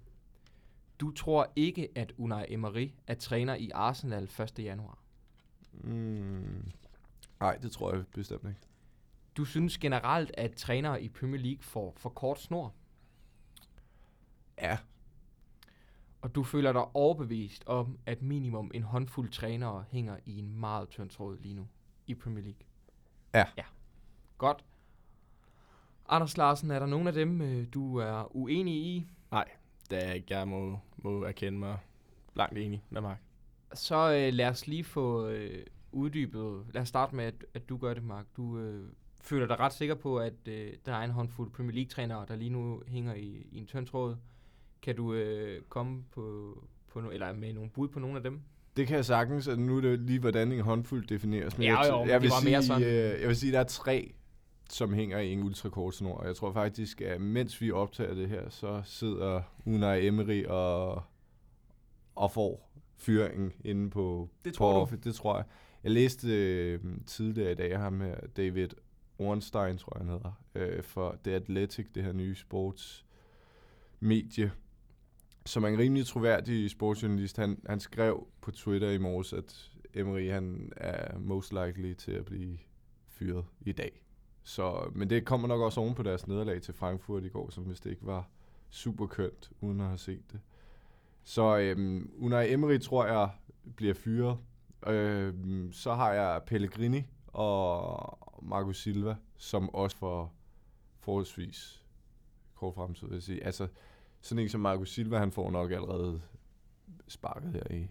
Du 1.00 1.10
tror 1.10 1.52
ikke, 1.56 1.88
at 1.94 2.12
Unai 2.18 2.44
Emery 2.48 2.90
er 3.06 3.14
træner 3.14 3.54
i 3.54 3.70
Arsenal 3.74 4.28
1. 4.40 4.58
januar. 4.58 4.98
Mm. 5.72 6.64
Nej, 7.40 7.56
det 7.56 7.72
tror 7.72 7.94
jeg 7.94 8.04
bestemt 8.14 8.48
ikke. 8.48 8.60
Du 9.36 9.44
synes 9.44 9.78
generelt, 9.78 10.30
at 10.34 10.52
trænere 10.54 11.02
i 11.02 11.08
Premier 11.08 11.40
League 11.40 11.62
får 11.62 11.94
for 11.96 12.08
kort 12.10 12.40
snor, 12.40 12.74
Ja. 14.58 14.78
og 16.22 16.34
du 16.34 16.42
føler 16.42 16.72
dig 16.72 16.96
overbevist 16.96 17.64
om, 17.66 17.98
at 18.06 18.22
minimum 18.22 18.70
en 18.74 18.82
håndfuld 18.82 19.30
trænere 19.30 19.84
hænger 19.90 20.16
i 20.26 20.38
en 20.38 20.60
meget 20.60 20.88
tynd 20.88 21.10
tråd 21.10 21.38
lige 21.38 21.54
nu 21.54 21.68
i 22.06 22.14
Premier 22.14 22.42
League. 22.44 22.60
Ja. 23.34 23.44
Ja. 23.56 23.64
Godt. 24.38 24.64
Anders 26.08 26.36
Larsen, 26.36 26.70
er 26.70 26.78
der 26.78 26.86
nogen 26.86 27.06
af 27.06 27.12
dem, 27.12 27.40
øh, 27.40 27.66
du 27.74 27.96
er 27.96 28.36
uenig 28.36 28.74
i? 28.74 29.06
Det 29.90 30.06
er 30.08 30.12
ikke, 30.12 30.38
jeg 30.38 30.48
må, 30.48 30.78
må 30.96 31.22
erkende 31.22 31.58
mig 31.58 31.78
langt 32.34 32.58
enig 32.58 32.84
med 32.90 33.00
Mark. 33.00 33.20
Så 33.74 34.12
øh, 34.12 34.32
lad 34.34 34.48
os 34.48 34.66
lige 34.66 34.84
få 34.84 35.26
øh, 35.28 35.66
uddybet. 35.92 36.66
Lad 36.74 36.82
os 36.82 36.88
starte 36.88 37.14
med, 37.14 37.24
at, 37.24 37.44
at 37.54 37.68
du 37.68 37.76
gør 37.76 37.94
det, 37.94 38.02
Mark. 38.04 38.26
Du 38.36 38.58
øh, 38.58 38.92
føler 39.22 39.46
dig 39.46 39.60
ret 39.60 39.72
sikker 39.72 39.94
på, 39.94 40.16
at 40.16 40.48
øh, 40.48 40.72
der 40.86 40.92
er 40.92 41.04
en 41.04 41.10
håndfuld 41.10 41.50
Premier 41.50 41.74
League-trænere, 41.74 42.24
der 42.28 42.36
lige 42.36 42.50
nu 42.50 42.82
hænger 42.86 43.14
i, 43.14 43.46
i 43.52 43.58
en 43.58 43.66
tynd 43.66 43.86
tråd. 43.86 44.16
Kan 44.82 44.96
du 44.96 45.14
øh, 45.14 45.62
komme 45.68 46.04
på, 46.10 46.56
på 46.88 47.00
no, 47.00 47.10
eller 47.10 47.32
med 47.32 47.52
nogle 47.52 47.70
bud 47.70 47.88
på 47.88 47.98
nogle 47.98 48.16
af 48.16 48.22
dem? 48.22 48.40
Det 48.76 48.86
kan 48.86 48.96
jeg 48.96 49.04
sagtens, 49.04 49.48
og 49.48 49.58
nu 49.58 49.76
er 49.76 49.80
det 49.80 50.00
lige, 50.00 50.18
hvordan 50.18 50.52
en 50.52 50.60
håndfuld 50.60 51.06
defineres. 51.06 51.58
Ja, 51.58 51.78
jeg, 51.78 51.90
jo, 51.90 51.98
men 51.98 52.08
jeg, 52.08 52.14
det 52.14 52.22
vil 52.22 52.30
var 52.30 52.40
sige, 52.40 52.50
mere 52.50 52.62
sådan. 52.62 52.82
Øh, 52.82 53.20
jeg 53.20 53.28
vil 53.28 53.36
sige, 53.36 53.50
at 53.50 53.54
der 53.54 53.60
er 53.60 53.64
tre, 53.64 54.12
som 54.70 54.94
hænger 54.94 55.18
i 55.18 55.32
en 55.32 55.42
ultrakortsnor. 55.42 56.14
Og 56.14 56.26
jeg 56.26 56.36
tror 56.36 56.52
faktisk, 56.52 57.00
at 57.00 57.20
mens 57.20 57.60
vi 57.60 57.70
optager 57.70 58.14
det 58.14 58.28
her, 58.28 58.48
så 58.48 58.82
sidder 58.84 59.42
Unai 59.66 60.06
Emery 60.06 60.44
og, 60.44 61.02
og 62.14 62.32
får 62.32 62.72
fyringen 62.96 63.52
inde 63.64 63.90
på 63.90 64.28
Det 64.44 64.52
på 64.52 64.56
tror 64.56 64.72
du? 64.72 64.78
Office. 64.80 65.00
Det 65.04 65.14
tror 65.14 65.36
jeg. 65.36 65.44
Jeg 65.84 65.90
læste 65.90 66.28
øh, 66.28 66.80
tidligere 67.06 67.52
i 67.52 67.54
dag 67.54 67.78
ham 67.78 68.00
her, 68.00 68.16
David 68.36 68.68
Ornstein, 69.22 69.78
tror 69.78 69.98
jeg 69.98 70.06
han 70.06 70.12
hedder, 70.12 70.32
øh, 70.54 70.82
for 70.82 71.18
The 71.24 71.34
Athletic, 71.34 71.86
det 71.94 72.04
her 72.04 72.12
nye 72.12 72.34
sportsmedie, 72.34 74.52
som 75.46 75.64
er 75.64 75.68
en 75.68 75.78
rimelig 75.78 76.06
troværdig 76.06 76.70
sportsjournalist. 76.70 77.36
Han, 77.36 77.62
han 77.66 77.80
skrev 77.80 78.26
på 78.40 78.50
Twitter 78.50 78.90
i 78.90 78.98
morges, 78.98 79.32
at 79.32 79.70
Emery 79.94 80.30
han 80.30 80.72
er 80.76 81.18
most 81.18 81.52
likely 81.52 81.94
til 81.94 82.12
at 82.12 82.24
blive 82.24 82.58
fyret 83.08 83.44
i 83.60 83.72
dag. 83.72 84.02
Så, 84.42 84.90
men 84.94 85.10
det 85.10 85.24
kommer 85.24 85.48
nok 85.48 85.60
også 85.60 85.80
oven 85.80 85.94
på 85.94 86.02
deres 86.02 86.26
nederlag 86.26 86.62
til 86.62 86.74
Frankfurt 86.74 87.24
i 87.24 87.28
går, 87.28 87.50
som 87.50 87.64
hvis 87.64 87.80
det 87.80 87.90
ikke 87.90 88.06
var 88.06 88.28
super 88.70 89.06
kønt, 89.06 89.50
uden 89.60 89.80
at 89.80 89.86
have 89.86 89.98
set 89.98 90.32
det. 90.32 90.40
Så 91.24 91.58
øhm, 91.58 92.10
Unai 92.18 92.52
Emery 92.52 92.78
tror 92.78 93.06
jeg 93.06 93.30
bliver 93.76 93.94
fyret. 93.94 94.38
Øhm, 94.86 95.72
så 95.72 95.94
har 95.94 96.12
jeg 96.12 96.42
Pellegrini 96.46 97.06
og 97.26 98.31
Marco 98.42 98.72
Silva, 98.72 99.16
som 99.36 99.74
også 99.74 99.96
for 99.96 100.32
forholdsvis 101.00 101.84
kort 102.54 102.74
fremtid, 102.74 103.06
vil 103.06 103.14
jeg 103.14 103.22
sige. 103.22 103.44
Altså, 103.44 103.68
sådan 104.20 104.42
en 104.42 104.48
som 104.48 104.60
Marco 104.60 104.84
Silva, 104.84 105.18
han 105.18 105.32
får 105.32 105.50
nok 105.50 105.72
allerede 105.72 106.20
sparket 107.08 107.52
her 107.52 107.76
i 107.76 107.88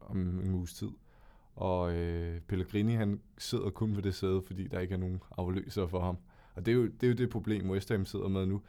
om 0.00 0.18
en 0.18 0.54
uges 0.54 0.74
tid. 0.74 0.90
Og 1.56 1.92
øh, 1.94 2.40
Pellegrini, 2.40 2.94
han 2.94 3.20
sidder 3.38 3.70
kun 3.70 3.94
på 3.94 4.00
det 4.00 4.14
sæde, 4.14 4.42
fordi 4.42 4.68
der 4.68 4.80
ikke 4.80 4.94
er 4.94 4.98
nogen 4.98 5.22
afløser 5.38 5.86
for 5.86 6.00
ham. 6.00 6.18
Og 6.54 6.66
det 6.66 6.72
er 6.72 6.76
jo 6.76 6.86
det, 6.86 7.02
er 7.02 7.08
jo 7.08 7.14
det 7.14 7.30
problem, 7.30 7.70
West 7.70 7.88
Ham 7.88 8.04
sidder 8.04 8.28
med 8.28 8.46
nu. 8.46 8.62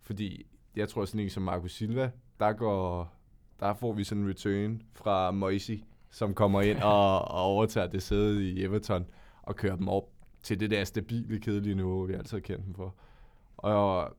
Fordi 0.00 0.46
jeg 0.76 0.88
tror 0.88 1.04
sådan 1.04 1.20
en 1.20 1.30
som 1.30 1.42
Marco 1.42 1.68
Silva, 1.68 2.10
der 2.40 2.52
går 2.52 3.12
der 3.60 3.74
får 3.74 3.92
vi 3.92 4.04
sådan 4.04 4.22
en 4.22 4.28
return 4.28 4.82
fra 4.92 5.30
Moisey, 5.30 5.82
som 6.10 6.34
kommer 6.34 6.60
ind 6.60 6.78
og, 6.78 7.20
og 7.20 7.42
overtager 7.42 7.86
det 7.86 8.02
sæde 8.02 8.50
i 8.50 8.62
Everton 8.62 9.06
og 9.50 9.56
køre 9.56 9.76
dem 9.76 9.88
op 9.88 10.10
til 10.42 10.60
det 10.60 10.70
der 10.70 10.84
stabile, 10.84 11.38
kedelige 11.38 11.74
niveau, 11.74 12.04
vi 12.04 12.12
altid 12.12 12.36
har 12.36 12.40
kendt 12.40 12.66
dem 12.66 12.74
for. 12.74 12.94
Og 13.56 14.16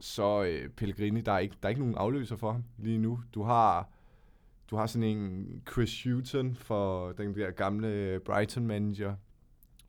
så 0.00 0.42
øh, 0.42 0.68
Pellegrini, 0.68 1.20
der 1.20 1.32
er, 1.32 1.38
ikke, 1.38 1.56
der 1.62 1.68
er 1.68 1.70
ikke 1.70 1.80
nogen 1.80 1.94
afløser 1.94 2.36
for 2.36 2.52
ham 2.52 2.64
lige 2.78 2.98
nu. 2.98 3.20
Du 3.34 3.42
har, 3.42 3.88
du 4.70 4.76
har 4.76 4.86
sådan 4.86 5.08
en 5.08 5.46
Chris 5.72 6.02
Hughton 6.02 6.54
for 6.54 7.12
den 7.12 7.34
der 7.34 7.50
gamle 7.50 8.20
Brighton-manager, 8.20 9.14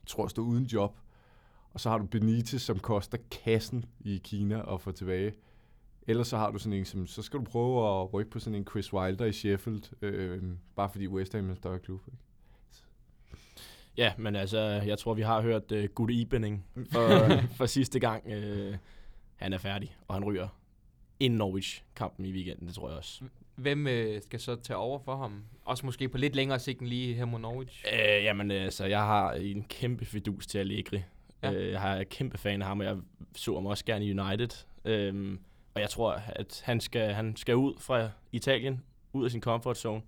tror 0.06 0.26
står 0.26 0.42
uden 0.42 0.64
job. 0.64 0.98
Og 1.72 1.80
så 1.80 1.90
har 1.90 1.98
du 1.98 2.06
Benitez, 2.06 2.62
som 2.62 2.78
koster 2.78 3.18
kassen 3.30 3.84
i 4.00 4.20
Kina 4.24 4.74
at 4.74 4.80
få 4.80 4.92
tilbage. 4.92 5.34
Ellers 6.06 6.28
så 6.28 6.36
har 6.36 6.50
du 6.50 6.58
sådan 6.58 6.78
en, 6.78 6.84
som, 6.84 7.06
så 7.06 7.22
skal 7.22 7.38
du 7.38 7.44
prøve 7.44 8.00
at 8.00 8.14
rykke 8.14 8.30
på 8.30 8.38
sådan 8.38 8.54
en 8.54 8.66
Chris 8.66 8.92
Wilder 8.92 9.24
i 9.24 9.32
Sheffield, 9.32 10.02
øh, 10.02 10.42
bare 10.76 10.88
fordi 10.88 11.08
West 11.08 11.32
Ham 11.32 11.46
er 11.46 11.50
en 11.50 11.56
større 11.56 11.78
klub. 11.78 12.00
Ikke? 12.06 12.18
Ja, 13.96 14.12
men 14.18 14.36
altså, 14.36 14.60
jeg 14.60 14.98
tror, 14.98 15.14
vi 15.14 15.22
har 15.22 15.42
hørt 15.42 15.72
uh, 15.72 15.84
good 15.84 16.10
evening 16.10 16.66
for, 16.92 17.08
for 17.58 17.66
sidste 17.66 18.00
gang. 18.00 18.26
Uh, 18.26 18.74
han 19.36 19.52
er 19.52 19.58
færdig, 19.58 19.96
og 20.08 20.14
han 20.14 20.24
ryger 20.24 20.48
inden 21.20 21.38
Norwich-kampen 21.38 22.24
i 22.24 22.32
weekenden, 22.32 22.66
det 22.66 22.74
tror 22.74 22.88
jeg 22.88 22.98
også. 22.98 23.24
Hvem 23.54 23.86
øh, 23.86 24.22
skal 24.22 24.40
så 24.40 24.56
tage 24.56 24.76
over 24.76 24.98
for 24.98 25.16
ham? 25.16 25.44
Også 25.64 25.86
måske 25.86 26.08
på 26.08 26.18
lidt 26.18 26.36
længere 26.36 26.58
sigt 26.58 26.80
end 26.80 26.88
lige 26.88 27.14
her 27.14 27.24
mod 27.24 27.40
Norwich. 27.40 27.84
Uh, 27.92 28.24
jamen, 28.24 28.50
altså, 28.50 28.86
jeg 28.86 29.00
har 29.00 29.32
en 29.32 29.64
kæmpe 29.64 30.04
fidus 30.04 30.46
til 30.46 30.58
Allegri. 30.58 31.02
Ja. 31.42 31.50
Ja. 31.50 31.58
Uh, 31.58 31.70
jeg 31.72 31.80
har 31.80 31.96
en 31.96 32.06
kæmpe 32.06 32.38
fan 32.38 32.62
af 32.62 32.68
ham, 32.68 32.80
og 32.80 32.86
jeg 32.86 32.96
så 33.36 33.54
ham 33.54 33.66
også 33.66 33.84
gerne 33.84 34.06
i 34.06 34.18
United. 34.18 34.66
Um, 35.10 35.40
og 35.74 35.80
jeg 35.80 35.90
tror, 35.90 36.12
at 36.12 36.62
han 36.64 36.80
skal, 36.80 37.12
han 37.12 37.36
skal 37.36 37.56
ud 37.56 37.74
fra 37.78 38.10
Italien, 38.32 38.82
ud 39.12 39.24
af 39.24 39.30
sin 39.30 39.40
comfort 39.40 39.78
zone. 39.78 40.02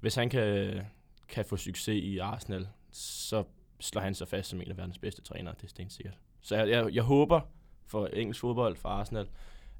Hvis 0.00 0.14
han 0.14 0.28
kan, 0.28 0.80
kan 1.28 1.44
få 1.44 1.56
succes 1.56 2.02
i 2.04 2.18
Arsenal, 2.18 2.66
så 2.92 3.44
slår 3.80 4.02
han 4.02 4.14
sig 4.14 4.28
fast 4.28 4.50
som 4.50 4.60
en 4.60 4.70
af 4.70 4.76
verdens 4.76 4.98
bedste 4.98 5.22
trænere, 5.22 5.54
det 5.54 5.64
er 5.64 5.68
stensikkert. 5.68 6.18
Så 6.40 6.56
jeg, 6.56 6.68
jeg, 6.68 6.94
jeg 6.94 7.02
håber 7.02 7.40
for 7.86 8.06
engelsk 8.06 8.40
fodbold, 8.40 8.76
for 8.76 8.88
Arsenal, 8.88 9.28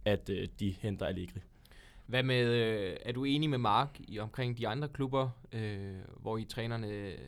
at 0.04 0.28
øh, 0.28 0.48
de 0.60 0.74
henter 0.80 1.06
Allegri. 1.06 1.40
Hvad 2.06 2.22
med, 2.22 2.44
øh, 2.44 2.96
er 3.02 3.12
du 3.12 3.24
enig 3.24 3.50
med 3.50 3.58
Mark 3.58 4.00
i, 4.00 4.18
omkring 4.18 4.58
de 4.58 4.68
andre 4.68 4.88
klubber, 4.88 5.30
øh, 5.52 5.94
hvor 6.16 6.38
I 6.38 6.44
trænerne 6.44 6.88
øh, 6.88 7.18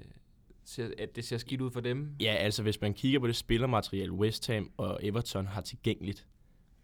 ser, 0.65 0.91
at 0.99 1.17
det 1.17 1.25
ser 1.25 1.39
skidt 1.39 1.61
ud 1.61 1.71
for 1.71 1.81
dem? 1.81 2.17
Ja, 2.21 2.35
altså 2.35 2.63
hvis 2.63 2.81
man 2.81 2.95
kigger 2.95 3.21
på 3.21 3.27
det 3.27 3.37
spillermateriale, 3.37 4.13
West 4.13 4.47
Ham 4.47 4.71
og 4.77 4.99
Everton 5.03 5.47
har 5.47 5.61
tilgængeligt, 5.61 6.27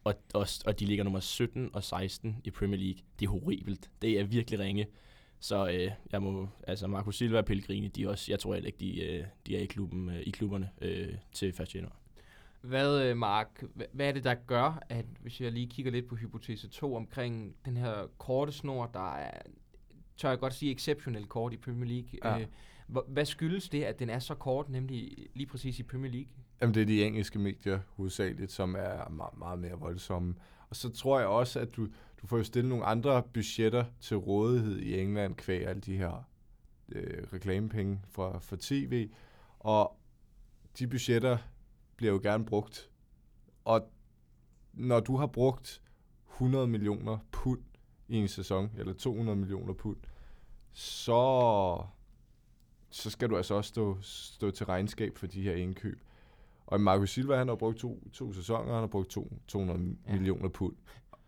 og, 0.05 0.15
og, 0.35 0.47
og 0.67 0.81
de 0.81 0.87
ligger 0.87 1.05
nummer 1.05 1.21
17 1.21 1.71
og 1.73 1.85
16 1.85 2.37
i 2.45 2.51
Premier 2.51 2.81
League, 2.81 3.03
det 3.19 3.27
er 3.27 3.31
horribelt. 3.31 3.91
Det 4.03 4.21
er 4.21 4.25
virkelig 4.25 4.61
ringe. 4.61 4.87
Så 5.41 5.69
øh, 5.69 5.91
jeg 6.13 6.23
må, 6.23 6.49
altså 6.67 6.87
Marco 6.87 7.11
Silva 7.11 7.39
og 7.39 7.45
Pellegrini, 7.45 7.89
de 7.89 8.09
også, 8.09 8.33
jeg 8.33 8.39
tror 8.39 8.55
heller 8.55 8.67
ikke, 8.67 8.79
de, 8.81 9.01
øh, 9.05 9.25
de 9.47 9.57
er 9.57 9.61
i, 9.61 9.67
klubben, 9.67 10.09
øh, 10.09 10.21
i 10.21 10.31
klubberne 10.31 10.71
øh, 10.83 11.15
til 11.33 11.49
1. 11.49 11.75
januar. 11.75 11.97
Hvad, 12.61 13.03
øh, 13.03 13.17
Mark, 13.17 13.63
hva- 13.63 13.89
hvad 13.93 14.09
er 14.09 14.13
det, 14.13 14.25
der 14.25 14.35
gør, 14.35 14.83
at 14.89 15.05
hvis 15.21 15.41
jeg 15.41 15.53
lige 15.53 15.67
kigger 15.67 15.93
lidt 15.93 16.09
på 16.09 16.17
hypotese 16.17 16.69
2 16.69 16.95
omkring 16.95 17.55
den 17.65 17.77
her 17.77 18.07
korte 18.19 18.53
snor, 18.53 18.87
der 18.87 19.15
er, 19.17 19.41
tør 20.17 20.29
jeg 20.29 20.39
godt 20.39 20.55
sige, 20.55 20.73
exceptionelt 20.73 21.29
kort 21.29 21.53
i 21.53 21.57
Premier 21.57 21.87
League. 21.91 22.19
Ja. 22.25 22.41
Øh, 22.41 22.47
Hvad 23.09 23.25
skyldes 23.25 23.69
det, 23.69 23.83
at 23.85 23.99
den 23.99 24.11
er 24.11 24.19
så 24.19 24.35
kort, 24.35 24.69
nemlig 24.69 25.17
lige 25.35 25.47
præcis 25.47 25.79
i 25.79 25.83
Premier 25.83 26.13
League? 26.13 26.29
Jamen, 26.61 26.75
det 26.75 26.83
er 26.83 26.87
de 26.87 27.05
engelske 27.05 27.39
medier 27.39 27.81
hovedsageligt, 27.97 28.53
som 28.53 28.75
er 28.79 29.09
meget, 29.09 29.39
meget 29.39 29.59
mere 29.59 29.79
voldsomme. 29.79 30.35
Og 30.71 30.77
så 30.77 30.91
tror 30.91 31.19
jeg 31.19 31.29
også, 31.29 31.61
at 31.61 31.77
du, 31.77 31.87
du 32.23 32.27
får 32.27 32.37
jo 32.37 32.45
stillet 32.45 32.69
nogle 32.69 32.85
andre 32.85 33.23
budgetter 33.23 33.85
til 34.01 34.17
rådighed 34.17 34.79
i 34.79 35.01
England, 35.01 35.35
kvæg 35.35 35.67
alle 35.67 35.81
de 35.81 35.97
her 35.97 36.29
øh, 36.89 37.27
reklamepenge 37.33 38.01
fra, 38.09 38.39
fra 38.39 38.57
tv. 38.61 39.09
Og 39.59 39.97
de 40.79 40.87
budgetter 40.87 41.39
bliver 41.97 42.13
jo 42.13 42.21
gerne 42.23 42.45
brugt. 42.45 42.91
Og 43.65 43.91
når 44.73 45.01
du 45.01 45.17
har 45.17 45.27
brugt 45.27 45.83
100 46.33 46.67
millioner 46.67 47.19
pund 47.33 47.63
i 48.09 48.17
en 48.17 48.29
sæson, 48.29 48.71
eller 48.79 48.93
200 48.93 49.37
millioner 49.39 49.73
pund, 49.73 49.97
så, 50.73 51.83
så 52.91 53.11
skal 53.11 53.31
du 53.31 53.37
altså 53.37 53.55
også 53.55 53.69
stå, 53.69 53.99
stå 54.01 54.51
til 54.51 54.67
regnskab 54.67 55.19
for 55.19 55.27
de 55.27 55.43
her 55.43 55.55
indkøb. 55.55 56.01
Og 56.71 56.81
Marco 56.81 57.07
Silva, 57.07 57.37
han 57.37 57.49
har 57.49 57.55
brugt 57.55 57.77
to, 57.79 58.03
to 58.13 58.33
sæsoner, 58.33 58.73
han 58.73 58.81
har 58.81 58.87
brugt 58.87 59.09
to, 59.11 59.33
200 59.49 59.97
Ja. 60.09 60.13
millioner 60.13 60.49
pund 60.49 60.75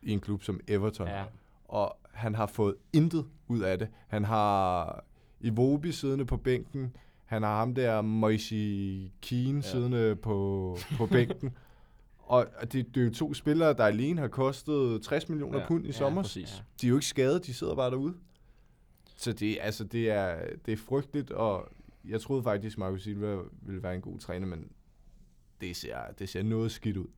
i 0.02 0.10
en 0.12 0.20
klub 0.20 0.42
som 0.42 0.60
Everton. 0.68 1.06
Ja. 1.08 1.24
Og 1.64 1.96
han 2.12 2.34
har 2.34 2.46
fået 2.46 2.74
intet 2.92 3.26
ud 3.48 3.60
af 3.60 3.78
det. 3.78 3.88
Han 4.08 4.24
har 4.24 5.04
Iwobi 5.40 5.92
siddende 5.92 6.24
på 6.24 6.36
bænken. 6.36 6.96
Han 7.24 7.42
har 7.42 7.56
ham 7.58 7.74
der 7.74 8.02
Moise 8.02 9.10
Keane 9.22 9.54
ja. 9.54 9.60
siddende 9.60 10.16
på, 10.16 10.76
på 10.96 11.06
bænken. 11.06 11.50
Og 12.18 12.46
det, 12.62 12.72
det 12.94 13.00
er 13.00 13.04
jo 13.04 13.10
to 13.14 13.34
spillere, 13.34 13.72
der 13.72 13.84
alene 13.84 14.20
har 14.20 14.28
kostet 14.28 15.02
60 15.02 15.28
millioner 15.28 15.58
Ja. 15.60 15.66
pund 15.66 15.84
i 15.84 15.86
Ja, 15.86 15.92
sommer. 15.92 16.22
præcis. 16.22 16.62
De 16.80 16.86
er 16.86 16.88
jo 16.88 16.96
ikke 16.96 17.06
skadet, 17.06 17.46
de 17.46 17.54
sidder 17.54 17.74
bare 17.74 17.90
derude. 17.90 18.14
Så 19.16 19.32
det, 19.32 19.58
altså, 19.60 19.84
det, 19.84 20.10
er, 20.10 20.36
det 20.66 20.72
er 20.72 20.76
frygteligt, 20.76 21.30
og 21.30 21.68
jeg 22.08 22.20
troede 22.20 22.42
faktisk, 22.42 22.78
Marco 22.78 22.96
Silva 22.96 23.38
ville 23.62 23.82
være 23.82 23.94
en 23.94 24.00
god 24.00 24.18
træner, 24.18 24.46
men 24.46 24.68
det 25.62 25.76
ser, 25.76 26.12
det 26.18 26.28
ser 26.28 26.42
noget 26.42 26.72
skidt 26.72 26.96
ud. 26.96 27.08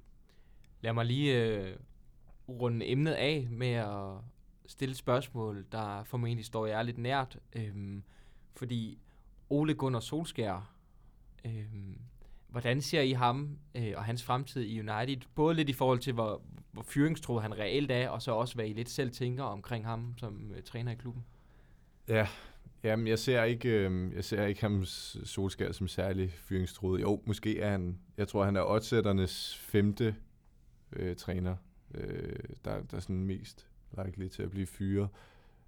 Lad 0.81 0.93
mig 0.93 1.07
lige 1.07 1.45
øh, 1.45 1.77
runde 2.49 2.91
emnet 2.91 3.13
af 3.13 3.49
med 3.51 3.73
at 3.73 4.15
stille 4.67 4.93
et 4.93 4.99
spørgsmål, 4.99 5.67
der 5.73 6.05
formentlig 6.05 6.45
står 6.45 6.67
jer 6.67 6.83
lidt 6.83 6.99
nært. 6.99 7.39
Øhm, 7.53 8.03
fordi 8.57 8.99
Ole 9.51 9.75
Gunnar 9.75 10.01
Solskjær, 10.01 10.75
øhm, 11.45 11.99
hvordan 12.49 12.81
ser 12.81 13.01
I 13.01 13.13
ham 13.13 13.59
øh, 13.75 13.93
og 13.97 14.05
hans 14.05 14.23
fremtid 14.23 14.63
i 14.63 14.81
United? 14.81 15.21
Både 15.35 15.55
lidt 15.55 15.69
i 15.69 15.73
forhold 15.73 15.99
til, 15.99 16.13
hvor, 16.13 16.43
hvor 16.73 16.83
fyringstroet 16.83 17.43
han 17.43 17.59
reelt 17.59 17.91
er, 17.91 18.09
og 18.09 18.23
så 18.23 18.33
også, 18.33 18.55
hvad 18.55 18.67
I 18.67 18.73
lidt 18.73 18.91
selv 18.91 19.11
tænker 19.11 19.45
omkring 19.45 19.87
ham 19.87 20.15
som 20.17 20.53
øh, 20.57 20.63
træner 20.63 20.93
i 20.93 20.95
klubben. 20.95 21.25
Ja, 22.09 22.29
jamen 22.85 23.07
jeg 23.07 23.19
ser 23.19 23.43
ikke, 23.43 23.69
øh, 23.69 24.15
jeg 24.15 24.25
ser 24.25 24.47
ikke 24.47 24.61
ham 24.61 24.85
Solskær 24.85 25.73
som 25.73 25.89
særlig 25.89 26.31
fyringstruet. 26.33 27.01
Jo, 27.01 27.23
måske 27.27 27.61
er 27.61 27.71
han, 27.71 27.99
jeg 28.17 28.29
tror 28.29 28.45
han 28.45 28.57
er 28.57 28.63
oddsætternes 28.71 29.57
femte 29.57 30.17
øh, 30.93 31.17
træner, 31.17 31.57
øh, 31.95 32.39
der, 32.65 32.83
der 32.83 32.97
er 32.97 33.01
sådan 33.01 33.25
mest 33.25 33.67
likely 34.05 34.29
til 34.29 34.43
at 34.43 34.51
blive 34.51 34.67
fyret. 34.67 35.09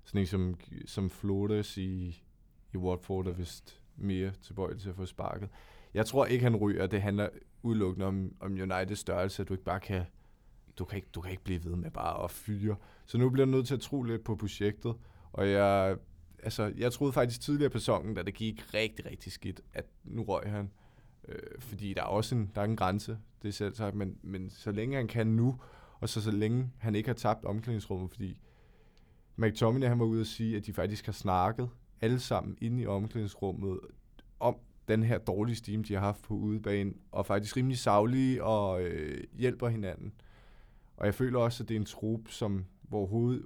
Sådan 0.05 0.21
en 0.21 0.27
som, 0.27 0.55
som 0.87 1.11
Flores 1.11 1.77
i, 1.79 2.23
i 2.75 2.77
Watford 2.77 3.27
er 3.27 3.33
vist 3.33 3.81
mere 3.97 4.33
tilbøjelig 4.43 4.83
til 4.83 4.89
at 4.89 4.97
få 4.97 5.07
sparket. 5.07 5.49
Jeg 5.95 6.07
tror 6.07 6.27
ikke, 6.27 6.43
han 6.43 6.57
ryger. 6.57 6.87
Det 6.87 7.03
handler 7.03 7.29
udelukkende 7.63 8.07
om, 8.07 8.35
om 8.41 8.53
Uniteds 8.53 8.99
størrelse, 8.99 9.43
at 9.43 9.49
du 9.49 9.55
ikke 9.55 9.65
bare 9.65 9.81
kan, 9.81 10.03
du 10.79 10.85
kan 10.85 10.97
ikke, 10.97 11.09
du 11.15 11.21
kan 11.21 11.31
ikke 11.31 11.45
blive 11.45 11.65
ved 11.65 11.77
med 11.77 11.91
bare 11.91 12.25
at 12.25 12.31
fyre. 12.31 12.77
Så 13.07 13.19
nu 13.19 13.31
bliver 13.31 13.47
jeg 13.47 13.51
nødt 13.51 13.67
til 13.67 13.75
at 13.75 13.81
tro 13.81 14.03
lidt 14.03 14.25
på 14.25 14.37
projektet, 14.37 14.95
og 15.33 15.51
jeg, 15.51 15.97
altså, 16.47 16.73
jeg 16.77 16.93
troede 16.93 17.13
faktisk 17.13 17.41
tidligere 17.41 17.71
på 17.71 17.79
sæsonen, 17.79 18.15
da 18.15 18.23
det 18.23 18.35
gik 18.35 18.75
rigtig, 18.75 19.07
rigtig 19.07 19.33
skidt, 19.33 19.61
at 19.75 19.85
nu 20.05 20.23
røg 20.23 20.51
han. 20.51 20.71
Øh, 21.29 21.39
fordi 21.59 21.95
der 21.95 22.03
er 22.03 22.07
også 22.07 22.35
en, 22.35 22.51
der 22.55 22.61
er 22.61 22.65
en 22.65 22.77
grænse, 22.77 23.19
det 23.43 23.49
er 23.49 23.53
selv 23.53 23.75
sagt, 23.75 23.95
men, 23.95 24.19
men 24.23 24.51
så 24.51 24.71
længe 24.71 24.97
han 24.97 25.09
kan 25.09 25.27
nu, 25.27 25.61
og 26.01 26.09
så 26.09 26.23
så 26.23 26.31
længe 26.31 26.71
han 26.79 26.95
ikke 26.95 27.09
har 27.09 27.15
tabt 27.15 27.45
omklædningsrummet, 27.45 28.11
fordi 28.11 28.39
McTominay 29.37 29.89
han 29.89 29.99
var 29.99 30.05
ude 30.05 30.21
og 30.21 30.27
sige, 30.27 30.57
at 30.57 30.67
de 30.67 30.73
faktisk 30.73 31.07
har 31.07 31.13
snakket 31.13 31.69
alle 32.01 32.21
sammen 32.21 32.59
inde 32.61 32.83
i 32.83 32.87
omklædningsrummet 32.87 33.81
om 34.41 34.57
den 34.89 35.03
her 35.03 35.19
dårlige 35.19 35.57
steam, 35.57 35.85
de 35.85 35.95
har 35.95 36.01
haft 36.01 36.23
på 36.23 36.35
udebane, 36.35 36.93
og 37.13 37.27
faktisk 37.27 37.57
rimelig 37.57 37.79
savlige 37.79 38.45
og 38.45 38.83
øh, 38.83 39.25
hjælper 39.33 39.69
hinanden. 39.69 40.13
Og 40.97 41.07
jeg 41.07 41.15
føler 41.15 41.39
også, 41.39 41.63
at 41.63 41.69
det 41.69 41.75
er 41.75 41.81
en 41.81 41.87
trup, 41.87 42.29
som, 42.29 42.65
hvor 42.83 43.07
hoved, 43.07 43.43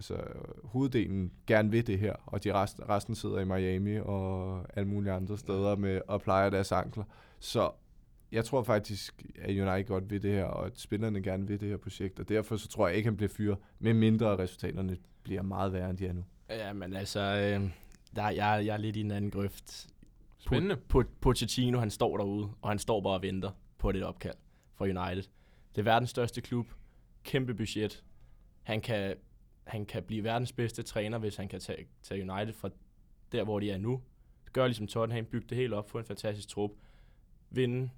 altså, 0.00 0.16
hoveddelen 0.64 1.32
gerne 1.46 1.70
vil 1.70 1.86
det 1.86 1.98
her, 1.98 2.14
og 2.26 2.44
de 2.44 2.52
resten, 2.54 2.88
resten 2.88 3.14
sidder 3.14 3.38
i 3.38 3.44
Miami 3.44 3.96
og 3.98 4.64
alle 4.76 4.88
mulige 4.88 5.12
andre 5.12 5.38
steder 5.38 5.76
med 5.76 6.00
og 6.08 6.20
plejer 6.22 6.50
deres 6.50 6.72
ankler. 6.72 7.04
Så 7.38 7.70
jeg 8.32 8.44
tror 8.44 8.62
faktisk, 8.62 9.22
at 9.38 9.48
United 9.50 9.84
godt 9.84 10.10
vil 10.10 10.22
det 10.22 10.32
her, 10.32 10.44
og 10.44 10.66
at 10.66 10.78
spillerne 10.78 11.22
gerne 11.22 11.46
vil 11.46 11.60
det 11.60 11.68
her 11.68 11.76
projekt, 11.76 12.20
og 12.20 12.28
derfor 12.28 12.56
så 12.56 12.68
tror 12.68 12.88
jeg 12.88 12.96
ikke, 12.96 13.06
han 13.06 13.16
bliver 13.16 13.28
fyret, 13.30 13.58
med 13.78 13.94
mindre 13.94 14.38
resultaterne 14.38 14.96
bliver 15.22 15.42
meget 15.42 15.72
værre, 15.72 15.90
end 15.90 15.98
de 15.98 16.06
er 16.06 16.12
nu. 16.12 16.24
Ja, 16.50 16.72
men 16.72 16.94
altså, 16.96 17.20
øh, 17.20 17.70
der, 18.16 18.28
jeg, 18.30 18.62
jeg 18.66 18.72
er 18.72 18.76
lidt 18.76 18.96
i 18.96 19.00
en 19.00 19.10
anden 19.10 19.30
grøft. 19.30 19.86
Spændende. 20.38 20.74
Po- 20.74 20.98
Po- 20.98 21.08
Pochettino, 21.20 21.78
han 21.78 21.90
står 21.90 22.16
derude, 22.16 22.48
og 22.62 22.68
han 22.68 22.78
står 22.78 23.00
bare 23.00 23.12
og 23.12 23.22
venter 23.22 23.50
på 23.78 23.92
det 23.92 24.04
opkald 24.04 24.34
for 24.74 24.84
United. 24.84 25.22
Det 25.74 25.78
er 25.78 25.82
verdens 25.82 26.10
største 26.10 26.40
klub, 26.40 26.66
kæmpe 27.24 27.54
budget. 27.54 28.04
Han 28.62 28.80
kan, 28.80 29.14
han 29.64 29.86
kan 29.86 30.02
blive 30.02 30.24
verdens 30.24 30.52
bedste 30.52 30.82
træner, 30.82 31.18
hvis 31.18 31.36
han 31.36 31.48
kan 31.48 31.60
tage, 31.60 31.86
tage 32.02 32.32
United 32.32 32.52
fra 32.54 32.70
der, 33.32 33.44
hvor 33.44 33.60
de 33.60 33.70
er 33.70 33.78
nu. 33.78 34.02
Gør 34.52 34.66
ligesom 34.66 34.86
Tottenham, 34.86 35.24
bygge 35.24 35.46
det 35.48 35.56
helt 35.56 35.72
op, 35.72 35.90
få 35.90 35.98
en 35.98 36.04
fantastisk 36.04 36.48
trup, 36.48 36.70
vinde 37.50 37.90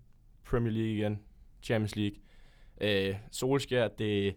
Premier 0.45 0.73
League 0.73 0.93
igen, 0.93 1.23
Champions 1.63 1.97
League. 1.97 2.19
Øh, 2.81 3.17
Solskjaer, 3.31 3.89
det 3.89 4.37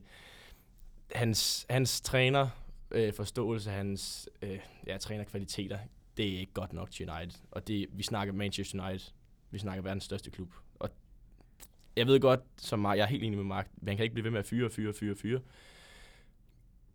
hans, 1.11 1.65
hans 1.69 2.01
træner 2.01 2.49
øh, 2.91 3.13
forståelse, 3.13 3.71
hans 3.71 4.29
øh, 4.41 4.59
ja, 4.87 4.97
trænerkvaliteter, 4.97 5.79
det 6.17 6.35
er 6.35 6.39
ikke 6.39 6.53
godt 6.53 6.73
nok 6.73 6.91
til 6.91 7.09
United. 7.09 7.39
Og 7.51 7.67
det, 7.67 7.87
vi 7.91 8.03
snakker 8.03 8.33
Manchester 8.33 8.87
United, 8.87 9.11
vi 9.51 9.57
snakker 9.57 9.81
verdens 9.81 10.03
største 10.03 10.31
klub. 10.31 10.53
Og 10.75 10.89
jeg 11.95 12.07
ved 12.07 12.19
godt, 12.19 12.39
som 12.57 12.79
Mark, 12.79 12.97
jeg 12.97 13.03
er 13.03 13.07
helt 13.07 13.23
enig 13.23 13.37
med 13.37 13.45
Mark, 13.45 13.69
man 13.77 13.95
kan 13.95 14.03
ikke 14.03 14.13
blive 14.13 14.23
ved 14.23 14.31
med 14.31 14.39
at 14.39 14.45
fyre, 14.45 14.69
fyre, 14.69 14.93
fyre, 14.93 15.15
fyre. 15.15 15.39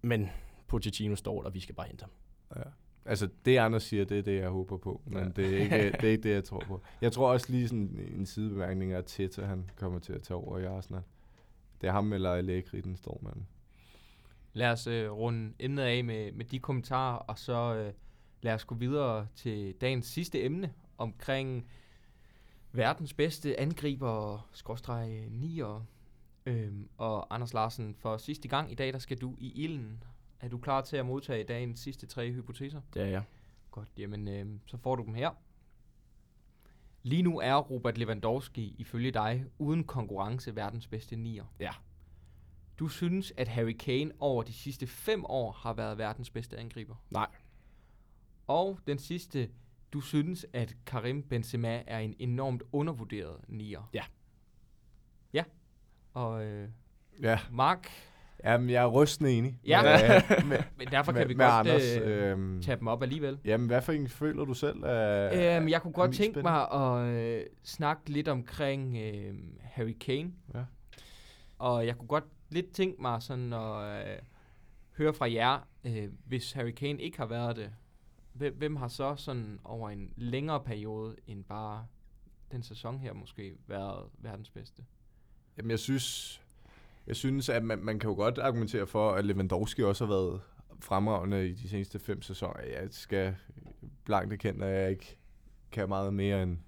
Men 0.03 0.29
Pochettino 0.67 1.17
står 1.17 1.41
der, 1.41 1.49
og 1.49 1.55
vi 1.55 1.61
skal 1.61 1.75
bare 1.75 1.87
hente 1.87 2.03
ham. 2.03 2.11
Ja. 2.57 2.71
Altså, 3.05 3.29
det 3.45 3.57
andre 3.57 3.81
siger, 3.81 4.05
det 4.05 4.19
er 4.19 4.23
det, 4.23 4.41
jeg 4.41 4.49
håber 4.49 4.77
på. 4.77 5.01
Men 5.07 5.19
Ja. 5.23 5.29
det, 5.29 5.55
er 5.55 5.59
ikke, 5.63 5.77
det 6.01 6.05
er 6.05 6.11
ikke 6.11 6.23
det, 6.23 6.35
jeg 6.35 6.45
tror 6.45 6.63
på. 6.67 6.83
Jeg 7.01 7.13
tror 7.13 7.33
også 7.33 7.53
lige 7.53 7.69
sådan 7.69 8.01
en 8.17 8.27
sidebemærkning, 8.27 8.93
at 8.93 9.05
Teta, 9.07 9.43
han 9.45 9.71
kommer 9.77 9.99
til 9.99 10.13
at 10.13 10.23
tage 10.23 10.39
over 10.39 10.59
i 10.59 10.65
Arsenal. 10.65 11.03
Det 11.81 11.87
er 11.89 11.93
ham 11.93 12.13
eller 12.13 12.33
Allegri, 12.33 12.81
den 12.81 12.97
står 12.97 13.21
mand. 13.23 13.37
Lad 14.53 14.69
os 14.71 14.87
øh, 14.87 15.11
runde 15.13 15.53
emnet 15.59 15.83
af 15.83 16.05
med, 16.05 16.33
med 16.33 16.45
de 16.45 16.59
kommentarer, 16.59 17.17
og 17.17 17.39
så 17.39 17.75
øh, 17.75 17.93
lad 18.43 18.55
os 18.55 18.65
gå 18.65 18.75
videre 18.75 19.27
til 19.35 19.75
dagens 19.81 20.07
sidste 20.07 20.43
emne 20.45 20.73
omkring 20.99 21.67
verdens 22.73 23.15
bedste 23.15 23.61
angriber, 23.61 24.49
skråstreg 24.53 25.27
nier. 25.31 25.87
Øhm, 26.47 26.89
og 26.97 27.35
Anders 27.35 27.55
Larsen, 27.55 27.95
for 27.95 28.17
sidste 28.17 28.49
gang 28.49 28.73
i 28.73 28.75
dag, 28.75 28.93
der 28.93 28.99
skal 28.99 29.19
du 29.19 29.37
i 29.39 29.53
ilden. 29.53 30.03
Er 30.41 30.49
du 30.49 30.59
klar 30.59 30.81
til 30.81 30.97
at 30.97 31.07
modtage 31.07 31.45
dagens 31.45 31.81
sidste 31.81 32.07
tre 32.07 32.33
hypoteser? 32.33 32.81
Det 32.95 33.03
er 33.03 33.07
jeg. 33.07 33.23
Godt, 33.71 33.89
jamen 33.97 34.29
øh, 34.29 34.47
så 34.67 34.77
får 34.77 34.97
du 34.97 35.05
dem 35.05 35.15
her. 35.15 35.31
Lige 37.03 37.23
nu 37.23 37.39
er 37.39 37.57
Robert 37.57 37.99
Lewandowski 37.99 38.75
ifølge 38.79 39.11
dig 39.11 39.45
uden 39.59 39.85
konkurrence 39.85 40.57
verdens 40.57 40.87
bedste 40.87 41.17
nier. 41.17 41.45
Ja. 41.61 41.71
Du 42.79 42.89
synes, 42.89 43.33
at 43.37 43.49
Harry 43.49 43.73
Kane 43.73 44.13
over 44.19 44.43
de 44.43 44.53
sidste 44.53 44.87
fem 44.87 45.25
år 45.25 45.53
har 45.53 45.73
været 45.73 45.99
verdens 45.99 46.31
bedste 46.31 46.59
angriber. 46.59 46.95
Nej. 47.11 47.29
Og 48.47 48.79
den 48.87 48.99
sidste, 48.99 49.51
du 49.93 50.01
synes, 50.01 50.47
at 50.53 50.77
Karim 50.87 51.23
Benzema 51.23 51.83
er 51.87 51.99
en 51.99 52.15
enormt 52.19 52.63
undervurderet 52.73 53.41
nier. 53.49 53.91
Ja. 53.95 54.05
Ja. 55.33 55.45
Og 56.15 56.45
øh, 56.45 56.69
Ja, 57.23 57.39
Mark, 57.53 57.89
jamen, 58.45 58.71
jeg 58.71 58.83
er 58.83 58.87
rystende 58.87 59.31
enig. 59.33 59.59
Ja. 59.67 59.83
Med, 59.83 60.45
med, 60.51 60.59
men 60.79 60.87
derfor 60.89 61.13
kan 61.13 61.21
med, 61.21 61.27
vi 61.29 61.35
med 61.35 61.45
godt 61.47 61.69
Anders. 61.69 61.97
øh, 61.97 62.31
øhm, 62.33 62.63
tage 62.63 62.77
dem 62.79 62.87
op 62.87 63.03
alligevel. 63.03 63.39
jamen, 63.45 63.67
hvad 63.67 63.83
for 63.83 63.93
en 63.93 64.09
føler 64.09 64.45
du 64.45 64.55
selv? 64.55 64.83
Er, 64.83 65.57
Øhm, 65.57 65.69
jeg 65.69 65.83
kunne 65.83 65.93
godt 65.93 66.15
tænke 66.15 66.35
spændende? 66.41 66.43
mig 66.43 66.71
at 66.73 67.15
øh, 67.15 67.47
snakke 67.63 68.11
lidt 68.11 68.29
omkring 68.29 68.97
øh, 68.97 69.35
Harry 69.61 69.97
Kane. 70.01 70.33
Ja. 70.55 70.65
Og 71.59 71.87
jeg 71.87 71.97
kunne 71.99 72.09
godt 72.09 72.25
lidt 72.49 72.73
tænke 72.73 73.03
mig 73.03 73.23
sådan 73.23 73.53
at 73.53 74.07
øh, 74.09 74.19
høre 74.97 75.15
fra 75.15 75.33
jer, 75.33 75.69
øh, 75.85 76.09
hvis 76.27 76.53
Harry 76.53 76.71
Kane 76.71 77.03
ikke 77.03 77.19
har 77.19 77.27
været 77.27 77.57
det, 77.57 77.71
hvem, 78.33 78.55
hvem 78.55 78.77
har 78.77 78.89
så 78.89 79.17
sådan 79.17 79.59
over 79.65 79.91
en 79.91 80.13
længere 80.17 80.61
periode 80.61 81.17
end 81.27 81.45
bare 81.45 81.87
den 82.53 82.63
sæson 82.63 82.99
her 82.99 83.13
måske 83.13 83.55
været 83.67 84.05
verdens 84.19 84.51
bedste? 84.51 84.83
Jamen, 85.57 85.71
jeg 85.71 85.79
synes, 85.79 86.41
jeg 87.07 87.17
synes 87.17 87.49
at 87.49 87.65
man, 87.65 87.79
man 87.79 87.99
kan 87.99 88.11
jo 88.11 88.17
godt 88.17 88.39
argumentere 88.39 88.87
for, 88.87 89.13
at 89.13 89.25
Lewandowski 89.25 89.83
også 89.83 90.07
har 90.07 90.15
været 90.15 90.41
fremragende 90.81 91.49
i 91.49 91.53
de 91.53 91.69
seneste 91.69 91.99
fem 91.99 92.23
sæsoner. 92.23 92.61
Jeg 92.61 92.89
skal 92.91 93.37
blankt 94.05 94.33
erkende, 94.33 94.67
at 94.67 94.83
jeg 94.83 94.91
ikke 94.91 95.19
kan 95.73 95.89
meget 95.89 96.15
mere 96.15 96.43
end 96.43 96.59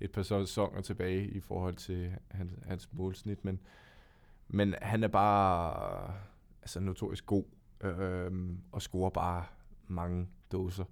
et 0.00 0.10
par 0.10 0.22
sæsoner 0.22 0.80
tilbage 0.80 1.28
i 1.28 1.40
forhold 1.40 1.74
til 1.74 2.12
hans, 2.30 2.52
hans 2.66 2.88
målsnit, 2.92 3.44
men, 3.44 3.60
men 4.48 4.74
han 4.82 5.04
er 5.04 5.08
bare 5.08 6.14
altså 6.62 6.80
notorisk 6.80 7.26
god 7.26 7.44
øh, 7.80 8.32
og 8.72 8.82
scorer 8.82 9.10
bare 9.10 9.44
mange 9.86 10.28
dåser. 10.52 10.84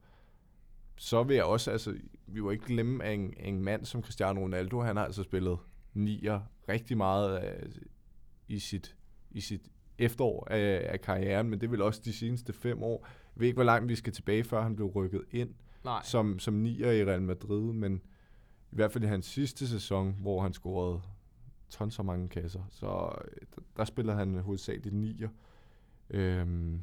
Så 0.96 1.22
vil 1.22 1.36
jeg 1.36 1.44
også, 1.44 1.70
altså, 1.70 1.96
vi 2.26 2.40
må 2.40 2.50
ikke 2.50 2.64
glemme, 2.64 3.04
at 3.04 3.14
en, 3.14 3.34
en 3.38 3.62
mand 3.62 3.84
som 3.84 4.02
Cristiano 4.02 4.40
Ronaldo, 4.40 4.80
han 4.80 4.96
har 4.96 5.04
altså 5.04 5.22
spillet 5.22 5.58
nier 5.96 6.40
rigtig 6.68 6.96
meget 6.96 7.36
af, 7.36 7.66
i 8.48 8.58
sit, 8.58 8.96
i 9.30 9.40
sit 9.40 9.62
efterår 9.98 10.46
af, 10.50 10.86
af 10.92 11.00
karrieren, 11.00 11.50
men 11.50 11.60
det 11.60 11.70
vil 11.70 11.82
også 11.82 12.00
de 12.04 12.12
seneste 12.12 12.52
fem 12.52 12.82
år. 12.82 13.06
Jeg 13.06 13.40
ved 13.40 13.46
ikke, 13.46 13.56
hvor 13.56 13.64
langt 13.64 13.88
vi 13.88 13.94
skal 13.94 14.12
tilbage, 14.12 14.44
før 14.44 14.62
han 14.62 14.76
blev 14.76 14.88
rykket 14.88 15.24
ind 15.30 15.54
Nej. 15.84 16.02
som, 16.04 16.38
som 16.38 16.54
nier 16.54 16.90
i 16.90 17.04
Real 17.04 17.22
Madrid, 17.22 17.72
men 17.72 18.02
i 18.72 18.76
hvert 18.76 18.92
fald 18.92 19.04
i 19.04 19.06
hans 19.06 19.26
sidste 19.26 19.68
sæson, 19.68 20.16
hvor 20.20 20.42
han 20.42 20.52
scorede 20.52 21.00
tons 21.70 21.94
så 21.94 22.02
mange 22.02 22.28
kasser, 22.28 22.62
så 22.70 22.86
øh, 23.24 23.46
der, 23.54 23.62
der 23.76 23.84
spillede 23.84 24.16
han 24.16 24.34
hovedsageligt 24.34 24.94
nier. 24.94 25.28
Øhm, 26.10 26.82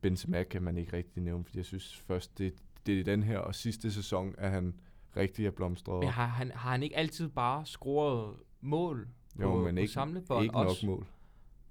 Benzema 0.00 0.42
kan 0.42 0.62
man 0.62 0.76
ikke 0.76 0.96
rigtig 0.96 1.22
nævne, 1.22 1.44
fordi 1.44 1.58
jeg 1.58 1.64
synes 1.66 1.96
først, 1.96 2.38
det, 2.38 2.54
det 2.86 2.94
er 2.94 2.98
i 2.98 3.02
den 3.02 3.22
her 3.22 3.38
og 3.38 3.54
sidste 3.54 3.92
sæson, 3.92 4.34
at 4.38 4.50
han 4.50 4.74
rigtig 5.16 5.46
er 5.46 5.50
blomstret. 5.50 6.00
Men 6.00 6.08
har 6.08 6.26
han, 6.26 6.50
har 6.54 6.70
han 6.70 6.82
ikke 6.82 6.96
altid 6.96 7.28
bare 7.28 7.66
scoret 7.66 8.34
mål 8.60 9.08
på, 9.36 9.42
jo, 9.42 9.64
men 9.64 9.74
på 9.74 9.80
ikke, 9.80 9.92
samlebånd 9.92 10.44
ikke 10.44 10.56
også? 10.56 10.86
nok 10.86 10.96
mål. 10.96 11.06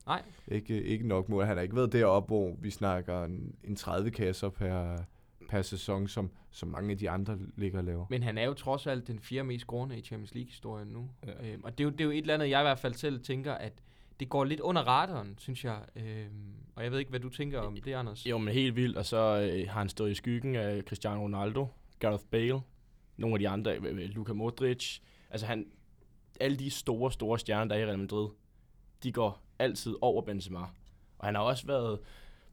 Nej. 0.05 0.23
Ikke, 0.47 0.83
ikke 0.83 1.07
nok 1.07 1.29
mål. 1.29 1.45
Han 1.45 1.57
har 1.57 1.63
ikke 1.63 1.75
været 1.75 1.91
deroppe, 1.91 2.27
hvor 2.27 2.55
vi 2.59 2.69
snakker 2.69 3.23
en, 3.23 3.55
en 3.63 3.75
30 3.75 4.11
kasser 4.11 4.49
per, 4.49 4.97
per 5.49 5.61
sæson, 5.61 6.07
som, 6.07 6.29
som 6.51 6.69
mange 6.69 6.91
af 6.91 6.97
de 6.97 7.09
andre 7.09 7.37
ligger 7.55 7.77
og 7.77 7.83
laver. 7.83 8.05
Men 8.09 8.23
han 8.23 8.37
er 8.37 8.45
jo 8.45 8.53
trods 8.53 8.87
alt 8.87 9.07
den 9.07 9.19
fjerde 9.19 9.47
mest 9.47 9.61
scorende 9.61 9.97
i 9.97 10.01
Champions 10.01 10.33
League-historien 10.33 10.87
nu. 10.87 11.09
Ja. 11.27 11.51
Øhm, 11.51 11.63
og 11.63 11.77
det 11.77 11.83
er, 11.83 11.85
jo, 11.85 11.89
det 11.89 12.01
er 12.01 12.05
jo 12.05 12.11
et 12.11 12.17
eller 12.17 12.33
andet, 12.33 12.49
jeg 12.49 12.61
i 12.61 12.63
hvert 12.63 12.79
fald 12.79 12.93
selv 12.93 13.23
tænker, 13.23 13.53
at 13.53 13.73
det 14.19 14.29
går 14.29 14.43
lidt 14.43 14.59
under 14.59 14.81
radaren, 14.81 15.35
synes 15.37 15.65
jeg. 15.65 15.79
Øhm, 15.95 16.53
og 16.75 16.83
jeg 16.83 16.91
ved 16.91 16.99
ikke, 16.99 17.09
hvad 17.09 17.19
du 17.19 17.29
tænker 17.29 17.59
om 17.59 17.77
det, 17.85 17.93
Anders. 17.93 18.25
Jo, 18.25 18.37
men 18.37 18.53
helt 18.53 18.75
vildt, 18.75 18.97
og 18.97 19.05
så 19.05 19.51
øh, 19.53 19.69
har 19.69 19.79
han 19.79 19.89
stået 19.89 20.11
i 20.11 20.13
skyggen 20.13 20.55
af 20.55 20.81
Cristiano 20.81 21.21
Ronaldo, 21.21 21.67
Gareth 21.99 22.23
Bale, 22.31 22.59
nogle 23.19 23.35
af 23.35 23.39
de 23.39 23.49
andre, 23.49 23.75
øh, 23.75 23.83
øh, 23.85 24.09
Luka 24.09 24.33
Modric. 24.33 24.99
Altså 25.29 25.45
han, 25.47 25.65
alle 26.39 26.57
de 26.57 26.69
store, 26.69 27.11
store 27.11 27.39
stjerner, 27.39 27.65
der 27.65 27.75
er 27.75 27.79
i 27.79 27.85
Real 27.85 27.99
Madrid, 27.99 28.27
de 29.03 29.11
går 29.11 29.41
altid 29.59 29.95
over 30.01 30.21
Benzema. 30.21 30.59
Og 31.17 31.27
han 31.27 31.35
har 31.35 31.41
også 31.41 31.67
været 31.67 31.99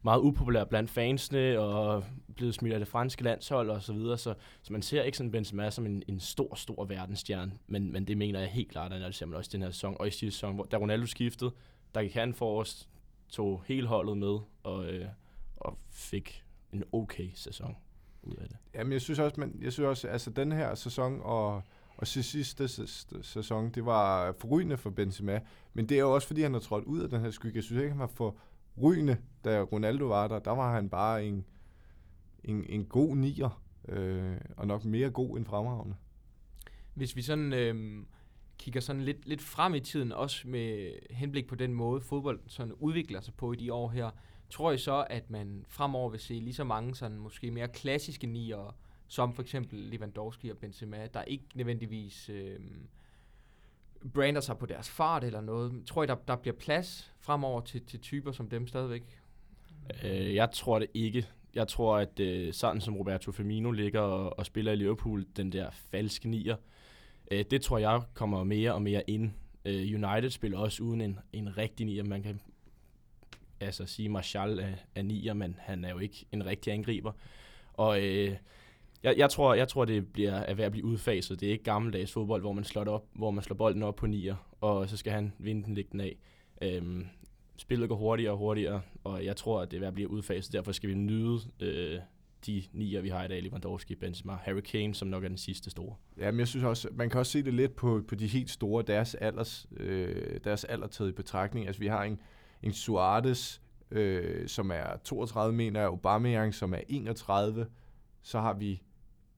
meget 0.01 0.19
upopulær 0.19 0.63
blandt 0.63 0.89
fansene, 0.89 1.59
og 1.59 2.03
blevet 2.35 2.55
smidt 2.55 2.73
af 2.73 2.79
det 2.79 2.87
franske 2.87 3.23
landshold 3.23 3.69
og 3.69 3.81
så 3.81 3.93
videre, 3.93 4.17
så, 4.17 4.33
så 4.61 4.73
man 4.73 4.81
ser 4.81 5.03
ikke 5.03 5.17
sådan 5.17 5.31
Benzema 5.31 5.69
som 5.69 5.85
en, 5.85 6.03
en 6.07 6.19
stor, 6.19 6.55
stor 6.55 6.85
verdensstjerne, 6.85 7.51
men, 7.67 7.91
men 7.91 8.07
det 8.07 8.17
mener 8.17 8.39
jeg 8.39 8.49
helt 8.49 8.71
klart, 8.71 8.93
at 8.93 9.01
det 9.01 9.15
ser 9.15 9.25
man 9.25 9.37
også 9.37 9.49
i 9.49 9.53
den 9.53 9.61
her 9.61 9.71
sæson, 9.71 9.95
og 9.99 10.07
i 10.07 10.11
sidste 10.11 10.31
sæson, 10.31 10.55
hvor, 10.55 10.63
da 10.63 10.77
Ronaldo 10.77 11.05
skiftede, 11.05 11.51
der 11.95 12.01
gik 12.01 12.13
han 12.13 12.33
for 12.33 12.61
os, 12.61 12.89
tog 13.29 13.63
hele 13.65 13.87
holdet 13.87 14.17
med, 14.17 14.39
og, 14.63 14.85
øh, 14.85 15.07
og 15.57 15.77
fik 15.89 16.43
en 16.73 16.83
okay 16.91 17.29
sæson 17.35 17.75
ud 18.27 18.35
af 18.35 18.47
det. 18.47 18.57
Jamen, 18.73 18.93
jeg 18.93 19.01
synes 19.01 19.19
også, 19.19 19.39
men 19.39 19.59
jeg 19.61 19.73
synes 19.73 19.87
også, 19.87 20.07
altså 20.07 20.29
den 20.29 20.51
her 20.51 20.75
sæson 20.75 21.19
og, 21.23 21.61
og 21.97 22.07
sidste, 22.07 22.43
sidste 22.43 22.83
sæ- 22.83 23.21
sæson, 23.21 23.69
det 23.69 23.85
var 23.85 24.35
forrygende 24.39 24.77
for 24.77 24.89
Benzema. 24.89 25.39
Men 25.73 25.89
det 25.89 25.97
er 25.97 26.01
jo 26.01 26.13
også, 26.15 26.27
fordi 26.27 26.41
han 26.41 26.53
har 26.53 26.59
trådt 26.59 26.83
ud 26.83 26.99
af 26.99 27.09
den 27.09 27.21
her 27.21 27.31
skygge. 27.31 27.55
Jeg 27.55 27.63
synes 27.63 27.79
ikke, 27.81 27.91
han 27.91 27.99
var 27.99 28.07
for 28.07 28.35
rygende, 28.83 29.17
da 29.45 29.61
Ronaldo 29.61 30.05
var 30.05 30.27
der. 30.27 30.39
Der 30.39 30.51
var 30.51 30.73
han 30.73 30.89
bare 30.89 31.25
en, 31.25 31.45
en, 32.43 32.65
en 32.69 32.85
god 32.85 33.15
nier, 33.15 33.61
øh, 33.87 34.37
og 34.57 34.67
nok 34.67 34.85
mere 34.85 35.09
god 35.09 35.37
end 35.37 35.45
fremragende. 35.45 35.95
Hvis 36.93 37.15
vi 37.15 37.21
sådan 37.21 37.53
øhm, 37.53 38.07
kigger 38.57 38.81
sådan 38.81 39.01
lidt, 39.01 39.27
lidt 39.27 39.41
frem 39.41 39.75
i 39.75 39.79
tiden, 39.79 40.11
også 40.11 40.47
med 40.47 40.91
henblik 41.09 41.47
på 41.47 41.55
den 41.55 41.73
måde, 41.73 42.01
fodbold 42.01 42.39
sådan 42.47 42.73
udvikler 42.73 43.21
sig 43.21 43.33
på 43.33 43.53
i 43.53 43.55
de 43.55 43.73
år 43.73 43.89
her, 43.89 44.09
tror 44.49 44.71
jeg 44.71 44.79
så, 44.79 45.05
at 45.09 45.29
man 45.29 45.65
fremover 45.67 46.09
vil 46.09 46.19
se 46.19 46.33
lige 46.33 46.53
så 46.53 46.63
mange 46.63 46.95
sådan 46.95 47.17
måske 47.17 47.51
mere 47.51 47.67
klassiske 47.67 48.27
nier, 48.27 48.75
som 49.07 49.33
for 49.33 49.41
eksempel 49.41 49.79
Lewandowski 49.79 50.49
og 50.49 50.57
Benzema, 50.57 51.07
der 51.13 51.23
ikke 51.23 51.45
nødvendigvis 51.55 52.29
øh, 52.29 52.59
brander 54.13 54.41
sig 54.41 54.57
på 54.57 54.65
deres 54.65 54.89
fart 54.89 55.23
eller 55.23 55.41
noget. 55.41 55.85
Tror 55.85 56.03
I, 56.03 56.07
der, 56.07 56.15
der 56.15 56.35
bliver 56.35 56.55
plads 56.55 57.13
fremover 57.19 57.61
til, 57.61 57.85
til 57.85 57.99
typer 57.99 58.31
som 58.31 58.49
dem 58.49 58.67
stadigvæk? 58.67 59.19
Øh, 60.03 60.35
jeg 60.35 60.51
tror 60.51 60.79
det 60.79 60.87
ikke. 60.93 61.27
Jeg 61.55 61.67
tror, 61.67 61.97
at 61.97 62.19
øh, 62.19 62.53
sådan 62.53 62.81
som 62.81 62.97
Roberto 62.97 63.31
Firmino 63.31 63.71
ligger 63.71 63.99
og, 64.01 64.39
og 64.39 64.45
spiller 64.45 64.71
i 64.71 64.75
Liverpool, 64.75 65.25
den 65.37 65.51
der 65.51 65.69
falske 65.71 66.29
nier, 66.29 66.55
øh, 67.31 67.45
det 67.51 67.61
tror 67.61 67.77
jeg 67.77 68.01
kommer 68.13 68.43
mere 68.43 68.73
og 68.73 68.81
mere 68.81 69.03
ind. 69.07 69.31
Øh, 69.65 70.03
United 70.03 70.29
spiller 70.29 70.57
også 70.57 70.83
uden 70.83 71.01
en, 71.01 71.19
en 71.33 71.57
rigtig 71.57 71.85
nier. 71.85 72.03
Man 72.03 72.23
kan 72.23 72.39
altså 73.59 73.85
sige, 73.85 74.09
Martial 74.09 74.59
er, 74.59 74.73
er 74.95 75.01
nier, 75.01 75.33
men 75.33 75.55
han 75.59 75.85
er 75.85 75.89
jo 75.89 75.99
ikke 75.99 76.25
en 76.31 76.45
rigtig 76.45 76.73
angriber. 76.73 77.11
Og 77.73 78.03
øh, 78.03 78.35
jeg, 79.03 79.17
jeg, 79.17 79.29
tror, 79.29 79.53
jeg 79.53 79.67
tror, 79.67 79.85
det 79.85 80.13
bliver 80.13 80.33
er 80.33 80.53
ved 80.53 80.65
at 80.65 80.71
blive 80.71 80.85
udfaset. 80.85 81.39
Det 81.39 81.47
er 81.47 81.51
ikke 81.51 81.63
gammeldags 81.63 82.11
fodbold, 82.11 82.41
hvor 82.41 82.53
man 82.53 82.63
slår, 82.63 82.85
op, 82.85 83.05
hvor 83.13 83.31
man 83.31 83.43
slår 83.43 83.55
bolden 83.55 83.83
op 83.83 83.95
på 83.95 84.07
nier, 84.07 84.35
og 84.61 84.89
så 84.89 84.97
skal 84.97 85.13
han 85.13 85.33
vinde 85.39 85.63
den, 85.63 85.75
liggende 85.75 86.03
den 86.03 86.11
af. 86.61 86.77
Øhm, 86.77 87.07
spillet 87.57 87.89
går 87.89 87.95
hurtigere 87.95 88.31
og 88.31 88.37
hurtigere, 88.37 88.81
og 89.03 89.25
jeg 89.25 89.35
tror, 89.35 89.61
at 89.61 89.71
det 89.71 89.77
er 89.77 89.81
ved 89.81 89.87
at 89.87 89.93
blive 89.93 90.09
udfaset. 90.09 90.53
Derfor 90.53 90.71
skal 90.71 90.89
vi 90.89 90.95
nyde 90.95 91.39
øh, 91.59 91.99
de 92.45 92.63
nier, 92.73 93.01
vi 93.01 93.09
har 93.09 93.25
i 93.25 93.27
dag. 93.27 93.43
Lewandowski, 93.43 93.95
Benzema, 93.95 94.33
Harry 94.33 94.61
Kane, 94.61 94.95
som 94.95 95.07
nok 95.07 95.23
er 95.23 95.27
den 95.27 95.37
sidste 95.37 95.69
store. 95.69 95.95
Ja, 96.17 96.31
men 96.31 96.39
jeg 96.39 96.47
synes 96.47 96.63
også, 96.63 96.89
man 96.91 97.09
kan 97.09 97.19
også 97.19 97.31
se 97.31 97.43
det 97.43 97.53
lidt 97.53 97.75
på, 97.75 98.03
på 98.07 98.15
de 98.15 98.27
helt 98.27 98.49
store, 98.49 98.83
deres, 98.87 99.15
alders, 99.15 99.67
øh, 99.77 100.39
deres 100.43 100.63
alder 100.63 100.87
taget 100.87 101.09
i 101.09 101.13
betragtning. 101.13 101.67
Altså 101.67 101.79
vi 101.79 101.87
har 101.87 102.03
en, 102.03 102.19
en 102.63 102.73
Suarez, 102.73 103.59
øh, 103.91 104.47
som 104.47 104.71
er 104.71 104.97
32, 105.03 105.55
mener 105.55 105.79
jeg, 105.79 105.87
Aubameyang, 105.87 106.53
som 106.53 106.73
er 106.73 106.81
31. 106.87 107.67
Så 108.21 108.39
har 108.39 108.53
vi 108.53 108.81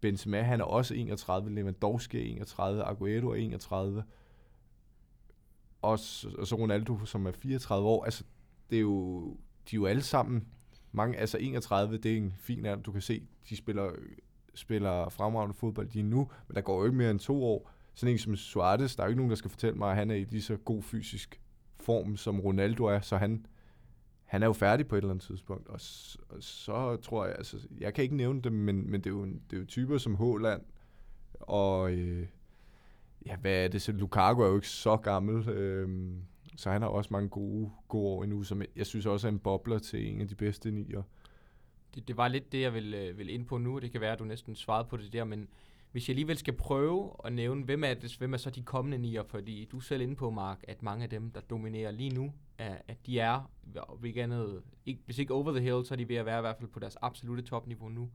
Benzema, 0.02 0.42
han 0.42 0.60
er 0.60 0.66
også 0.66 0.94
31, 0.94 1.56
Lewandowski 1.56 2.18
er 2.18 2.22
31, 2.22 2.84
Aguero 2.84 3.30
er 3.30 3.36
31. 3.36 4.04
Og 5.82 6.00
så, 6.00 6.30
og 6.38 6.48
så 6.48 6.56
Ronaldo, 6.56 7.06
som 7.06 7.26
er 7.26 7.32
34 7.32 7.88
år. 7.88 8.04
Altså, 8.04 8.24
det 8.70 8.76
er 8.76 8.82
jo, 8.82 9.28
de 9.70 9.76
er 9.76 9.78
jo 9.78 9.86
alle 9.86 10.02
sammen, 10.02 10.48
mange, 10.92 11.18
altså 11.18 11.38
31, 11.38 11.98
det 11.98 12.14
er 12.14 12.18
en 12.18 12.34
fin 12.40 12.66
alder, 12.66 12.84
du 12.84 12.92
kan 12.92 13.02
se, 13.02 13.28
de 13.50 13.56
spiller 13.56 13.92
spiller 14.54 15.10
fremragende 15.10 15.54
fodbold 15.54 15.90
lige 15.92 16.04
nu, 16.04 16.30
men 16.48 16.56
der 16.56 16.62
går 16.62 16.80
jo 16.80 16.86
ikke 16.86 16.98
mere 16.98 17.12
end 17.12 17.20
to 17.20 17.44
år. 17.44 17.72
Sådan 17.94 18.14
en 18.14 18.18
som 18.18 18.36
Suarez, 18.36 18.96
der 18.96 19.04
er 19.04 19.08
jo 19.08 19.10
ikke 19.10 19.18
nogen, 19.18 19.30
der 19.30 19.36
skal 19.36 19.50
fortælle 19.50 19.78
mig, 19.78 19.90
at 19.90 19.96
han 19.96 20.12
er 20.12 20.16
i 20.16 20.24
lige 20.24 20.42
så 20.42 20.58
god 20.58 20.82
fysisk 20.82 21.42
form, 21.80 22.18
som 22.18 22.40
Ronaldo 22.40 22.86
er, 22.86 23.00
så 23.00 23.18
han, 23.18 23.46
han 24.26 24.44
er 24.44 24.48
jo 24.48 24.54
færdig 24.54 24.88
på 24.88 24.96
et 24.96 24.98
eller 24.98 25.10
andet 25.10 25.26
tidspunkt. 25.26 25.68
Og, 25.68 25.80
og 26.30 26.44
så 26.44 26.98
tror 27.02 27.26
jeg, 27.26 27.36
altså, 27.36 27.68
jeg 27.80 27.94
kan 27.94 28.04
ikke 28.04 28.16
nævne 28.16 28.42
dem, 28.42 28.54
men, 28.54 28.92
men 28.92 29.02
det, 29.02 29.08
er 29.08 29.14
jo, 29.14 29.26
det 29.26 29.54
er 29.54 29.58
jo 29.58 29.66
typer 29.66 29.98
som 29.98 30.16
Håland, 30.16 30.62
og 31.34 31.92
øh, 31.92 32.28
ja, 33.26 33.36
hvad 33.36 33.64
er 33.64 33.68
det 33.68 33.82
så? 33.82 33.92
Lukaku 33.92 34.42
er 34.42 34.48
jo 34.48 34.56
ikke 34.56 34.68
så 34.68 34.98
gammel, 34.98 35.50
øh, 35.50 36.12
så 36.56 36.70
han 36.72 36.82
har 36.82 36.90
også 36.90 37.10
mange 37.12 37.30
gode, 37.30 37.72
gode 37.88 38.08
år 38.08 38.24
endnu, 38.24 38.44
som 38.44 38.62
jeg, 38.76 38.86
synes 38.86 39.06
også 39.06 39.28
er 39.28 39.32
en 39.32 39.40
bobler 39.40 39.80
til 39.80 40.08
en 40.08 40.22
af 40.22 40.28
de 40.28 40.36
bedste 40.36 40.72
nier. 40.72 41.04
Det, 41.96 42.08
det 42.08 42.18
var 42.18 42.28
lidt 42.28 42.52
det, 42.52 42.62
jeg 42.62 42.74
vil, 42.74 42.84
ville 42.84 43.16
vil 43.16 43.30
ind 43.30 43.46
på 43.46 43.58
nu, 43.58 43.80
det 43.80 43.92
kan 43.92 44.02
være, 44.02 44.14
at 44.14 44.20
du 44.20 44.24
næsten 44.24 44.56
svarede 44.56 44.88
på 44.88 44.98
det 44.98 45.14
der, 45.14 45.24
men 45.24 45.48
hvis 45.92 46.08
jeg 46.08 46.14
alligevel 46.14 46.38
skal 46.38 46.54
prøve 46.54 47.12
at 47.26 47.34
nævne, 47.34 47.64
hvem 47.64 47.84
er, 47.84 47.94
det, 47.94 48.16
hvem 48.18 48.34
er 48.34 48.38
så 48.38 48.50
de 48.50 48.64
kommende 48.64 48.98
nier, 48.98 49.24
fordi 49.24 49.68
du 49.72 49.78
er 49.78 49.82
selv 49.82 50.02
inde 50.02 50.16
på, 50.16 50.30
Mark, 50.30 50.64
at 50.68 50.84
mange 50.84 51.04
af 51.04 51.10
dem, 51.10 51.32
der 51.32 51.42
dominerer 51.42 51.92
lige 51.92 52.10
nu, 52.10 52.34
er, 52.58 52.78
at 52.88 53.06
de 53.06 53.20
er, 53.20 53.52
ikke 54.06 54.24
andet, 54.24 54.62
ikke, 54.86 55.02
hvis 55.06 55.20
ikke 55.20 55.34
over 55.34 55.52
the 55.52 55.62
hill, 55.62 55.86
så 55.86 55.94
er 55.94 55.96
de 55.96 56.10
ved 56.10 56.16
at 56.16 56.26
være 56.26 56.38
i 56.40 56.42
hvert 56.42 56.58
fald 56.58 56.70
på 56.70 56.80
deres 56.80 56.98
absolute 57.02 57.42
topniveau 57.42 57.90
nu. 57.90 58.10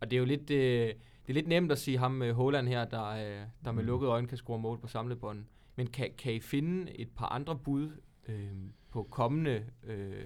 Og 0.00 0.10
det 0.10 0.16
er 0.16 0.20
jo 0.20 0.24
lidt, 0.26 0.50
øh, 0.50 0.86
det 0.88 1.28
er 1.28 1.32
lidt 1.32 1.48
nemt 1.48 1.72
at 1.72 1.78
sige 1.78 1.98
ham 1.98 2.12
med 2.12 2.32
Holland 2.32 2.68
her, 2.68 2.84
der, 2.84 3.06
øh, 3.06 3.46
der 3.64 3.72
med 3.72 3.82
Mm. 3.82 3.86
lukkede 3.86 4.10
øjne 4.10 4.28
kan 4.28 4.36
score 4.38 4.58
mål 4.58 4.78
på 4.78 4.86
samlebånd. 4.86 5.44
Men 5.76 5.86
kan, 5.86 6.10
kan 6.18 6.34
I 6.34 6.40
finde 6.40 6.92
et 6.98 7.10
par 7.10 7.26
andre 7.26 7.58
bud 7.58 7.90
øh, 8.28 8.50
på 8.90 9.02
kommende 9.02 9.64
øh, 9.84 10.24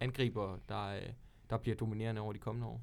angriber, 0.00 0.58
der, 0.68 0.86
øh, 0.86 1.02
der 1.50 1.56
bliver 1.58 1.76
dominerende 1.76 2.20
over 2.20 2.32
de 2.32 2.38
kommende 2.38 2.68
år? 2.68 2.80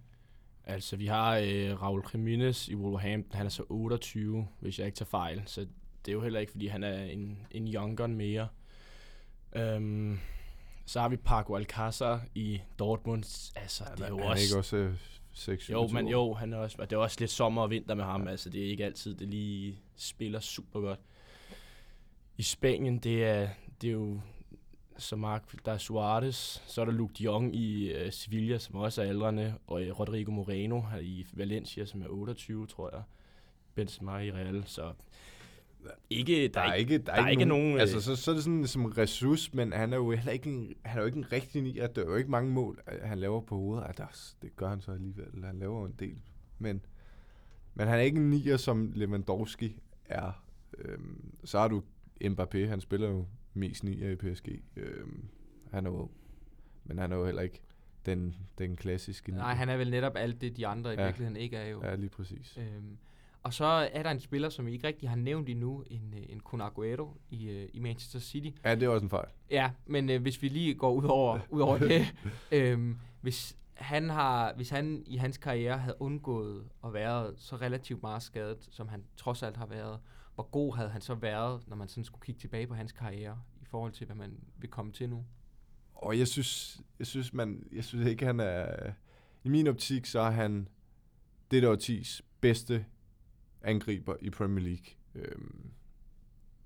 Altså, 0.66 0.96
vi 0.96 1.08
har 1.08 1.38
øh, 1.38 1.82
Raul 1.82 2.04
Jimenez 2.14 2.68
i 2.68 2.76
Wolverhampton. 2.76 3.38
Han 3.38 3.46
er 3.46 3.50
så 3.50 3.64
28, 3.70 4.48
hvis 4.60 4.80
jeg 4.80 4.86
ikke 4.86 4.96
tager 4.96 5.10
fejl. 5.10 5.44
Så 5.46 5.62
det 6.06 6.12
er 6.12 6.14
jo 6.14 6.22
heller 6.22 6.40
ikke, 6.40 6.52
fordi 6.52 6.68
han 6.68 6.84
er 6.84 7.04
en, 7.04 7.48
en 7.52 7.68
young 7.68 7.98
gun 7.98 8.16
mere. 8.16 8.48
Um, 9.76 10.20
så 10.86 11.02
har 11.02 11.10
vi 11.10 11.18
Paco 11.18 11.58
Alcázar 11.58 12.20
i 12.36 12.62
Dortmund. 12.80 13.52
Altså, 13.56 13.84
det 13.98 14.04
er 14.04 14.08
jo 14.08 14.18
han 14.18 14.28
også... 14.28 14.44
ikke 14.44 14.58
også 14.58 14.78
øh, 14.78 14.94
6 15.34 15.70
Jo, 15.70 15.88
men 15.88 16.08
jo, 16.08 16.34
han 16.34 16.54
er 16.54 16.58
også, 16.58 16.78
det 16.82 16.94
er 16.94 16.98
også 16.98 17.18
lidt 17.20 17.32
sommer 17.32 17.62
og 17.62 17.70
vinter 17.70 17.96
med 17.96 18.04
ham. 18.04 18.28
Altså, 18.28 18.50
det 18.50 18.66
er 18.66 18.70
ikke 18.70 18.86
altid, 18.86 19.16
det 19.16 19.28
lige 19.28 19.80
spiller 19.96 20.40
super 20.40 20.80
godt. 20.80 21.00
I 22.38 22.44
Spanien, 22.44 23.00
det 23.00 23.26
er, 23.26 23.50
det 23.82 23.88
er 23.88 23.92
jo 23.92 24.22
Så 25.02 25.16
Mark, 25.16 25.66
der 25.66 25.72
er 25.72 25.78
Suarez, 25.78 26.62
så 26.68 26.82
er 26.82 26.86
der 26.86 26.92
Luke 26.92 27.14
de 27.18 27.24
Jong 27.24 27.56
i 27.56 27.94
uh, 27.94 28.12
Sevilla, 28.12 28.58
som 28.58 28.76
også 28.76 29.02
er 29.02 29.08
aldrende, 29.08 29.54
og 29.68 29.82
uh, 29.82 30.00
Rodrigo 30.00 30.32
Moreno 30.32 30.82
her 30.82 31.00
i 31.00 31.26
Valencia, 31.34 31.86
som 31.86 32.02
er 32.02 32.08
28, 32.08 32.68
tror 32.68 32.90
jeg. 32.94 33.04
Benzema 33.76 34.18
i 34.18 34.32
Real, 34.32 34.64
så 34.66 34.94
ikke, 36.10 36.44
der, 36.44 36.50
Der 36.50 36.62
er 36.62 36.74
ikke, 36.74 36.98
der 36.98 37.16
der 37.16 37.24
er 37.24 37.28
ikke 37.28 37.46
nogen, 37.46 37.74
øh, 37.76 37.82
Altså, 37.82 38.02
så, 38.02 38.16
så 38.16 38.32
er 38.32 38.36
det 38.36 38.44
sådan 38.44 38.68
som 38.68 38.86
ressource, 38.86 39.50
men 39.54 39.74
han 39.74 39.94
er 39.94 39.98
jo 39.98 40.12
heller 40.12 40.32
ikke 40.32 40.50
en, 40.50 40.74
han 40.86 40.98
er 40.98 41.02
jo 41.02 41.06
ikke 41.06 41.18
en 41.18 41.32
rigtig 41.32 41.62
nier. 41.62 41.88
Der 41.88 42.02
er 42.02 42.06
jo 42.06 42.16
ikke 42.16 42.32
mange 42.32 42.52
mål, 42.52 42.82
øh, 42.92 43.02
han 43.02 43.20
laver 43.20 43.42
på 43.42 43.56
hovedet. 43.56 43.98
Der, 43.98 44.34
det 44.42 44.56
gør 44.56 44.70
han 44.70 44.82
så 44.82 44.92
alligevel. 44.92 45.46
Han 45.46 45.60
laver 45.60 45.80
jo 45.80 45.86
en 45.86 45.96
del. 46.00 46.22
Men, 46.60 46.86
men 47.74 47.88
han 47.88 48.00
er 48.00 48.04
ikke 48.04 48.18
en 48.18 48.30
nier, 48.30 48.58
som 48.58 48.92
Lewandowski 48.96 49.80
er. 50.06 50.44
Øhm, 50.78 51.34
så 51.44 51.60
har 51.60 51.68
du 51.68 51.84
Mbappé, 52.24 52.58
han 52.58 52.82
spiller 52.82 53.10
jo 53.10 53.26
mest 53.54 53.84
nier 53.84 54.10
i 54.10 54.16
PSG. 54.16 54.48
Øhm, 54.76 55.26
han 55.72 55.86
er 55.86 55.90
jo, 55.92 56.10
men 56.84 56.98
han 56.98 57.12
er 57.12 57.16
jo 57.16 57.26
heller 57.26 57.42
ikke 57.42 57.62
den, 58.06 58.36
den 58.58 58.76
klassiske 58.76 59.32
nier. 59.32 59.42
Nej, 59.42 59.54
han 59.54 59.70
er 59.70 59.78
vel 59.78 59.90
netop 59.92 60.16
alt 60.16 60.42
det, 60.42 60.58
de 60.58 60.68
andre 60.68 60.94
i 60.94 60.98
Ja. 60.98 61.04
virkeligheden 61.06 61.38
ikke 61.38 61.58
er 61.58 61.68
jo. 61.70 61.84
Ja, 61.84 61.96
lige 61.96 62.10
præcis. 62.10 62.58
Øhm, 62.58 62.98
og 63.44 63.54
så 63.54 63.66
er 63.66 64.04
der 64.04 64.12
en 64.12 64.20
spiller, 64.20 64.50
som 64.50 64.66
vi 64.66 64.72
ikke 64.72 64.88
rigtig 64.88 65.10
har 65.10 65.16
nævnt 65.16 65.50
endnu, 65.50 65.84
en, 65.88 66.14
øh, 66.18 66.24
en 66.30 66.40
Kun 66.40 66.62
Aguero 66.62 67.18
i, 67.30 67.50
øh, 67.50 67.70
i 67.74 67.80
Manchester 67.80 68.20
City. 68.20 68.50
Ja, 68.66 68.76
det 68.76 68.84
er 68.84 68.90
også 68.90 69.04
en 69.04 69.10
fejl. 69.10 69.28
Ja, 69.52 69.72
men 69.86 70.10
øh, 70.10 70.22
hvis 70.22 70.42
vi 70.42 70.48
lige 70.50 70.74
går 70.76 70.94
ud 70.94 71.04
over, 71.04 71.40
ud 71.50 71.62
over 71.62 71.78
det, 71.78 72.14
øhm, 72.52 72.98
hvis 73.22 73.58
han 73.74 74.10
har, 74.10 74.54
hvis 74.56 74.70
han 74.70 75.04
i 75.08 75.18
hans 75.18 75.38
karriere 75.38 75.78
havde 75.78 75.96
undgået 76.00 76.64
at 76.86 76.94
være 76.94 77.32
så 77.38 77.56
relativt 77.56 78.02
meget 78.02 78.24
skadet, 78.24 78.68
som 78.72 78.88
han 78.88 79.04
trods 79.18 79.44
alt 79.44 79.58
har 79.58 79.66
været, 79.66 80.00
hvor 80.42 80.50
god 80.50 80.76
havde 80.76 80.90
han 80.90 81.02
så 81.02 81.16
været, 81.16 81.68
når 81.68 81.76
man 81.76 81.88
sådan 81.88 82.04
skulle 82.04 82.26
kigge 82.26 82.40
tilbage 82.40 82.68
på 82.68 82.74
hans 82.74 82.92
karriere, 82.92 83.42
i 83.62 83.66
forhold 83.66 83.92
til, 83.92 84.06
hvad 84.06 84.16
man 84.16 84.40
vil 84.58 84.70
komme 84.70 84.92
til 84.92 85.10
nu? 85.10 85.26
Og 85.94 86.20
jeg 86.20 86.28
synes, 86.28 86.82
jeg 87.00 87.08
synes, 87.08 87.34
man, 87.34 87.68
jeg 87.72 87.84
synes 87.84 88.08
ikke, 88.08 88.26
han 88.26 88.40
er... 88.40 88.94
I 89.44 89.50
min 89.50 89.68
optik, 89.68 90.06
så 90.06 90.20
er 90.20 90.30
han 90.30 90.68
det 91.52 91.64
der 91.64 91.70
årtis 91.70 92.22
bedste 92.42 92.86
angriber 93.62 94.16
i 94.22 94.30
Premier 94.30 94.66
League. 94.66 94.86
Øhm, 95.16 95.72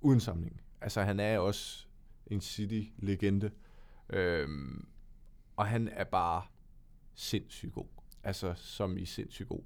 uden 0.01 0.19
samling. 0.19 0.61
Altså, 0.81 1.01
han 1.01 1.19
er 1.19 1.39
også 1.39 1.85
en 2.27 2.41
City-legende. 2.41 3.51
Øhm, 4.09 4.87
og 5.55 5.67
han 5.67 5.87
er 5.87 6.03
bare 6.03 6.43
sindssygt 7.13 7.73
god. 7.73 7.87
Altså, 8.23 8.53
som 8.53 8.97
i 8.97 9.05
sindssygt 9.05 9.49
god. 9.49 9.61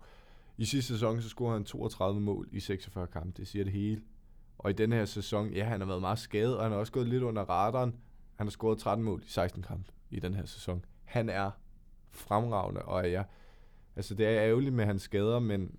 I 0.60 0.66
sidste 0.66 0.93
sæson, 0.93 1.22
så 1.22 1.30
scorede 1.30 1.53
han 1.53 1.64
32 1.64 2.22
mål 2.22 2.49
i 2.51 2.60
46 2.60 3.07
kampe. 3.07 3.34
Det 3.38 3.47
siger 3.47 3.64
det 3.64 3.74
hele. 3.74 4.01
Og 4.57 4.70
i 4.70 4.74
den 4.74 4.91
her 4.91 5.05
sæson, 5.05 5.53
ja, 5.53 5.64
han 5.64 5.80
har 5.80 5.88
været 5.88 6.01
meget 6.01 6.20
skadet, 6.20 6.57
og 6.57 6.64
han 6.64 6.72
har 6.72 6.80
også 6.80 6.91
gået 6.91 7.07
lidt 7.07 7.24
under 7.24 7.41
radaren. 7.41 7.95
Han 8.36 8.47
har 8.47 8.51
scoret 8.51 8.80
13 8.80 9.05
mål 9.05 9.24
i 9.26 9.30
16 9.30 9.64
kampe 9.64 9.91
i 10.10 10.20
den 10.20 10.34
her 10.34 10.45
sæson. 10.45 10.86
Han 11.03 11.30
er 11.30 11.51
fremragende, 12.12 12.82
og 12.82 13.12
jeg, 13.12 13.26
altså 13.95 14.16
det 14.16 14.26
er 14.28 14.32
ærgerligt 14.32 14.74
med 14.74 14.86
hans 14.86 15.01
skader, 15.01 15.39
men, 15.39 15.76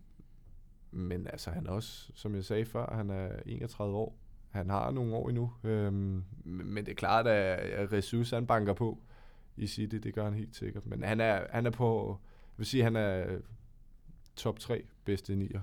men 0.91 1.26
altså 1.26 1.51
han 1.51 1.66
er 1.66 1.70
også, 1.70 2.11
som 2.14 2.35
jeg 2.35 2.45
sagde 2.45 2.64
før, 2.64 2.95
han 2.97 3.11
er 3.11 3.28
31 3.47 3.97
år. 3.97 4.18
Han 4.51 4.70
har 4.70 4.91
nogle 4.91 5.14
år 5.14 5.28
endnu, 5.28 5.53
øhm, 5.64 6.24
men 6.45 6.87
det 6.87 6.93
er 6.93 6.97
klart, 6.97 7.26
at 7.26 7.93
Ressus 7.93 8.31
han 8.31 8.47
banker 8.47 8.72
på 8.72 8.99
i 9.57 9.66
City, 9.66 9.97
det 9.97 10.14
gør 10.14 10.24
han 10.24 10.35
helt 10.35 10.57
sikkert. 10.57 10.87
Men 10.87 11.03
han 11.03 11.20
er, 11.20 11.47
han 11.51 11.66
er 11.66 11.70
på, 11.70 12.18
jeg 12.53 12.59
vil 12.59 12.66
sige, 12.66 12.83
han 12.83 12.97
er 12.97 13.39
top 14.41 14.59
3 14.59 14.82
bedste 15.05 15.36
nier. 15.36 15.61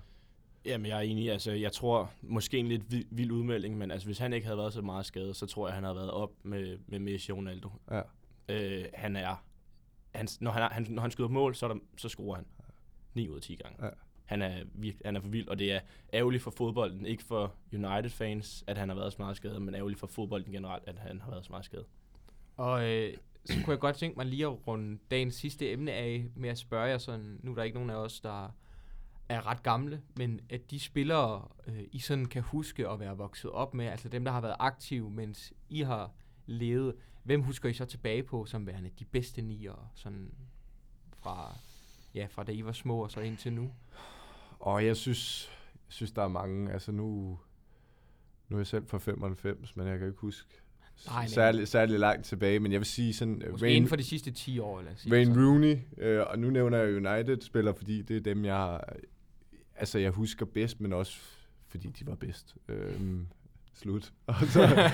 Jamen, 0.66 0.86
jeg 0.86 0.98
er 0.98 1.02
enig. 1.02 1.32
Altså, 1.32 1.52
jeg 1.52 1.72
tror 1.72 2.12
måske 2.22 2.58
en 2.58 2.68
lidt 2.68 2.92
vild, 2.92 3.06
vild 3.12 3.32
udmelding, 3.32 3.78
men 3.78 3.92
altså, 3.92 4.08
hvis 4.08 4.18
han 4.18 4.34
ikke 4.34 4.46
havde 4.48 4.58
været 4.58 4.74
så 4.74 4.82
meget 4.82 5.06
skadet, 5.06 5.36
så 5.36 5.46
tror 5.46 5.68
jeg, 5.68 5.76
han 5.76 5.84
havde 5.84 5.96
været 5.96 6.12
op 6.12 6.32
med, 6.44 6.78
med 6.88 7.00
Messi 7.00 7.32
og 7.32 7.38
Ronaldo. 7.38 7.70
Ja. 7.92 8.02
Øh, 8.50 8.86
han 8.94 9.16
er... 9.16 9.44
Han, 10.16 10.28
når, 10.40 10.52
han, 10.52 10.64
er- 10.64 10.70
han, 10.70 10.86
når 10.90 11.02
han 11.02 11.12
skyder 11.12 11.30
mål, 11.30 11.56
så, 11.56 11.66
er 11.66 11.74
der, 11.74 11.80
så 11.98 12.10
scorer 12.10 12.36
han 12.36 12.46
9 13.14 13.30
ud 13.30 13.36
af 13.36 13.42
10 13.42 13.56
gange. 13.56 13.86
Ja. 13.86 13.90
Han 14.26 14.42
er, 14.42 14.64
virke, 14.74 14.98
han 15.06 15.16
er 15.16 15.20
for 15.22 15.28
vild, 15.28 15.48
og 15.48 15.60
det 15.60 15.72
er 15.74 15.80
ærgerligt 16.14 16.44
for 16.44 16.52
fodbolden. 16.52 17.06
Ikke 17.06 17.24
for 17.24 17.56
United-fans, 17.74 18.64
at 18.68 18.78
han 18.78 18.90
har 18.90 18.96
været 18.96 19.14
så 19.14 19.22
meget 19.22 19.38
skadet, 19.38 19.62
men 19.62 19.76
ærgerligt 19.76 20.00
for 20.00 20.08
fodbolden 20.08 20.52
generelt, 20.54 20.84
at 20.88 20.98
han 21.00 21.22
har 21.22 21.32
været 21.32 21.46
så 21.46 21.52
meget 21.52 21.66
skadet. 21.66 21.86
Og 22.58 22.90
øh, 22.90 23.14
så 23.46 23.54
kunne 23.64 23.72
jeg 23.72 23.80
godt 23.80 23.96
tænke 23.96 24.18
mig 24.18 24.26
lige 24.26 24.46
at 24.46 24.68
runde 24.68 24.98
dagens 25.12 25.36
sidste 25.36 25.72
emne 25.72 25.92
af 25.92 26.26
med 26.36 26.50
at 26.50 26.58
spørge 26.58 26.86
jer 26.90 26.98
sådan, 26.98 27.40
nu 27.44 27.52
er 27.52 27.56
der 27.56 27.64
ikke 27.64 27.76
nogen 27.78 27.90
af 27.90 27.96
os, 27.96 28.20
der 28.20 28.56
er 29.30 29.48
ret 29.48 29.64
gamle, 29.64 30.02
men 30.16 30.40
at 30.50 30.72
de 30.72 30.80
spillere, 30.80 31.48
øh, 31.68 31.84
I 31.92 32.00
sådan 32.00 32.26
kan 32.26 32.42
huske 32.42 32.90
at 32.90 33.00
være 33.00 33.18
vokset 33.18 33.52
op 33.52 33.74
med, 33.74 33.86
altså 33.86 34.10
dem, 34.10 34.26
der 34.26 34.32
har 34.32 34.42
været 34.42 34.56
aktive, 34.60 35.12
mens 35.12 35.54
I 35.70 35.82
har 35.82 36.12
levet, 36.46 36.96
hvem 37.24 37.42
husker 37.42 37.70
I 37.70 37.74
så 37.74 37.86
tilbage 37.86 38.24
på 38.24 38.46
som 38.46 38.68
værende 38.68 38.90
de 39.00 39.06
bedste 39.06 39.42
nier, 39.42 39.92
sådan 39.96 40.32
fra, 41.14 41.56
ja, 42.14 42.28
fra 42.30 42.44
da 42.44 42.52
I 42.52 42.66
var 42.66 42.72
små 42.72 43.04
og 43.04 43.12
så 43.12 43.20
indtil 43.20 43.54
nu? 43.54 43.72
Og 44.60 44.86
jeg 44.86 44.98
synes, 44.98 45.50
jeg 45.74 45.94
synes, 45.94 46.12
der 46.12 46.22
er 46.22 46.28
mange, 46.28 46.72
altså 46.72 46.92
nu, 46.92 47.40
nu 48.50 48.56
er 48.56 48.60
jeg 48.60 48.68
selv 48.68 48.88
fra 48.88 48.98
95, 48.98 49.76
men 49.76 49.88
jeg 49.88 50.00
kan 50.00 50.08
ikke 50.08 50.20
huske 50.20 50.62
Nej, 51.06 51.28
særlig, 51.28 51.68
særlig 51.68 52.00
langt 52.00 52.26
tilbage, 52.26 52.60
men 52.60 52.72
jeg 52.72 52.80
vil 52.80 52.86
sige 52.86 53.14
sådan, 53.14 53.44
Måske 53.52 53.70
inden 53.70 53.90
for 53.90 53.96
de 53.96 54.04
sidste 54.04 54.32
10 54.32 54.60
år, 54.60 54.80
os 54.80 55.02
sige 55.02 55.14
Wayne. 55.14 55.46
Rooney, 55.46 55.78
øh, 55.98 56.24
og 56.28 56.40
nu 56.40 56.50
nævner 56.50 56.78
jeg 56.78 56.96
United-spillere, 56.96 57.76
fordi 57.76 58.02
det 58.02 58.18
er 58.18 58.22
dem, 58.22 58.46
jeg, 58.46 58.80
altså 59.78 60.00
jeg 60.00 60.12
husker 60.12 60.46
bedst, 60.46 60.80
men 60.82 60.94
også 60.94 61.20
fordi 61.68 61.88
de 61.90 62.08
var 62.08 62.16
bedst. 62.16 62.56
Øhm, 62.68 63.28
slut. 63.74 64.14
Så, 64.54 64.92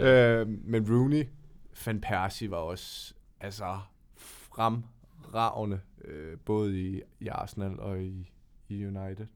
øh, 0.00 0.48
men 0.48 0.90
Rooney, 0.94 1.24
Van 1.86 2.00
Persie 2.00 2.50
var 2.50 2.56
også 2.56 3.14
altså 3.40 3.78
fremragende, 4.16 5.80
øh, 6.04 6.38
både 6.44 6.80
i, 6.82 7.00
i 7.20 7.28
Arsenal 7.28 7.80
og 7.80 8.02
i, 8.02 8.30
i 8.68 8.84
United. 8.86 9.26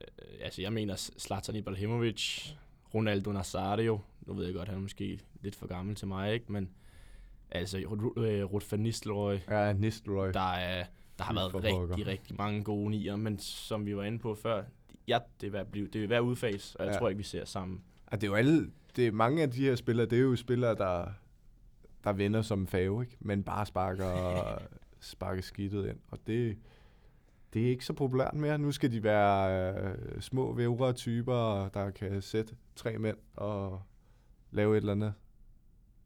Øh, 0.00 0.38
altså, 0.40 0.62
jeg 0.62 0.72
mener 0.72 0.96
Zlatan 0.96 1.56
Ibrahimovic, 1.56 2.48
Ronaldo 2.94 3.32
Nazario. 3.32 4.00
Nu 4.20 4.34
ved 4.34 4.44
jeg 4.44 4.54
godt, 4.54 4.68
han 4.68 4.76
er 4.78 4.82
måske 4.82 5.20
lidt 5.42 5.54
for 5.56 5.66
gammel 5.66 5.94
til 5.94 6.08
mig, 6.08 6.34
ikke? 6.34 6.52
Men 6.52 6.70
altså, 7.50 7.78
Ru- 7.78 8.20
øh, 8.20 8.70
van 8.72 8.80
Nistelrooy, 8.80 9.36
Ja, 9.50 9.72
Nistelrooy. 9.72 10.30
der, 10.32 10.52
er, 10.52 10.84
der 11.18 11.24
har 11.24 11.34
været 11.34 11.54
rigtig, 11.54 11.72
pokker. 11.72 12.06
rigtig 12.06 12.36
mange 12.38 12.64
gode 12.64 12.90
nier, 12.90 13.16
men 13.16 13.38
som 13.38 13.86
vi 13.86 13.96
var 13.96 14.02
inde 14.02 14.18
på 14.18 14.34
før, 14.34 14.62
ja, 15.08 15.18
det 15.40 15.52
vil 15.52 15.64
blive, 15.72 15.86
det 15.86 16.00
vil 16.00 16.08
være 16.10 16.22
udfas, 16.22 16.74
og 16.74 16.84
jeg 16.86 16.92
Ja. 16.92 16.98
tror 16.98 17.08
ikke, 17.08 17.16
vi 17.18 17.22
ser 17.24 17.44
sammen. 17.44 17.82
Og 18.06 18.20
det 18.20 18.26
er 18.26 18.30
jo 18.30 18.34
alle, 18.34 18.70
det 18.96 19.06
er 19.06 19.12
mange 19.12 19.42
af 19.42 19.50
de 19.50 19.60
her 19.64 19.74
spillere, 19.74 20.06
det 20.06 20.18
er 20.18 20.22
jo 20.22 20.36
spillere, 20.36 20.74
der, 20.74 21.06
der 22.04 22.12
vinder 22.12 22.42
som 22.42 22.66
fave, 22.66 23.02
ikke? 23.02 23.16
Men 23.20 23.42
bare 23.42 23.66
sparker, 23.66 24.58
sparker 25.00 25.42
skidtet 25.42 25.86
ind. 25.88 25.98
Og 26.08 26.18
det, 26.26 26.58
det 27.54 27.64
er 27.66 27.68
ikke 27.70 27.84
så 27.84 27.92
populært 27.92 28.34
mere. 28.34 28.58
Nu 28.58 28.72
skal 28.72 28.92
de 28.92 29.02
være 29.02 29.74
øh, 29.84 30.20
små 30.20 30.52
vævre 30.52 30.92
typer, 30.92 31.68
der 31.74 31.90
kan 31.90 32.22
sætte 32.22 32.54
tre 32.76 32.98
mænd 32.98 33.16
og 33.36 33.82
lave 34.50 34.72
et 34.76 34.80
eller 34.80 34.92
andet 34.92 35.14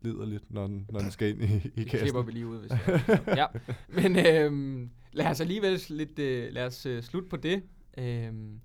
liderligt, 0.03 0.51
når 0.51 0.67
den, 0.67 0.87
når 0.91 1.01
den 1.01 1.11
skal 1.11 1.29
ind 1.29 1.43
i, 1.43 1.45
i 1.45 1.59
Det 1.59 1.87
klipper 1.87 1.99
kassen. 1.99 2.27
vi 2.27 2.33
lige 2.33 2.47
ud, 2.47 2.59
hvis 2.59 2.71
jeg 3.09 3.23
Ja, 3.27 3.47
men 3.89 4.27
øhm, 4.27 4.91
lad 5.13 5.27
os 5.27 5.41
alligevel 5.41 5.81
lidt, 5.89 6.19
øh, 6.19 6.53
lad 6.53 6.67
os 6.67 6.87
øh, 6.87 7.03
slutte 7.03 7.29
på 7.29 7.37
det. 7.37 7.63
Øhm, 7.99 8.61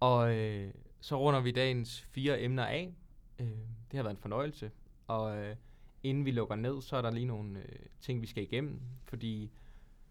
og 0.00 0.36
øh, 0.36 0.74
så 1.00 1.20
runder 1.20 1.40
vi 1.40 1.50
dagens 1.50 2.00
fire 2.00 2.42
emner 2.42 2.64
af. 2.64 2.94
Øh, 3.38 3.46
det 3.90 3.96
har 3.96 4.02
været 4.02 4.14
en 4.14 4.22
fornøjelse. 4.22 4.70
Og 5.06 5.38
øh, 5.38 5.56
inden 6.02 6.24
vi 6.24 6.30
lukker 6.30 6.56
ned, 6.56 6.82
så 6.82 6.96
er 6.96 7.02
der 7.02 7.10
lige 7.10 7.26
nogle 7.26 7.58
øh, 7.58 7.78
ting, 8.00 8.22
vi 8.22 8.26
skal 8.26 8.42
igennem. 8.42 8.80
Fordi 9.04 9.50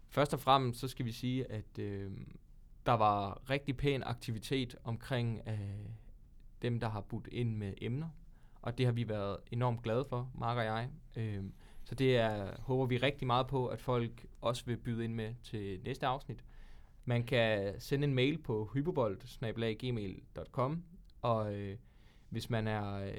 først 0.08 0.34
og 0.34 0.40
fremmest, 0.40 0.80
så 0.80 0.88
skal 0.88 1.06
vi 1.06 1.12
sige, 1.12 1.52
at 1.52 1.78
øh, 1.78 2.12
der 2.86 2.92
var 2.92 3.50
rigtig 3.50 3.76
pæn 3.76 4.02
aktivitet 4.02 4.76
omkring 4.84 5.40
øh, 5.46 5.88
dem, 6.62 6.80
der 6.80 6.88
har 6.88 7.00
budt 7.00 7.28
ind 7.32 7.56
med 7.56 7.74
emner. 7.78 8.08
Og 8.62 8.78
det 8.78 8.86
har 8.86 8.92
vi 8.92 9.08
været 9.08 9.36
enormt 9.50 9.82
glade 9.82 10.04
for, 10.04 10.30
Mark 10.34 10.56
og 10.56 10.64
jeg. 10.64 10.90
Øh, 11.16 11.44
så 11.84 11.94
det 11.94 12.16
er, 12.16 12.60
håber 12.60 12.86
vi 12.86 12.96
rigtig 12.96 13.26
meget 13.26 13.46
på, 13.46 13.66
at 13.66 13.80
folk 13.80 14.26
også 14.40 14.64
vil 14.66 14.76
byde 14.76 15.04
ind 15.04 15.14
med 15.14 15.34
til 15.42 15.80
næste 15.84 16.06
afsnit. 16.06 16.44
Man 17.04 17.24
kan 17.24 17.74
sende 17.80 18.06
en 18.06 18.14
mail 18.14 18.38
på 18.38 18.70
hyperbold.gmail.com 18.74 20.82
og 21.22 21.54
øh, 21.54 21.76
hvis 22.28 22.50
man 22.50 22.68
er 22.68 22.94
øh, 22.94 23.10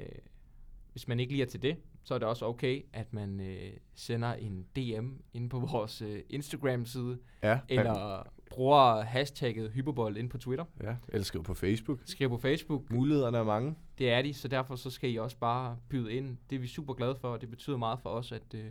hvis 0.92 1.08
man 1.08 1.20
ikke 1.20 1.32
lige 1.32 1.42
er 1.42 1.46
til 1.46 1.62
det, 1.62 1.76
så 2.04 2.14
er 2.14 2.18
det 2.18 2.28
også 2.28 2.46
okay, 2.46 2.82
at 2.92 3.12
man 3.12 3.40
øh, 3.40 3.72
sender 3.94 4.32
en 4.34 4.66
DM 4.76 5.08
inde 5.34 5.48
på 5.48 5.60
vores 5.72 6.02
øh, 6.02 6.20
Instagram-side, 6.30 7.18
Ja, 7.42 7.60
eller 7.68 8.22
bruger 8.50 9.00
hashtagget 9.00 9.70
hyperbold 9.70 10.16
inde 10.16 10.28
på 10.30 10.38
Twitter. 10.38 10.64
ja, 10.82 10.96
eller 11.08 11.24
skriv 11.24 11.42
på 11.42 11.54
Facebook. 11.54 12.00
Skriv 12.04 12.28
på 12.28 12.38
Facebook, 12.38 12.92
Mulighederne 12.92 13.38
er 13.38 13.44
mange 13.44 13.74
det 13.98 14.10
er 14.10 14.22
de, 14.22 14.34
så 14.34 14.48
derfor 14.48 14.76
så 14.76 14.90
skal 14.90 15.12
I 15.12 15.16
også 15.16 15.36
bare 15.36 15.78
byde 15.88 16.12
ind. 16.12 16.36
Det 16.50 16.56
er 16.56 16.60
vi 16.60 16.66
super 16.66 16.94
glade 16.94 17.16
for, 17.16 17.32
og 17.32 17.40
det 17.40 17.50
betyder 17.50 17.76
meget 17.76 18.00
for 18.00 18.10
os, 18.10 18.32
at, 18.32 18.54
øh, 18.54 18.70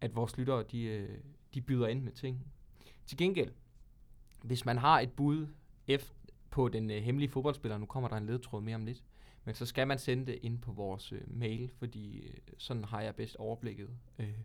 at 0.00 0.16
vores 0.16 0.38
lyttere, 0.38 0.62
de, 0.62 0.82
øh, 0.82 1.18
de 1.54 1.60
byder 1.60 1.86
ind 1.86 2.02
med 2.02 2.12
ting. 2.12 2.46
Til 3.06 3.18
gengæld, 3.18 3.52
hvis 4.42 4.64
man 4.64 4.78
har 4.78 5.00
et 5.00 5.12
bud 5.12 5.46
efter, 5.86 6.14
på 6.50 6.68
den 6.68 6.90
øh, 6.90 7.02
hemmelige 7.02 7.30
fodboldspiller, 7.30 7.78
nu 7.78 7.86
kommer 7.86 8.08
der 8.08 8.16
en 8.16 8.26
ledtråd 8.26 8.60
mere 8.60 8.74
om 8.74 8.84
lidt, 8.84 9.04
Men 9.44 9.54
så 9.54 9.66
skal 9.66 9.86
man 9.86 9.98
sende 9.98 10.26
det 10.26 10.38
ind 10.42 10.58
på 10.58 10.72
vores 10.72 11.12
øh, 11.12 11.20
mail, 11.26 11.70
fordi 11.78 12.18
øh, 12.18 12.34
sådan 12.58 12.84
har 12.84 13.00
jeg 13.00 13.14
bedst 13.14 13.36
overblikket. 13.36 13.90
Øh, 14.18 14.38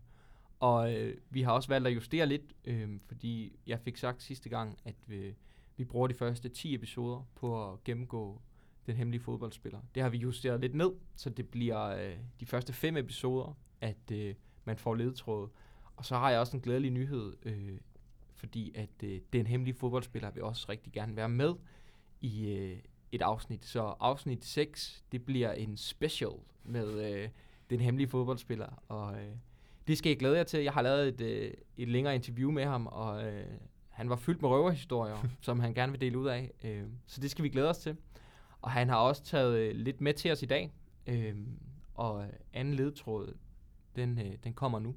og 0.59 0.93
øh, 0.93 1.17
vi 1.29 1.41
har 1.41 1.51
også 1.51 1.69
valgt 1.69 1.87
at 1.87 1.95
justere 1.95 2.25
lidt, 2.25 2.55
øh, 2.65 2.99
fordi 3.05 3.59
jeg 3.67 3.79
fik 3.79 3.97
sagt 3.97 4.23
sidste 4.23 4.49
gang, 4.49 4.77
at 4.85 4.95
vi, 5.07 5.35
vi 5.77 5.85
bruger 5.85 6.07
de 6.07 6.13
første 6.13 6.49
10 6.49 6.75
episoder 6.75 7.27
på 7.35 7.71
at 7.71 7.83
gennemgå 7.83 8.41
den 8.85 8.95
hemmelige 8.95 9.21
fodboldspiller. 9.21 9.79
Det 9.95 10.03
har 10.03 10.09
vi 10.09 10.17
justeret 10.17 10.61
lidt 10.61 10.75
ned, 10.75 10.91
så 11.15 11.29
det 11.29 11.49
bliver 11.49 11.85
øh, 11.85 12.17
de 12.39 12.45
første 12.45 12.73
fem 12.73 12.97
episoder, 12.97 13.57
at 13.81 14.11
øh, 14.11 14.35
man 14.65 14.77
får 14.77 14.95
ledtråd. 14.95 15.49
Og 15.95 16.05
så 16.05 16.15
har 16.15 16.29
jeg 16.29 16.39
også 16.39 16.57
en 16.57 16.61
glædelig 16.61 16.91
nyhed, 16.91 17.33
øh, 17.43 17.77
fordi 18.35 18.71
at 18.75 19.03
øh, 19.03 19.21
den 19.33 19.47
hemmelige 19.47 19.75
fodboldspiller 19.75 20.31
vil 20.31 20.43
også 20.43 20.65
rigtig 20.69 20.93
gerne 20.93 21.15
være 21.15 21.29
med 21.29 21.53
i 22.21 22.49
øh, 22.49 22.77
et 23.11 23.21
afsnit. 23.21 23.65
Så 23.65 23.81
afsnit 23.99 24.45
6, 24.45 25.03
det 25.11 25.25
bliver 25.25 25.51
en 25.51 25.77
special 25.77 26.31
med 26.63 27.13
øh, 27.13 27.29
den 27.69 27.79
hemmelige 27.79 28.07
fodboldspiller. 28.07 28.83
Og 28.87 29.13
øh, 29.13 29.31
det 29.87 29.97
skal 29.97 30.09
jeg 30.09 30.19
glæde 30.19 30.37
jer 30.37 30.43
til. 30.43 30.63
Jeg 30.63 30.73
har 30.73 30.81
lavet 30.81 31.07
et, 31.07 31.21
øh, 31.21 31.53
et 31.77 31.87
længere 31.87 32.15
interview 32.15 32.51
med 32.51 32.65
ham, 32.65 32.87
og 32.87 33.23
øh, 33.23 33.45
han 33.89 34.09
var 34.09 34.15
fyldt 34.15 34.41
med 34.41 34.49
røverhistorier, 34.49 35.17
som 35.41 35.59
han 35.59 35.73
gerne 35.73 35.91
vil 35.91 36.01
dele 36.01 36.17
ud 36.17 36.27
af. 36.27 36.51
Øh, 36.63 36.83
så 37.05 37.21
det 37.21 37.31
skal 37.31 37.43
vi 37.43 37.49
glæde 37.49 37.69
os 37.69 37.77
til. 37.77 37.97
Og 38.61 38.71
han 38.71 38.89
har 38.89 38.97
også 38.97 39.23
taget 39.23 39.59
øh, 39.59 39.75
lidt 39.75 40.01
med 40.01 40.13
til 40.13 40.31
os 40.31 40.43
i 40.43 40.45
dag. 40.45 40.73
Øhm, 41.07 41.41
øh, 41.41 41.47
og 41.93 42.27
anden 42.53 42.73
ledtråd, 42.73 43.37
den, 43.95 44.19
øh, 44.19 44.33
den 44.43 44.53
kommer 44.53 44.79
nu. 44.79 44.95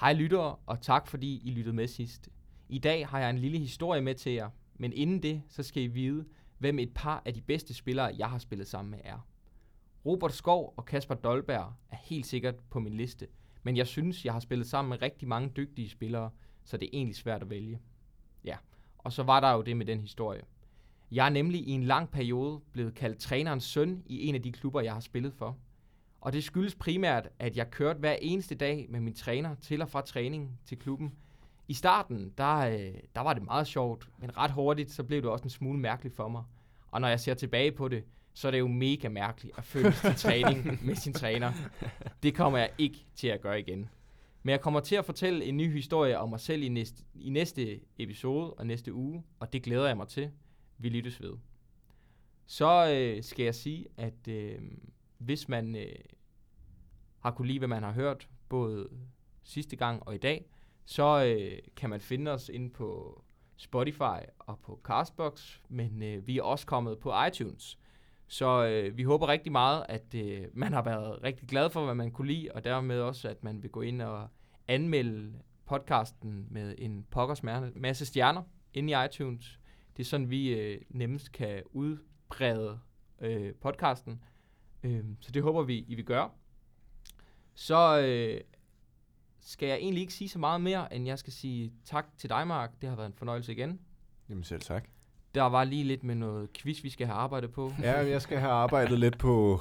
Hej 0.00 0.12
lyttere, 0.12 0.56
og 0.66 0.80
tak 0.80 1.06
fordi 1.06 1.48
I 1.48 1.50
lyttede 1.50 1.76
med 1.76 1.86
sidst. 1.86 2.28
I 2.68 2.78
dag 2.78 3.08
har 3.08 3.18
jeg 3.18 3.30
en 3.30 3.38
lille 3.38 3.58
historie 3.58 4.00
med 4.00 4.14
til 4.14 4.32
jer, 4.32 4.50
men 4.74 4.92
inden 4.92 5.22
det, 5.22 5.42
så 5.48 5.62
skal 5.62 5.82
I 5.82 5.86
vide, 5.86 6.24
hvem 6.58 6.78
et 6.78 6.94
par 6.94 7.22
af 7.24 7.34
de 7.34 7.40
bedste 7.40 7.74
spillere, 7.74 8.14
jeg 8.18 8.30
har 8.30 8.38
spillet 8.38 8.66
sammen 8.66 8.90
med, 8.90 9.00
er. 9.04 9.28
Robert 10.06 10.32
Skov 10.32 10.74
og 10.76 10.84
Kasper 10.84 11.14
Dolberg 11.14 11.72
er 11.90 11.96
helt 11.96 12.26
sikkert 12.26 12.54
på 12.70 12.80
min 12.80 12.94
liste, 12.94 13.28
men 13.62 13.76
jeg 13.76 13.86
synes, 13.86 14.24
jeg 14.24 14.32
har 14.32 14.40
spillet 14.40 14.66
sammen 14.66 14.88
med 14.88 15.02
rigtig 15.02 15.28
mange 15.28 15.48
dygtige 15.56 15.88
spillere, 15.88 16.30
så 16.64 16.76
det 16.76 16.86
er 16.86 16.90
egentlig 16.92 17.16
svært 17.16 17.42
at 17.42 17.50
vælge. 17.50 17.80
Ja, 18.44 18.56
og 18.98 19.12
så 19.12 19.22
var 19.22 19.40
der 19.40 19.52
jo 19.52 19.62
det 19.62 19.76
med 19.76 19.86
den 19.86 20.00
historie. 20.00 20.42
Jeg 21.14 21.26
er 21.26 21.30
nemlig 21.30 21.60
i 21.60 21.70
en 21.70 21.82
lang 21.82 22.10
periode 22.10 22.60
blevet 22.72 22.94
kaldt 22.94 23.18
trænerens 23.18 23.64
søn 23.64 24.02
i 24.06 24.28
en 24.28 24.34
af 24.34 24.42
de 24.42 24.52
klubber, 24.52 24.80
jeg 24.80 24.92
har 24.92 25.00
spillet 25.00 25.34
for. 25.34 25.56
Og 26.20 26.32
det 26.32 26.44
skyldes 26.44 26.74
primært, 26.74 27.28
at 27.38 27.56
jeg 27.56 27.70
kørte 27.70 27.98
hver 27.98 28.16
eneste 28.20 28.54
dag 28.54 28.86
med 28.90 29.00
min 29.00 29.14
træner 29.14 29.54
til 29.54 29.82
og 29.82 29.88
fra 29.88 30.00
træning 30.00 30.58
til 30.66 30.78
klubben. 30.78 31.12
I 31.68 31.74
starten, 31.74 32.32
der, 32.38 32.56
øh, 32.56 32.94
der 33.14 33.20
var 33.20 33.32
det 33.32 33.42
meget 33.42 33.66
sjovt, 33.66 34.08
men 34.18 34.36
ret 34.36 34.50
hurtigt, 34.50 34.90
så 34.90 35.02
blev 35.04 35.22
det 35.22 35.30
også 35.30 35.44
en 35.44 35.50
smule 35.50 35.78
mærkeligt 35.78 36.16
for 36.16 36.28
mig. 36.28 36.44
Og 36.90 37.00
når 37.00 37.08
jeg 37.08 37.20
ser 37.20 37.34
tilbage 37.34 37.72
på 37.72 37.88
det, 37.88 38.04
så 38.32 38.46
er 38.46 38.50
det 38.50 38.58
jo 38.58 38.68
mega 38.68 39.08
mærkeligt 39.08 39.58
at 39.58 39.64
følge 39.64 39.92
til 39.92 40.14
træning 40.14 40.78
med 40.86 40.94
sin 40.94 41.12
træner. 41.12 41.52
Det 42.22 42.34
kommer 42.34 42.58
jeg 42.58 42.70
ikke 42.78 43.06
til 43.14 43.28
at 43.28 43.40
gøre 43.40 43.60
igen. 43.60 43.88
Men 44.42 44.50
jeg 44.50 44.60
kommer 44.60 44.80
til 44.80 44.96
at 44.96 45.04
fortælle 45.04 45.44
en 45.44 45.56
ny 45.56 45.72
historie 45.72 46.18
om 46.18 46.28
mig 46.28 46.40
selv 46.40 46.62
i 46.62 46.68
næste, 46.68 47.04
i 47.14 47.30
næste 47.30 47.80
episode 47.98 48.52
og 48.52 48.66
næste 48.66 48.92
uge, 48.92 49.22
og 49.40 49.52
det 49.52 49.62
glæder 49.62 49.86
jeg 49.86 49.96
mig 49.96 50.08
til. 50.08 50.30
Vi 50.78 50.88
lyttes 50.88 51.20
ved. 51.20 51.34
Så 52.46 52.90
øh, 52.90 53.22
skal 53.22 53.44
jeg 53.44 53.54
sige, 53.54 53.86
at 53.96 54.28
øh, 54.28 54.58
hvis 55.18 55.48
man 55.48 55.76
øh, 55.76 55.96
har 57.18 57.30
kunne 57.30 57.48
lide, 57.48 57.58
hvad 57.58 57.68
man 57.68 57.82
har 57.82 57.92
hørt, 57.92 58.28
både 58.48 58.88
sidste 59.42 59.76
gang 59.76 60.02
og 60.06 60.14
i 60.14 60.18
dag, 60.18 60.50
så 60.84 61.24
øh, 61.24 61.58
kan 61.76 61.90
man 61.90 62.00
finde 62.00 62.30
os 62.30 62.48
inde 62.48 62.70
på 62.70 63.20
Spotify 63.56 64.20
og 64.38 64.58
på 64.58 64.80
Castbox, 64.82 65.60
men 65.68 66.02
øh, 66.02 66.26
vi 66.26 66.38
er 66.38 66.42
også 66.42 66.66
kommet 66.66 66.98
på 66.98 67.12
iTunes. 67.28 67.78
Så 68.26 68.66
øh, 68.66 68.96
vi 68.96 69.02
håber 69.02 69.28
rigtig 69.28 69.52
meget, 69.52 69.86
at 69.88 70.14
øh, 70.14 70.46
man 70.52 70.72
har 70.72 70.82
været 70.82 71.22
rigtig 71.22 71.48
glad 71.48 71.70
for, 71.70 71.84
hvad 71.84 71.94
man 71.94 72.10
kunne 72.10 72.28
lide, 72.28 72.48
og 72.54 72.64
dermed 72.64 73.00
også, 73.00 73.28
at 73.28 73.44
man 73.44 73.62
vil 73.62 73.70
gå 73.70 73.80
ind 73.80 74.02
og 74.02 74.28
anmelde 74.68 75.32
podcasten 75.66 76.46
med 76.50 76.74
en 76.78 77.06
pokkers 77.10 77.42
masse 77.74 78.06
stjerner 78.06 78.42
inde 78.74 78.92
i 78.92 79.04
iTunes. 79.06 79.60
Det 79.96 80.02
er 80.02 80.04
sådan, 80.04 80.30
vi 80.30 80.48
øh, 80.48 80.80
nemmest 80.88 81.32
kan 81.32 81.62
udbrede 81.72 82.78
øh, 83.20 83.54
podcasten. 83.54 84.22
Øh, 84.82 85.04
så 85.20 85.32
det 85.32 85.42
håber 85.42 85.62
vi, 85.62 85.84
I 85.88 85.94
vil 85.94 86.04
gøre. 86.04 86.30
Så 87.54 88.00
øh, 88.00 88.40
skal 89.40 89.68
jeg 89.68 89.76
egentlig 89.76 90.00
ikke 90.00 90.14
sige 90.14 90.28
så 90.28 90.38
meget 90.38 90.60
mere, 90.60 90.94
end 90.94 91.06
jeg 91.06 91.18
skal 91.18 91.32
sige 91.32 91.72
tak 91.84 92.06
til 92.18 92.30
dig, 92.30 92.46
Mark. 92.46 92.70
Det 92.80 92.88
har 92.88 92.96
været 92.96 93.06
en 93.06 93.14
fornøjelse 93.14 93.52
igen. 93.52 93.80
Jamen 94.28 94.44
selv 94.44 94.60
tak. 94.60 94.84
Der 95.34 95.42
var 95.42 95.64
lige 95.64 95.84
lidt 95.84 96.04
med 96.04 96.14
noget 96.14 96.52
quiz, 96.52 96.84
vi 96.84 96.90
skal 96.90 97.06
have 97.06 97.16
arbejdet 97.16 97.52
på. 97.52 97.72
Ja, 97.82 98.06
jeg 98.06 98.22
skal 98.22 98.38
have 98.38 98.52
arbejdet 98.52 98.98
lidt 98.98 99.18
på, 99.18 99.60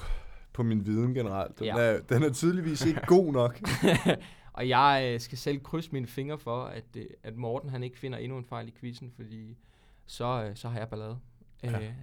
på 0.53 0.63
min 0.63 0.85
viden 0.85 1.13
generelt. 1.13 1.59
Den, 1.59 1.65
ja. 1.65 1.77
er, 1.77 2.01
den 2.01 2.23
er 2.23 2.33
tydeligvis 2.33 2.85
ikke 2.85 3.01
god 3.07 3.33
nok. 3.33 3.61
og 4.53 4.69
jeg 4.69 5.09
øh, 5.13 5.19
skal 5.19 5.37
selv 5.37 5.59
krydse 5.59 5.91
mine 5.91 6.07
fingre 6.07 6.39
for, 6.39 6.63
at, 6.63 6.85
øh, 6.97 7.05
at 7.23 7.35
Morten 7.35 7.69
han 7.69 7.83
ikke 7.83 7.99
finder 7.99 8.17
endnu 8.17 8.37
en 8.37 8.45
fejl 8.45 8.67
i 8.67 8.73
quizzen, 8.79 9.11
fordi 9.15 9.57
så, 10.05 10.43
øh, 10.43 10.55
så 10.55 10.69
har 10.69 10.79
jeg 10.79 10.89
ballade. 10.89 11.19
Ja. 11.63 11.81
Øh, 11.81 11.93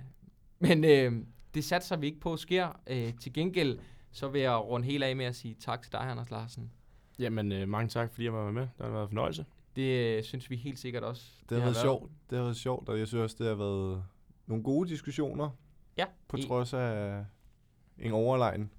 men 0.58 0.84
øh, 0.84 1.26
det 1.54 1.64
satser 1.64 1.96
vi 1.96 2.06
ikke 2.06 2.20
på 2.20 2.36
sker. 2.36 2.80
Øh, 2.86 3.14
til 3.14 3.32
gengæld 3.32 3.78
så 4.12 4.28
vil 4.28 4.40
jeg 4.40 4.56
runde 4.56 4.86
helt 4.86 5.04
af 5.04 5.16
med 5.16 5.24
at 5.24 5.36
sige 5.36 5.54
tak 5.54 5.82
til 5.82 5.92
dig, 5.92 6.00
Anders 6.00 6.30
Larsen. 6.30 6.70
Jamen, 7.18 7.52
øh, 7.52 7.68
mange 7.68 7.88
tak, 7.88 8.10
fordi 8.10 8.24
jeg 8.24 8.32
var 8.32 8.50
med. 8.50 8.62
Det 8.62 8.70
har 8.80 8.90
været 8.90 9.02
en 9.02 9.08
fornøjelse. 9.08 9.46
Det 9.76 10.16
øh, 10.16 10.24
synes 10.24 10.50
vi 10.50 10.56
helt 10.56 10.78
sikkert 10.78 11.04
også. 11.04 11.24
Det, 11.40 11.50
det 11.50 11.58
har 11.58 11.64
været 11.64 11.76
sjovt. 11.76 12.10
Det 12.30 12.38
har 12.38 12.44
været 12.44 12.56
sjovt, 12.56 12.88
og 12.88 12.98
jeg 12.98 13.08
synes 13.08 13.22
også, 13.22 13.36
det 13.38 13.46
har 13.46 13.54
været 13.54 14.04
nogle 14.46 14.64
gode 14.64 14.88
diskussioner. 14.88 15.50
Ja. 15.96 16.04
På 16.28 16.36
I... 16.36 16.42
trods 16.42 16.74
af 16.74 17.24
en 17.98 18.12
overlegen 18.12 18.70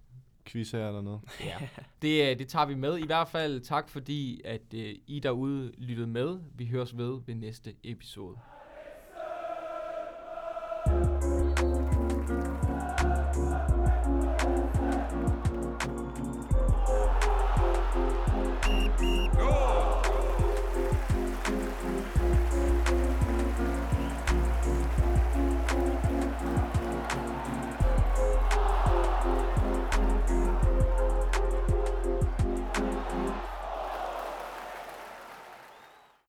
quiz 0.46 0.72
her 0.72 0.88
eller 0.88 1.02
noget. 1.02 1.22
Ja, 1.46 1.58
det, 2.02 2.32
øh, 2.32 2.40
det 2.40 2.48
tager 2.48 2.66
vi 2.66 2.76
med. 2.76 2.98
I 2.98 3.06
hvert 3.06 3.28
fald 3.28 3.62
tak, 3.62 3.90
fordi 3.90 4.42
at 4.46 4.62
uh, 4.74 4.80
I 5.08 5.20
derude 5.24 5.72
lyttede 5.78 6.08
med. 6.08 6.40
Vi 6.56 6.66
høres 6.66 6.98
ved 6.98 7.22
ved 7.26 7.36
næste 7.36 7.74
episode. 7.84 8.38